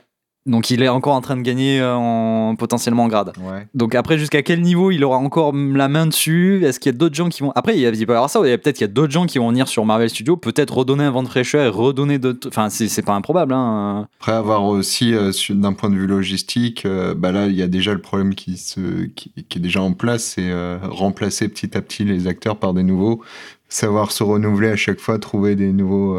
[0.48, 3.32] Donc, il est encore en train de gagner euh, en, potentiellement en grade.
[3.38, 3.68] Ouais.
[3.74, 6.64] Donc après, jusqu'à quel niveau il aura encore la main dessus?
[6.64, 7.52] Est-ce qu'il y a d'autres gens qui vont...
[7.54, 8.90] Après, il, y a, il peut y avoir ça, il y a peut-être qu'il y
[8.90, 11.64] a d'autres gens qui vont venir sur Marvel Studios, peut-être redonner un vent de fraîcheur
[11.64, 12.48] et redonner d'autres...
[12.48, 13.52] Enfin, c'est c'est pas improbable.
[13.52, 14.08] Hein.
[14.20, 17.68] Après avoir aussi, euh, d'un point de vue logistique, euh, bah là, il y a
[17.68, 21.76] déjà le problème qui, se, qui, qui est déjà en place, c'est euh, remplacer petit
[21.76, 23.22] à petit les acteurs par des nouveaux,
[23.68, 26.18] savoir se renouveler à chaque fois, trouver des nouveaux,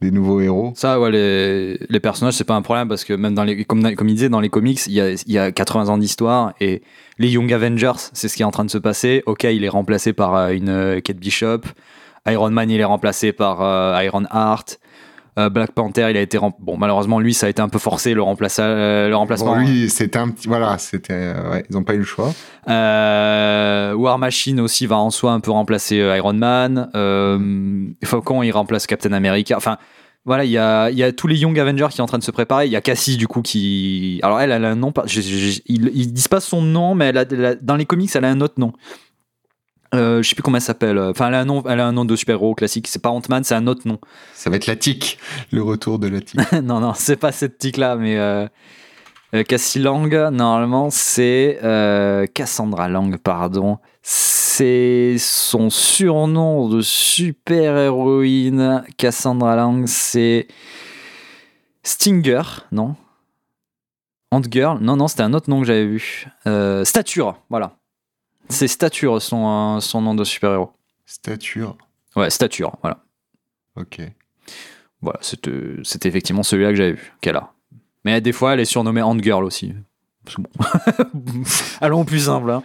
[0.00, 0.72] des nouveaux héros.
[0.76, 3.64] Ça, ouais, les, les personnages, c'est pas un problème parce que même dans les...
[3.64, 6.54] Comme, comme disait, dans les comics, il y a, il y a 80 ans d'histoire
[6.60, 6.82] et
[7.18, 9.22] les Young Avengers, c'est ce qui est en train de se passer.
[9.26, 11.62] Ok, il est remplacé par euh, une euh, Kate Bishop.
[12.26, 14.78] Iron Man, il est remplacé par euh, Iron Heart.
[15.38, 17.78] Euh, Black Panther, il a été rem- bon malheureusement lui ça a été un peu
[17.78, 19.54] forcé le, remplaça- euh, le remplacement.
[19.54, 22.32] Bon, lui, c'était un petit, voilà, c'était, euh, ouais, ils n'ont pas eu le choix.
[22.68, 26.90] Euh, War Machine aussi va en soi un peu remplacer Iron Man.
[28.04, 29.56] Falcon il remplace Captain America.
[29.56, 29.78] Enfin
[30.24, 32.18] voilà il y a, il y a tous les Young Avengers qui sont en train
[32.18, 32.66] de se préparer.
[32.66, 35.20] Il y a Cassie du coup qui alors elle elle a un nom pas- je-
[35.20, 37.86] je- je- ils, ils disent pas son nom mais elle a, elle a- dans les
[37.86, 38.72] comics elle a un autre nom.
[39.94, 40.98] Euh, je sais plus comment elle s'appelle.
[40.98, 42.88] Enfin, elle a un nom, elle a un nom de super-héros classique.
[42.88, 43.98] C'est pas Ant-Man, c'est un autre nom.
[44.34, 45.18] Ça va être la tique,
[45.50, 46.40] le retour de la tique.
[46.62, 48.46] non, non, c'est pas cette tic-là, mais euh,
[49.34, 53.78] euh, Cassie Lang, normalement, c'est euh, Cassandra Lang, pardon.
[54.02, 58.84] C'est son surnom de super-héroïne.
[58.96, 60.48] Cassandra Lang, c'est
[61.82, 62.42] Stinger,
[62.72, 62.96] non?
[64.30, 64.78] Ant-Girl?
[64.80, 66.26] Non, non, c'était un autre nom que j'avais vu.
[66.46, 67.77] Euh, Stature, voilà.
[68.48, 70.70] C'est Stature son, son nom de super-héros.
[71.06, 71.76] Stature.
[72.16, 72.98] Ouais, Stature, voilà.
[73.76, 74.00] Ok.
[75.00, 75.52] Voilà, c'était
[75.84, 77.52] c'était effectivement celui-là que j'avais vu, qu'elle a.
[78.04, 79.74] Mais des fois, elle est surnommée Ant-Girl aussi.
[80.24, 81.44] Parce que bon.
[81.80, 82.50] Allons plus simple.
[82.50, 82.62] hein.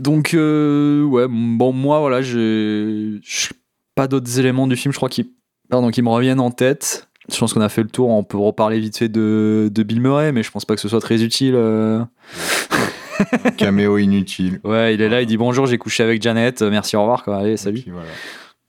[0.00, 3.48] Donc, euh, ouais, bon, moi, voilà, j'ai j'ai
[3.94, 5.32] pas d'autres éléments du film, je crois, qui,
[5.70, 7.08] pardon, qui me reviennent en tête.
[7.32, 10.00] Je pense qu'on a fait le tour, on peut reparler vite fait de, de Bill
[10.00, 11.54] Murray, mais je pense pas que ce soit très utile.
[11.56, 12.04] euh.
[13.56, 14.60] Caméo inutile.
[14.64, 17.22] Ouais, il est là, il dit bonjour, j'ai couché avec Janet, euh, merci, au revoir,
[17.24, 17.38] quoi.
[17.38, 17.80] Allez, Et salut.
[17.82, 18.08] puis voilà.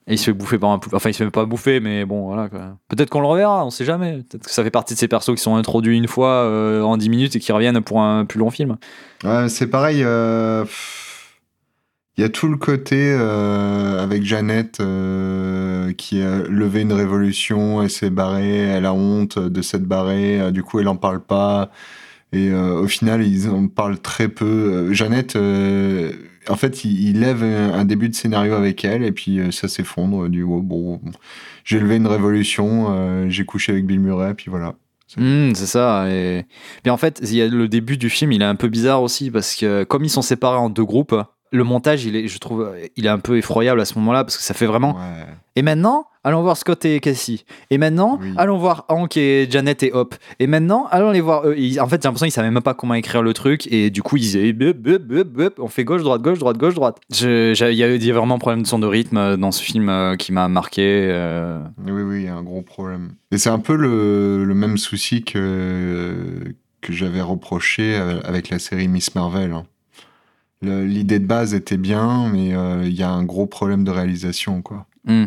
[0.10, 0.94] Et il se fait bouffer par un poulpe.
[0.94, 2.48] Enfin, il se fait pas bouffer, mais bon, voilà.
[2.88, 4.24] Peut-être qu'on le reverra, on sait jamais.
[4.30, 6.96] Peut-être que ça fait partie de ces persos qui sont introduits une fois euh, en
[6.96, 8.78] 10 minutes et qui reviennent pour un plus long film.
[9.26, 10.02] Ouais, c'est pareil.
[10.06, 10.64] euh,
[12.18, 17.84] Il y a tout le côté euh, avec Jeannette euh, qui a levé une révolution,
[17.84, 21.70] elle s'est barrée, elle a honte de s'être barrée, du coup elle en parle pas.
[22.34, 24.46] Et euh, au final, ils en parlent très peu.
[24.46, 26.12] Euh, Jeannette, euh,
[26.50, 30.28] en fait, il, il lève un, début de scénario avec elle et puis ça s'effondre.
[30.28, 31.02] Du coup, bon,
[31.64, 34.76] j'ai levé une révolution, j'ai couché avec Bill Murray, puis voilà.
[35.16, 36.10] Hmm, c'est ça.
[36.10, 36.46] Et...
[36.84, 39.02] Mais en fait, il y a le début du film, il est un peu bizarre
[39.02, 41.16] aussi parce que comme ils sont séparés en deux groupes,
[41.52, 44.38] le montage, il est, je trouve, il est un peu effroyable à ce moment-là parce
[44.38, 44.96] que ça fait vraiment.
[44.96, 45.26] Ouais.
[45.56, 47.46] Et maintenant, allons voir Scott et Cassie.
[47.72, 48.34] Et maintenant, Oui.
[48.38, 50.14] allons voir Hank et Janet et Hop.
[50.40, 51.56] Et maintenant, allons les voir eux.
[51.58, 53.68] Ils- en fait, j'ai l'impression qu'ils savaient même pas comment écrire le truc.
[53.72, 55.54] Et du coup, ils disaient bup, bup, bup, bup.
[55.60, 56.98] on fait gauche, droite, gauche, droite, gauche, droite.
[57.22, 57.26] Il
[57.58, 59.64] y, a il y a vraiment un problème de son de rythme euh, dans ce
[59.64, 61.08] film euh, qui m'a marqué.
[61.10, 61.60] euh.
[61.86, 63.14] Oui, oui, il y a un gros problème.
[63.32, 68.88] Et c'est un peu le, le même souci que, que j'avais reproché avec la série
[68.88, 69.54] Miss Marvel.
[69.54, 69.66] hein.
[70.62, 74.62] L'idée de base était bien, mais euh, il y a un gros problème de réalisation,
[74.62, 74.88] quoi.
[75.06, 75.26] Hmm.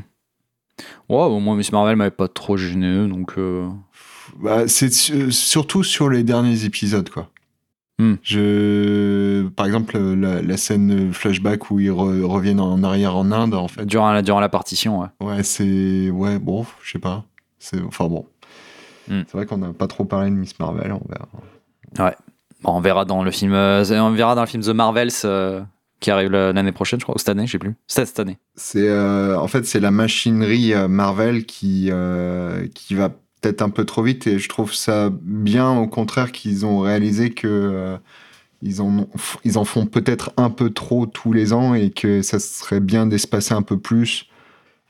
[1.08, 3.34] Ouais, bon, moi, Miss Marvel m'avait pas trop gêné, donc.
[3.38, 3.68] euh,
[4.40, 7.28] Bah, c'est su- surtout sur les derniers épisodes, quoi.
[8.00, 8.14] Hmm.
[8.22, 13.54] Je, par exemple, la, la scène flashback où ils re- reviennent en arrière en Inde,
[13.54, 13.84] en fait.
[13.84, 15.08] durant, la, durant la partition, ouais.
[15.20, 17.24] Ouais, c'est, ouais, bon, je sais pas.
[17.58, 18.26] C'est, enfin bon.
[19.06, 19.22] Hmm.
[19.26, 21.28] C'est vrai qu'on n'a pas trop parlé de Miss Marvel, on verra.
[21.32, 22.10] Bon,
[22.64, 25.62] on verra dans le film, euh, on verra dans le film The Marvels euh,
[26.00, 27.74] qui arrive l'année prochaine, je crois, ou cette année, je sais plus.
[27.86, 28.38] C'est cette année.
[28.56, 31.90] C'est euh, en fait c'est la machinerie Marvel qui
[32.74, 33.10] qui va
[33.40, 37.30] peut-être un peu trop vite et je trouve ça bien au contraire qu'ils ont réalisé
[37.30, 37.96] que
[38.62, 39.08] ils en
[39.44, 43.06] ils en font peut-être un peu trop tous les ans et que ça serait bien
[43.06, 44.29] d'espacer un peu plus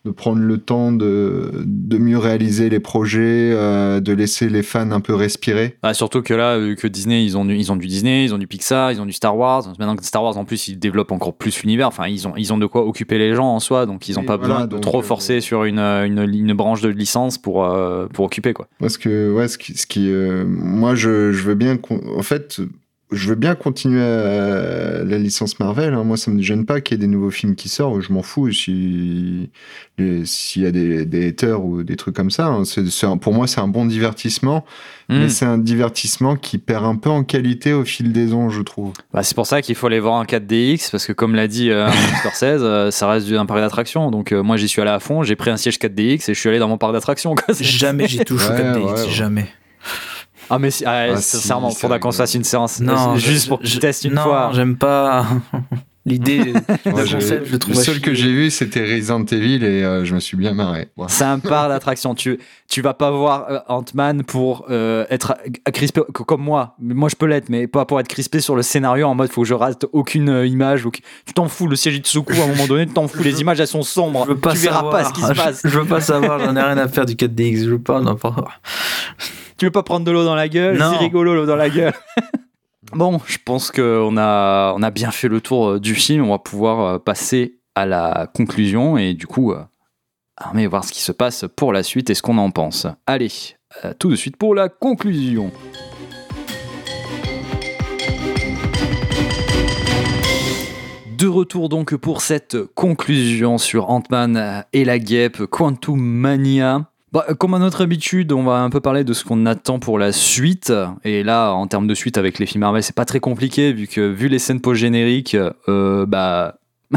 [0.04, 4.90] de prendre le temps de, de mieux réaliser les projets, euh, de laisser les fans
[4.92, 5.76] un peu respirer.
[5.82, 8.32] Ah, surtout que là, vu que Disney, ils ont, du, ils ont du Disney, ils
[8.34, 9.66] ont du Pixar, ils ont du Star Wars.
[9.78, 11.88] Maintenant que Star Wars, en plus, ils développent encore plus l'univers.
[11.88, 14.24] Enfin, ils ont, ils ont de quoi occuper les gens en soi, donc ils n'ont
[14.24, 17.64] pas voilà, besoin de trop euh, forcer sur une, une, une branche de licence pour,
[17.64, 18.68] euh, pour occuper, quoi.
[18.78, 22.22] Parce que, ouais, ce qui, ce qui euh, moi, je, je veux bien, qu'on- en
[22.22, 22.60] fait,
[23.12, 25.94] je veux bien continuer à la licence Marvel.
[25.94, 26.04] hein.
[26.04, 28.00] Moi, ça me gêne pas qu'il y ait des nouveaux films qui sortent.
[28.00, 29.50] Je m'en fous si
[30.24, 32.46] s'il y a des, des haters ou des trucs comme ça.
[32.46, 32.62] hein.
[33.02, 34.64] Un- pour moi, c'est un bon divertissement,
[35.08, 35.18] Hmm.
[35.18, 38.62] mais c'est un divertissement qui perd un peu en qualité au fil des ans, je
[38.62, 38.92] trouve.
[39.12, 41.70] Bah, c'est pour ça qu'il faut aller voir en 4DX, parce que comme l'a dit
[41.70, 41.88] euh,
[42.20, 44.10] Scorsese, euh, ça reste un parc d'attractions.
[44.12, 46.38] Donc euh, moi, j'y suis allé à fond, j'ai pris un siège 4DX et je
[46.38, 46.94] suis allé dans mon parc.
[47.52, 49.10] C'est- Jamais j'ai touché au Ouais, 4DX, ouais, ouais.
[49.10, 49.46] jamais.
[50.50, 52.80] Ah, mais si, ah, Ah, sincèrement, si, faudra qu'on se fasse une séance.
[52.80, 54.50] Non, euh, je- juste pour que je- tu testes une non, fois.
[54.52, 55.24] j'aime pas
[56.06, 56.52] l'idée.
[56.84, 60.14] Concept, je le trouve le seul que j'ai vu, c'était Resident Evil et euh, je
[60.14, 60.88] me suis bien marré.
[61.08, 62.14] C'est un parc d'attractions.
[62.14, 65.36] Tu, tu vas pas voir euh, Ant-Man pour euh, être
[65.72, 66.74] crispé co- comme moi.
[66.80, 69.42] Moi, je peux l'être, mais pas pour être crispé sur le scénario en mode faut
[69.42, 70.86] que je rate aucune euh, image.
[71.26, 73.22] Tu t'en fous, le siège te secoue à un moment donné, tu t'en fous.
[73.22, 74.24] Les images elles sont sombres.
[74.24, 74.92] Je veux pas tu verras savoir.
[74.92, 75.60] pas ce qui se passe.
[75.64, 78.00] Je, je veux pas savoir, j'en ai rien à faire du 4DX, je veux pas
[78.16, 78.34] pas.
[79.56, 80.78] Tu veux pas prendre de l'eau dans la gueule?
[80.78, 81.92] C'est rigolo l'eau dans la gueule.
[82.92, 86.24] Bon, je pense qu'on a, on a bien fait le tour euh, du film.
[86.24, 89.62] On va pouvoir euh, passer à la conclusion et du coup, euh,
[90.36, 92.86] armer voir ce qui se passe pour la suite et ce qu'on en pense.
[93.06, 93.30] Allez,
[93.98, 95.52] tout de suite pour la conclusion.
[101.16, 106.89] De retour donc pour cette conclusion sur Ant-Man et la guêpe Quantum Mania.
[107.12, 109.98] Bah, comme à notre habitude, on va un peu parler de ce qu'on attend pour
[109.98, 110.72] la suite.
[111.04, 113.88] Et là, en termes de suite avec les films Marvel, c'est pas très compliqué vu
[113.88, 115.36] que vu les scènes post-génériques,
[115.68, 116.56] euh, bah,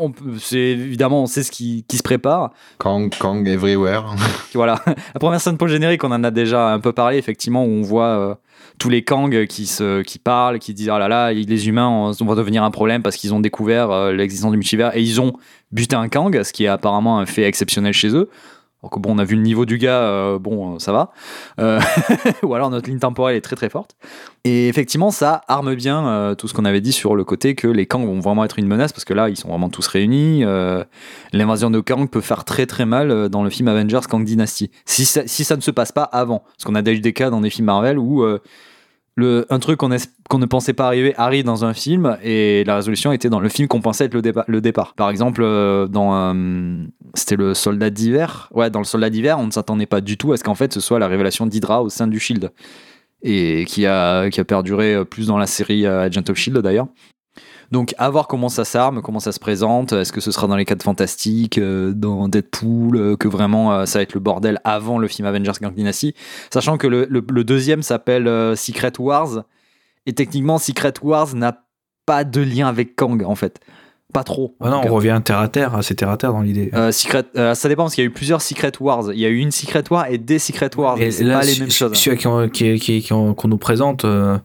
[0.00, 2.50] on peut- c'est évidemment on sait ce qui, qui se prépare.
[2.78, 4.04] Kang, Kang everywhere.
[4.54, 7.82] Voilà, la première scène post-générique, on en a déjà un peu parlé effectivement où on
[7.82, 8.34] voit euh,
[8.78, 12.12] tous les Kang qui se qui parlent, qui disent oh là là, les humains on,
[12.20, 15.20] on va devenir un problème parce qu'ils ont découvert euh, l'existence du multivers et ils
[15.20, 15.32] ont
[15.72, 18.28] buté un Kang, ce qui est apparemment un fait exceptionnel chez eux.
[18.84, 21.10] Alors que bon, on a vu le niveau du gars, euh, bon, euh, ça va.
[21.58, 21.80] Euh,
[22.42, 23.96] ou alors notre ligne temporelle est très très forte.
[24.44, 27.86] Et effectivement, ça arme bien tout ce qu'on avait dit sur le côté que les
[27.86, 30.44] Kang vont vraiment être une menace parce que là, ils sont vraiment tous réunis.
[31.32, 34.70] L'invasion de Kang peut faire très très mal dans le film Avengers Kang Dynasty.
[34.84, 36.40] Si ça, si ça ne se passe pas avant.
[36.40, 38.22] Parce qu'on a déjà des cas dans des films Marvel où
[39.16, 43.12] le, un truc qu'on ne pensait pas arriver arrive dans un film et la résolution
[43.12, 44.94] était dans le film qu'on pensait être le, le départ.
[44.94, 46.84] Par exemple, euh, dans euh,
[47.14, 48.48] c'était le Soldat d'hiver.
[48.52, 50.72] Ouais, dans le Soldat d'hiver, on ne s'attendait pas du tout à ce qu'en fait
[50.72, 52.50] ce soit la révélation d'Hydra au sein du Shield
[53.22, 56.88] et qui a qui a perduré euh, plus dans la série Agent of Shield d'ailleurs.
[57.72, 59.92] Donc, à voir comment ça s'arme, comment ça se présente.
[59.92, 63.86] Est-ce que ce sera dans les 4 fantastiques, euh, dans Deadpool, euh, que vraiment euh,
[63.86, 66.14] ça va être le bordel avant le film Avengers Gang Dynasty?
[66.52, 69.44] Sachant que le, le- le deuxième s'appelle Secret Wars.
[70.06, 71.62] Et techniquement, Secret Wars n'a
[72.06, 73.60] pas de lien avec Kang, en fait.
[74.12, 74.54] Pas trop.
[74.60, 76.70] Ah non, on revient terre à terre, c'est terre à terre dans l'idée.
[76.74, 79.06] euh, Secret, euh, ça dépend parce qu'il y a eu plusieurs Secret Wars.
[79.12, 81.00] Il y a eu une Secret War et des Secret Wars.
[81.00, 81.94] Et là, pas les mêmes choses.
[81.94, 84.38] Celui qu'on qui, qui- qui- qu'on nous présente, euh,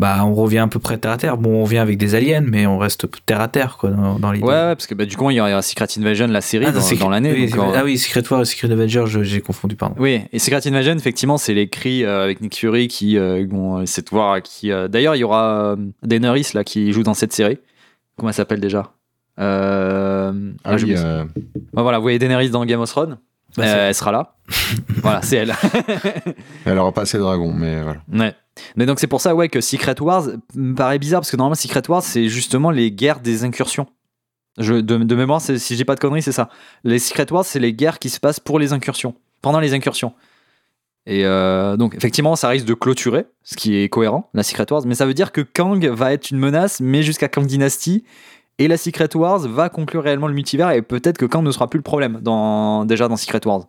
[0.00, 1.36] bah, on revient à peu près terre à terre.
[1.36, 4.32] Bon, on revient avec des aliens, mais on reste terre à terre quoi, dans, dans
[4.32, 4.44] l'idée.
[4.46, 6.72] Ouais, ouais, parce que bah, du coup, il y aura Secret Invasion, la série, Ah,
[6.72, 7.32] dans, c'est- dans l'année.
[7.32, 9.94] oui, donc, euh, ah oui, Secret War et Secret Avenger, j'ai confondu, pardon.
[9.98, 13.82] Oui, et Secret Invasion, effectivement, c'est les cris euh, avec Nick Fury qui euh, vont
[13.82, 14.72] essayer de voir qui.
[14.72, 17.58] euh, D'ailleurs, il y aura euh, Daenerys là qui joue dans cette série.
[18.16, 18.90] Comment elle s'appelle déjà?
[19.38, 20.32] Euh...
[20.64, 21.24] Ah ah, j'ai oui, euh,
[21.74, 23.18] Ouais, voilà, vous voyez Daenerys dans Game of Thrones?
[23.56, 24.34] Bah, Euh, elle sera là.
[25.02, 25.54] voilà, c'est elle.
[26.64, 28.00] elle aura pas assez de dragons, mais voilà.
[28.12, 28.34] Ouais.
[28.76, 30.24] Mais donc c'est pour ça ouais que Secret Wars
[30.54, 33.86] me paraît bizarre parce que normalement Secret Wars c'est justement les guerres des incursions.
[34.58, 36.50] De, mémoire, si j'ai pas de conneries, c'est ça.
[36.84, 40.12] Les Secret Wars, c'est les guerres qui se passent pour les incursions, pendant les incursions.
[41.06, 44.82] Et euh, donc effectivement, ça risque de clôturer, ce qui est cohérent, la Secret Wars,
[44.86, 48.04] mais ça veut dire que Kang va être une menace, mais jusqu'à Kang Dynasty.
[48.58, 51.70] Et la Secret Wars va conclure réellement le multivers et peut-être que Kang ne sera
[51.70, 53.66] plus le problème dans, déjà dans Secret Wars.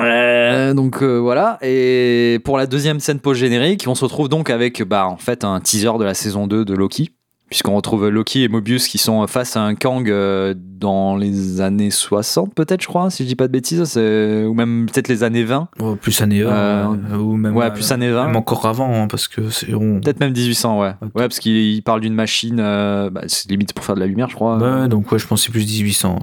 [0.00, 4.82] Euh, donc euh, voilà, et pour la deuxième scène post-générique, on se retrouve donc avec
[4.82, 7.10] bah, en fait un teaser de la saison 2 de Loki,
[7.48, 11.90] puisqu'on retrouve Loki et Mobius qui sont face à un Kang euh, dans les années
[11.90, 15.44] 60 peut-être je crois, si je dis pas de bêtises, ou même peut-être les années
[15.44, 16.86] 20, Oh, plus années 1, Euh,
[17.18, 18.26] ou même, ouais plus années 20.
[18.26, 19.72] même encore avant, hein, parce que c'est.
[19.74, 20.88] on- Peut-être même 1800, ouais.
[21.02, 24.06] Ouais, parce qu'il il parle d'une machine, euh, bah, c'est limite pour faire de la
[24.06, 24.56] lumière, je crois.
[24.58, 26.14] Ouais, donc ouais, je pense que c'est plus 1800.
[26.14, 26.20] ouais.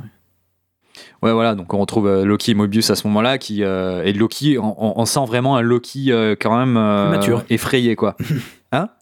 [1.23, 4.13] Ouais, voilà, donc on retrouve euh, Loki et Mobius à ce moment-là, qui euh, et
[4.13, 7.43] Loki, on, sent vraiment un Loki euh, quand même euh, mature.
[7.49, 8.15] effrayé, quoi.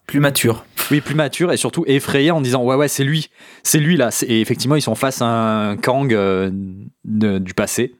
[0.06, 0.66] Plus mature.
[0.92, 3.30] Oui, plus mature et surtout effrayé en disant ouais ouais c'est lui,
[3.64, 4.10] c'est lui là.
[4.28, 6.52] Et effectivement ils sont face à un Kang euh,
[7.06, 7.96] de- du passé.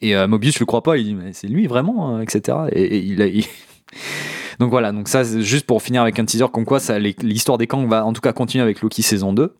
[0.00, 2.58] Et euh, Mobius je le crois pas, il dit mais c'est lui vraiment, etc.
[2.72, 3.46] Et, et il, a- il-
[4.58, 7.56] donc voilà, donc ça c'est juste pour finir avec un teaser comme quoi ça l'histoire
[7.56, 9.54] des Kang va en tout cas continuer avec Loki saison 2.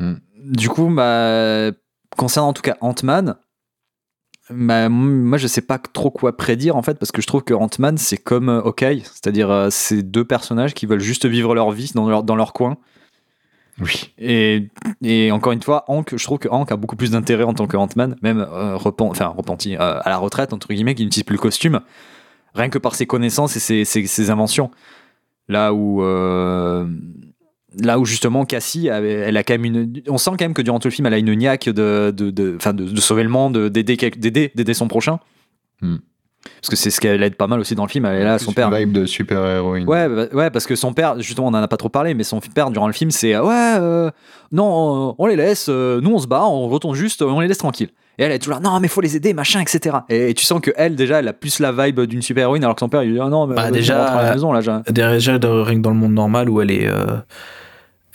[0.00, 0.14] Hmm.
[0.44, 1.70] Du coup bah
[2.16, 3.36] concernant en tout cas Ant-Man,
[4.50, 7.54] bah, moi je sais pas trop quoi prédire en fait parce que je trouve que
[7.54, 11.70] Ant-Man c'est comme euh, Hawkeye, c'est-à-dire euh, c'est deux personnages qui veulent juste vivre leur
[11.72, 12.76] vie dans leur, dans leur coin.
[13.78, 14.14] Oui.
[14.16, 14.68] Et,
[15.02, 17.66] et encore une fois, Hank, je trouve que Hank a beaucoup plus d'intérêt en tant
[17.66, 21.24] que Ant-Man, même euh, repen- enfin, repenti, euh, à la retraite, entre guillemets, qui n'utilise
[21.24, 21.80] plus le costume,
[22.54, 24.70] rien que par ses connaissances et ses, ses- ses inventions.
[25.48, 26.86] Là où, euh,
[27.82, 29.92] là où justement Cassie, avait, elle a quand même une.
[30.08, 32.30] On sent quand même que durant tout le film, elle a une niaque de, de,
[32.30, 35.18] de, enfin, de, de sauver le monde, d'aider, quel- d'aider, d'aider son prochain.
[35.82, 35.96] Hmm.
[36.60, 38.04] Parce que c'est ce qu'elle aide pas mal aussi dans le film.
[38.06, 38.68] Elle est là, son père.
[38.72, 39.86] une vibe de super-héroïne.
[39.88, 42.22] Ouais, bah- ouais, parce que son père, justement, on en a pas trop parlé, mais
[42.22, 44.10] son père durant le film, c'est euh, ouais, euh,
[44.52, 47.48] non, euh, on les laisse, euh, nous on se bat, on retourne juste, on les
[47.48, 47.90] laisse tranquilles.
[48.18, 49.96] Et elle est toujours là, non, mais faut les aider, machin, etc.
[50.08, 52.76] Et, tu sens que elle, déjà, elle a plus la vibe d'une super héroïne, alors
[52.76, 54.60] que son père, il dit ah non, mais Bah, déjà, à la maison là.
[54.88, 56.86] Déjà, dans- rien que dans le monde normal où elle est.
[56.86, 57.16] euh,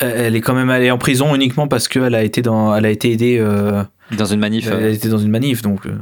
[0.01, 2.89] elle est quand même allée en prison uniquement parce qu'elle a été dans, elle a
[2.89, 3.83] été aidée, euh,
[4.17, 4.67] Dans une manif.
[4.67, 4.93] elle a euh.
[4.93, 5.85] été dans une manif, donc.
[5.85, 5.97] euh.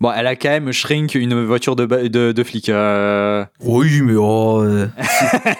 [0.00, 2.68] Bon, elle a quand même shrink une voiture de, de, de flic.
[2.68, 3.44] euh.
[3.60, 4.64] Oui, mais oh,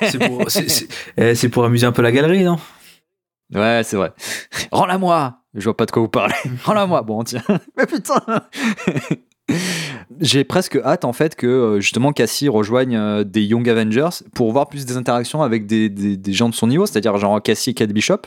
[0.00, 0.44] c'est- pour,
[1.16, 2.58] eh, pour amuser un peu la galerie, non?
[3.54, 4.12] Ouais, c'est vrai.
[4.72, 6.34] Rends-la moi Je vois pas de quoi vous parlez.
[6.64, 7.42] Rends-la moi Bon, tiens.
[7.76, 8.20] Mais putain
[10.22, 14.52] J'ai presque hâte en fait que euh, justement Cassie rejoigne euh, des Young Avengers pour
[14.52, 17.70] voir plus des interactions avec des, des, des gens de son niveau, c'est-à-dire genre Cassie
[17.70, 18.20] et Kate Bishop.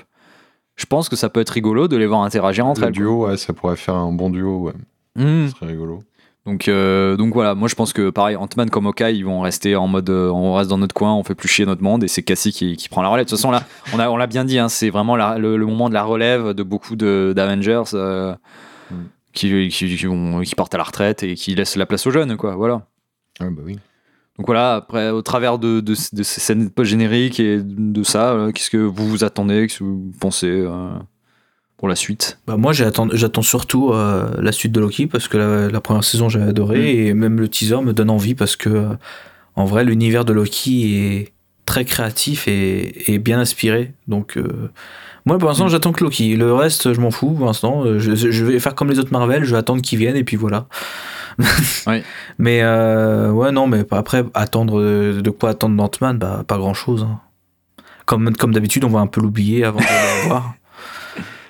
[0.76, 2.94] Je pense que ça peut être rigolo de les voir interagir entre Le elles.
[2.94, 4.74] duo, ouais, ça pourrait faire un bon duo, ouais.
[5.16, 5.48] Hmm.
[5.48, 6.04] Ce serait rigolo.
[6.46, 9.76] Donc, euh, donc voilà, moi je pense que pareil, Ant-Man comme Hawkeye, ils vont rester
[9.76, 12.08] en mode euh, on reste dans notre coin, on fait plus chier notre monde et
[12.08, 13.26] c'est Cassie qui, qui prend la relève.
[13.26, 13.64] De toute façon, là,
[13.94, 16.50] on l'a on bien dit, hein, c'est vraiment la- le, le moment de la relève
[16.54, 18.36] de beaucoup de- d'Avengers euh.
[19.36, 22.12] Qui, qui, qui vont- qui partent à la retraite et qui laissent la place aux
[22.12, 22.56] jeunes, quoi.
[22.56, 22.88] Voilà.
[23.40, 23.78] Ah bah oui.
[24.38, 28.52] Donc voilà, après, au travers de, de, de ces scènes post-génériques et de ça, euh,
[28.52, 30.90] qu'est-ce que vous vous attendez, qu'est-ce que vous pensez euh,
[31.78, 32.38] pour la suite?
[32.48, 36.04] Bah moi j'attends, j'attends surtout euh, la suite de Loki parce que la, la première
[36.04, 36.98] saison j'avais adoré Mm.
[37.08, 38.90] et même le teaser me donne envie parce que
[39.56, 41.34] en vrai l'univers de Loki est
[41.66, 43.94] très créatif et, et bien inspiré.
[44.10, 44.70] Donc euh,
[45.26, 46.36] moi pour l'instant j'attends que Loki.
[46.36, 47.84] Le reste je m'en fous pour l'instant.
[47.86, 50.24] Euh, Je, je vais faire comme les autres Marvel, je vais attendre qu'ils viennent et
[50.24, 50.68] puis voilà.
[51.88, 52.02] Oui.
[52.38, 56.74] Mais euh, ouais non mais après attendre de, de quoi attendre d'Ant-Man bah pas grand
[56.74, 57.06] chose.
[58.06, 60.54] Comme comme d'habitude on va un peu l'oublier avant de le voir.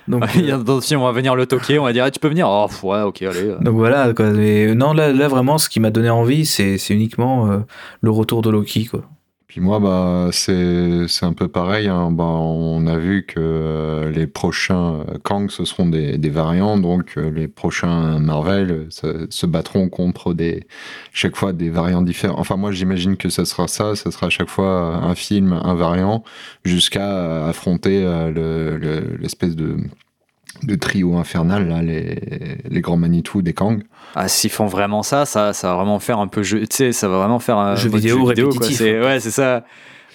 [0.07, 2.47] Donc, films, on va venir le toquer, on va dire ah, tu peux venir?
[2.47, 3.39] Oh, ouais, ok, allez.
[3.49, 3.57] euh.
[3.59, 4.29] Donc voilà, quoi.
[4.29, 7.57] Mais non, là, là vraiment, ce qui m'a donné envie, c'est c'est uniquement euh,
[8.01, 9.01] le retour de Loki, quoi.
[9.55, 11.87] Puis moi, bah, c'est c'est un peu pareil.
[11.87, 12.11] hein.
[12.11, 16.77] Bah, on a vu que euh, les prochains euh, Kang, ce seront des, des variants.
[16.77, 20.67] Donc, euh, les prochains Marvel se, battront contre des,
[21.13, 22.37] chaque fois des variants différents.
[22.37, 23.95] Enfin, moi, j'imagine que ça sera ça.
[23.95, 26.25] Ça sera à chaque fois un film, un variant,
[26.65, 29.77] jusqu'à affronter le- le- l'espèce de,
[30.63, 32.19] de trio infernal, là, les,
[32.69, 33.83] les grands Manitou des Kang.
[34.15, 36.61] Ah, s'ils font vraiment ça, ça, ça va vraiment faire un peu jeu.
[36.61, 38.29] Tu sais, ça va vraiment faire un Jeu vidéo quoi.
[38.33, 38.77] répétitif.
[38.77, 39.63] C'est- Ouais, c'est ça.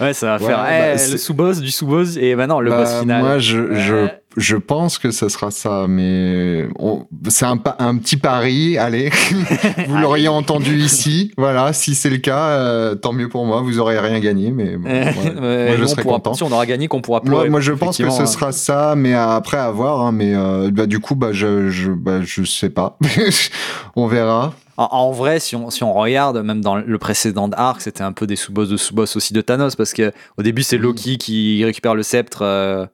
[0.01, 2.79] Ouais, ça va Ouais, faire bah, eh, le sous-boss, du sous-boss, et maintenant le Bah,
[2.85, 3.23] boss final.
[3.23, 4.07] Moi, je, je.
[4.37, 8.79] Je pense que ça sera ça, mais on- c'est un, pa- un petit pari.
[8.79, 9.11] Allez,
[9.89, 11.33] vous l'auriez entendu ici.
[11.37, 13.61] Voilà, si c'est le cas, euh, tant mieux pour moi.
[13.61, 16.35] Vous aurez rien gagné, mais bon, Euh, ouais, moi je serais pourra- content.
[16.35, 17.49] Si on aura gagné, qu'on pourra Moi, pleurer.
[17.51, 20.01] moi, je pense que ce sera ça, mais après à voir.
[20.01, 22.97] hein, mais euh, bah, du coup, bah, je, je, bah, je sais pas.
[23.97, 24.55] on verra.
[24.77, 28.13] En, en vrai, si on, si on regarde, même dans le précédent arc, c'était un
[28.13, 31.63] peu des sous-boss de sous-boss aussi de Thanos, parce que au début, c'est Loki qui
[31.65, 32.87] récupère le sceptre euh,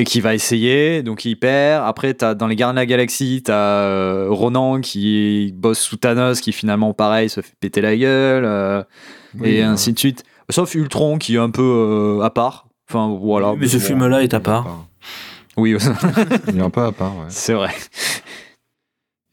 [0.00, 1.84] et qui va essayer, donc il perd.
[1.86, 3.52] Après, as, dans les Gardiens de la Galaxie, t'as
[3.84, 8.82] euh, Ronan qui bosse sous Thanos, qui finalement, pareil, se fait péter la gueule, euh,
[9.38, 10.24] Oui, et ainsi de suite.
[10.48, 12.66] Sauf Ultron qui est un peu euh, à part.
[12.88, 13.54] Enfin, voilà.
[13.58, 13.84] Mais ce Bon.
[13.84, 14.86] film-là est à part.
[15.58, 15.76] Oui,
[16.48, 17.26] Il est un peu à part, ouais.
[17.28, 17.70] c'est vrai.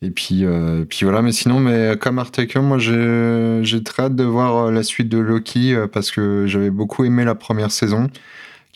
[0.02, 4.16] Et puis, euh, puis voilà, mais sinon, mais comme Artekium, moi j'ai j'ai très hâte
[4.16, 8.10] de voir la suite de Loki parce que j'avais beaucoup aimé la première saison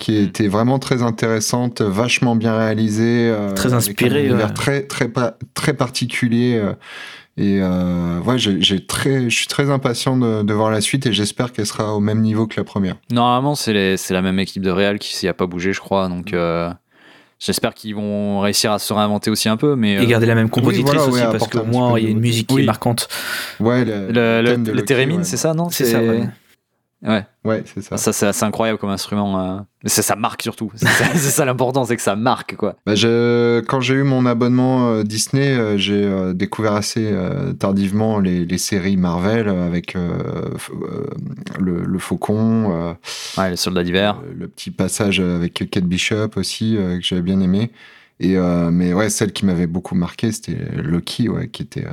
[0.01, 0.23] qui Mm.
[0.25, 4.53] était vraiment très intéressante, vachement bien réalisée, euh, Très inspirée, un univers ouais.
[4.53, 5.09] très très
[5.53, 6.59] très particulier.
[6.61, 6.73] euh,
[7.37, 11.13] et euh, ouais, j'ai très, je suis très impatient de, de voir la suite et
[11.13, 12.95] j'espère qu'elle sera au même niveau que la première.
[13.09, 13.73] Normalement, c'est
[14.09, 16.09] la même équipe de Real qui s'y a pas bougé, je crois.
[16.09, 16.69] Donc, euh,
[17.39, 19.75] j'espère qu'ils vont réussir à se réinventer aussi un peu.
[19.77, 22.09] Mais Et garder la même compositrice voilà, ouais, aussi, parce qu'au moins il y a
[22.09, 23.07] une musique qui est marquante.
[23.61, 25.23] Ouais, le, le, le, ouais.
[25.23, 25.69] c'est ça, non?
[25.69, 26.27] C'est ça, ouais.
[27.03, 27.97] Ouais, Ouais, c'est ça.
[27.97, 29.39] ça c'est assez incroyable comme instrument.
[29.39, 29.59] euh.
[29.83, 30.71] Mais ça, marque surtout.
[30.75, 30.87] C'est
[31.17, 32.75] ça, l'important, c'est que ça marque quoi.
[32.85, 37.11] Bah, je- quand j'ai eu mon abonnement euh, Disney, euh, j'ai euh, découvert assez
[37.57, 39.95] tardivement les, les séries Marvel avec
[41.59, 42.95] le, le Faucon,
[43.37, 44.21] Ouais, les soldats d'hiver.
[44.37, 47.71] le petit passage avec Kate Bishop aussi que j'avais bien aimé.
[48.23, 51.91] Et euh, mais ouais, celle qui m'avait beaucoup marqué, c'était Loki, ouais, qui était euh,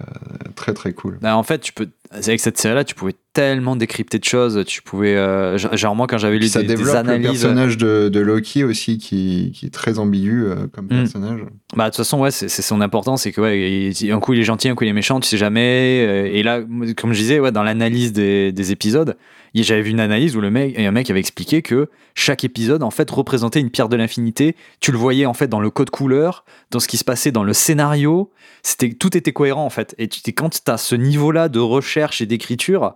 [0.56, 1.16] très très cool.
[1.22, 4.64] Bah, en fait, tu peux avec cette série-là, tu pouvais tellement décrypter de choses.
[4.66, 7.43] Tu pouvais, euh, genre moi quand j'avais lu ça des, des développe le analyses.
[7.43, 10.89] personnage de, de Loki aussi, qui, qui est très ambigu euh, comme Mm.
[10.89, 11.40] personnage.
[11.76, 14.40] Bah, de toute façon, ouais, c'est son importance, c'est que, ouais, il- un coup il
[14.40, 16.05] est gentil, un coup il est méchant, tu sais jamais.
[16.09, 16.60] euh, Et là,
[16.97, 19.16] comme je disais, ouais, dans l'analyse des, des épisodes,
[19.55, 22.91] j'avais vu une analyse où le mec, un mec avait expliqué que chaque épisode, en
[22.91, 24.57] fait, représentait une pierre de l'infinité.
[24.81, 27.45] Tu le voyais, en fait, dans le code couleur, dans ce qui se passait dans
[27.45, 28.31] le scénario.
[28.62, 29.95] C'était, tout était cohérent, en fait.
[29.99, 32.95] Et quand tu as ce niveau-là de recherche et d'écriture,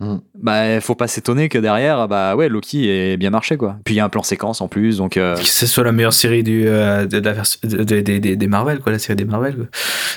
[0.00, 0.16] Mm.
[0.42, 3.76] bah, faut pas s'étonner que derrière, bah, ouais, Loki est bien marché, quoi.
[3.84, 5.16] Puis il y a un plan séquence en plus, donc.
[5.16, 8.18] euh, Que ce soit la meilleure série du, euh, de la version- de- de- de-
[8.18, 9.54] de- des Marvel, quoi, la série des Marvel.
[9.56, 9.66] quoi.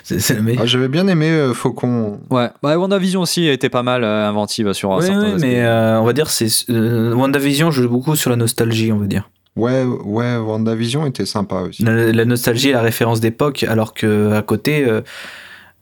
[0.04, 0.64] C'est c'est la meilleure.
[0.64, 2.20] Ah, J'avais bien aimé euh, Faucon.
[2.32, 5.48] Ouais, bah, WandaVision aussi était pas mal euh, inventive sur un Oui, certain oui, aspect.
[5.48, 9.06] mais euh, on va dire c'est euh, WandaVision joue beaucoup sur la nostalgie, on va
[9.06, 9.30] dire.
[9.56, 11.84] Ouais, ouais, WandaVision était sympa aussi.
[11.84, 15.02] La, la nostalgie, la référence d'époque, alors que à côté, euh,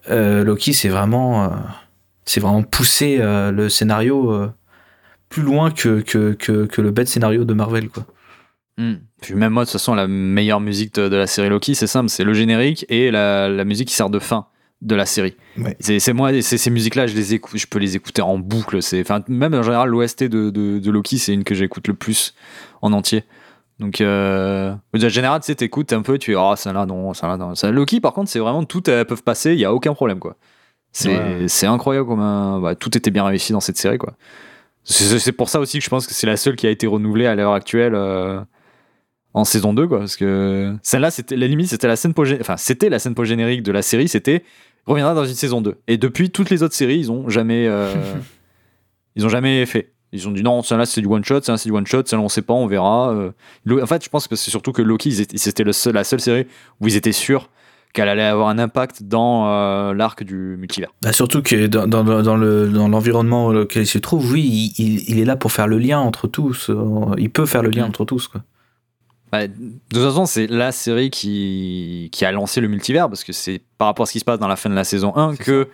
[0.09, 1.47] euh, Loki, c'est vraiment, euh,
[2.26, 4.52] c'est vraiment pousser euh, le scénario euh,
[5.30, 8.06] plus loin que, que, que, que le bête scénario de Marvel, quoi.
[8.77, 8.95] Hmm.
[9.22, 11.88] Puis même moi, de toute façon, la meilleure musique de, de la série Loki, c'est
[11.88, 14.47] simple, c'est le générique et la, la musique qui sert de fin
[14.81, 15.35] de la série.
[15.57, 15.77] Ouais.
[15.80, 18.81] C'est c'est moi, c'est- ces musiques-là, je les écoute, je peux les écouter en boucle.
[18.81, 21.93] C'est, enfin, même en général, l'OST de, de, de Loki, c'est une que j'écoute le
[21.93, 22.35] plus
[22.81, 23.23] en entier.
[23.80, 27.14] Donc, euh, en général, tu sais, t'écoutes un peu, tu es, oh, ça là, non,
[27.14, 27.56] ça là, non.
[27.56, 30.19] Ça, Loki, par contre, c'est vraiment tout, elles peuvent passer, il y a aucun problème,
[30.19, 30.35] quoi.
[30.97, 31.65] C'est, Ouais.
[31.67, 34.13] incroyable comme un, bah, tout était bien réussi dans cette série, quoi.
[34.85, 37.26] C'est pour ça aussi que je pense que c'est la seule qui a été renouvelée
[37.26, 38.39] à l'heure actuelle euh,
[39.34, 39.99] en saison 2, quoi.
[39.99, 43.61] Parce que celle-là, c'était la limite, c'était la scène post enfin, c'était la scène post-générique
[43.63, 44.43] de la série, c'était
[44.85, 45.76] reviendra dans une saison 2.
[45.88, 47.93] Et depuis, toutes les autres séries, ils ont jamais, euh,
[49.17, 49.91] ils ont jamais fait.
[50.13, 52.23] Ils ont dit non, celle-là c'est du one shot, celle-là c'est du one shot, celle-là
[52.23, 53.09] on sait pas, on verra.
[53.11, 53.31] Euh,
[53.81, 56.45] En fait, je pense que c'est surtout que Loki, c'était le seul- la seule série
[56.80, 57.49] où ils étaient sûrs
[57.95, 60.89] qu'elle allait avoir un impact dans euh, l'arc du multivers.
[61.01, 65.09] Bah, surtout que dans, dans, dans le, dans l'environnement auquel il se trouve, oui, il,
[65.09, 66.69] il- est là pour faire le lien entre tous.
[66.69, 67.89] euh, Il peut faire le lien Mm.
[67.89, 68.27] entre tous.
[68.27, 68.41] Quoi.
[69.31, 69.53] Bah, de
[69.91, 73.88] toute façon, c'est la série qui, qui a lancé le multivers parce que c'est par
[73.88, 75.67] rapport à ce qui se passe dans la fin de la saison 1 que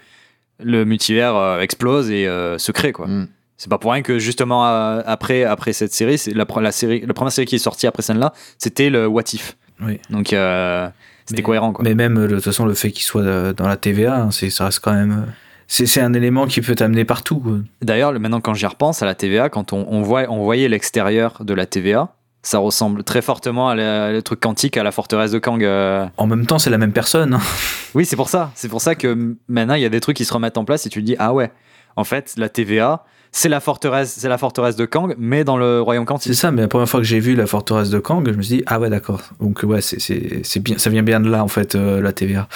[0.63, 2.91] le multivers euh, explose et euh, se crée.
[2.93, 3.07] Quoi.
[3.07, 3.27] Mm.
[3.57, 7.03] C'est pas pour rien que justement euh, après, après cette série, c'est la, la série,
[7.05, 9.57] la première série qui est sortie après celle-là, c'était le What If.
[9.81, 9.99] Oui.
[10.09, 10.87] Donc euh,
[11.25, 11.73] c'était cohérent.
[11.73, 11.83] Quoi.
[11.83, 14.31] Mais même, euh, de toute façon, le fait qu'il soit euh, dans la TVA, hein,
[14.31, 15.11] c'est, ça reste quand même.
[15.27, 15.31] euh,
[15.67, 17.61] C'est, un élément qui peut t'amener partout.
[17.81, 20.67] D'ailleurs, le- maintenant quand j'y repense à la TVA, quand on, on, voit, on voyait
[20.67, 22.09] l'extérieur de la TVA,
[22.43, 25.63] ça ressemble très fortement à la- le truc quantique à la forteresse de Kang.
[25.63, 26.05] euh.
[26.17, 27.35] En même temps, c'est la même personne.
[27.35, 27.41] hein.
[27.93, 28.51] Oui, c'est pour ça.
[28.55, 30.85] C'est pour ça que maintenant il y a des trucs qui se remettent en place
[30.85, 31.51] et tu te dis ah ouais,
[31.97, 35.81] en fait la TVA c'est la forteresse, c'est la forteresse de Kang, mais dans le
[35.81, 36.35] royaume C'est quantique.
[36.35, 38.57] ça, mais la première fois que j'ai vu la forteresse de Kang, je me suis
[38.57, 39.21] dit, ah ouais, d'accord.
[39.39, 42.11] Donc, ouais, c'est, c'est, c'est bien, ça vient bien de là, en fait, euh, la
[42.13, 42.47] TVA.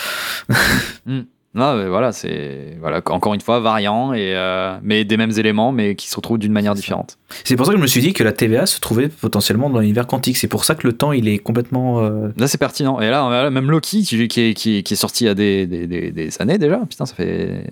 [1.57, 5.71] Ah, mais voilà, c'est voilà encore une fois variant et euh, mais des mêmes éléments,
[5.71, 7.17] mais qui se retrouvent d'une manière différente.
[7.45, 9.79] C'est pour ça que je me suis dit que la TVA se trouvait potentiellement dans
[9.79, 10.35] l'univers quantique.
[10.35, 12.01] C'est pour ça que le temps, il est complètement.
[12.01, 12.99] euh, Là, c'est pertinent.
[12.99, 15.65] Et là, même Loki, qui, qui, est- qui, qui est sorti il y a des,
[15.65, 17.65] des, des, des années déjà, putain, ça fait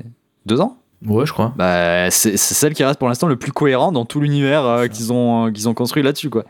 [0.46, 0.78] deux ans.
[1.06, 1.54] Ouais, je crois.
[1.56, 5.12] Bah, c'est celle qui reste pour l'instant le plus cohérent dans tout l'univers euh, qu'ils
[5.12, 6.46] ont, euh, qu'ils ont construit là-dessus, quoi.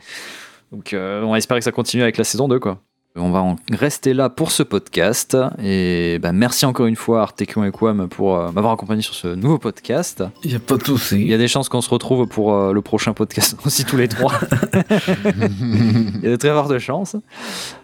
[0.72, 2.80] Donc, euh, on va espérer que ça continue avec la saison 2, quoi.
[3.16, 5.38] On va en rester là pour ce podcast.
[5.62, 9.28] Et bah, merci encore une fois, Artekion et Quam, pour euh, m'avoir accompagné sur ce
[9.28, 10.24] nouveau podcast.
[10.44, 11.24] Il n'y a pas de Il souci.
[11.24, 14.08] y a des chances qu'on se retrouve pour euh, le prochain podcast aussi tous les
[14.08, 14.34] trois.
[14.74, 17.16] Il y a de très fortes chances.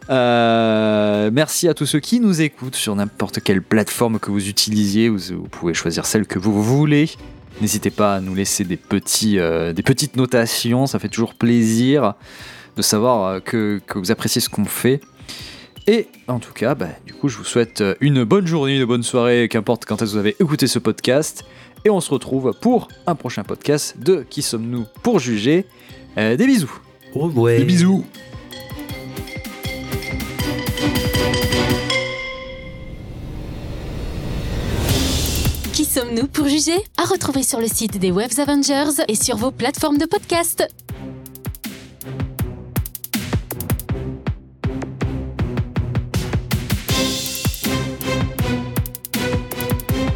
[0.10, 5.10] Euh, merci à tous ceux qui nous écoutent sur n'importe quelle plateforme que vous utilisiez.
[5.10, 7.08] Vous, vous pouvez choisir celle que vous voulez.
[7.62, 10.88] N'hésitez pas à nous laisser des, petits, des petites notations.
[10.88, 12.16] Ça fait toujours plaisir
[12.78, 15.02] de savoir que, que vous appréciez ce qu'on fait.
[15.92, 18.86] Et en tout cas, bah, du coup, je vous souhaite euh, une bonne journée, une
[18.86, 21.44] bonne soirée, qu'importe quand est-ce que vous avez écouté ce podcast.
[21.84, 25.66] Et on se retrouve pour un prochain podcast de Qui sommes-nous pour juger
[26.20, 26.72] Euh, Des bisous.
[27.16, 27.58] Oh, ouais.
[27.58, 28.06] Des bisous.
[35.74, 36.76] Qui sommes-nous pour juger?
[36.98, 40.68] À retrouver sur le site des Webs Avengers et sur vos plateformes de podcast.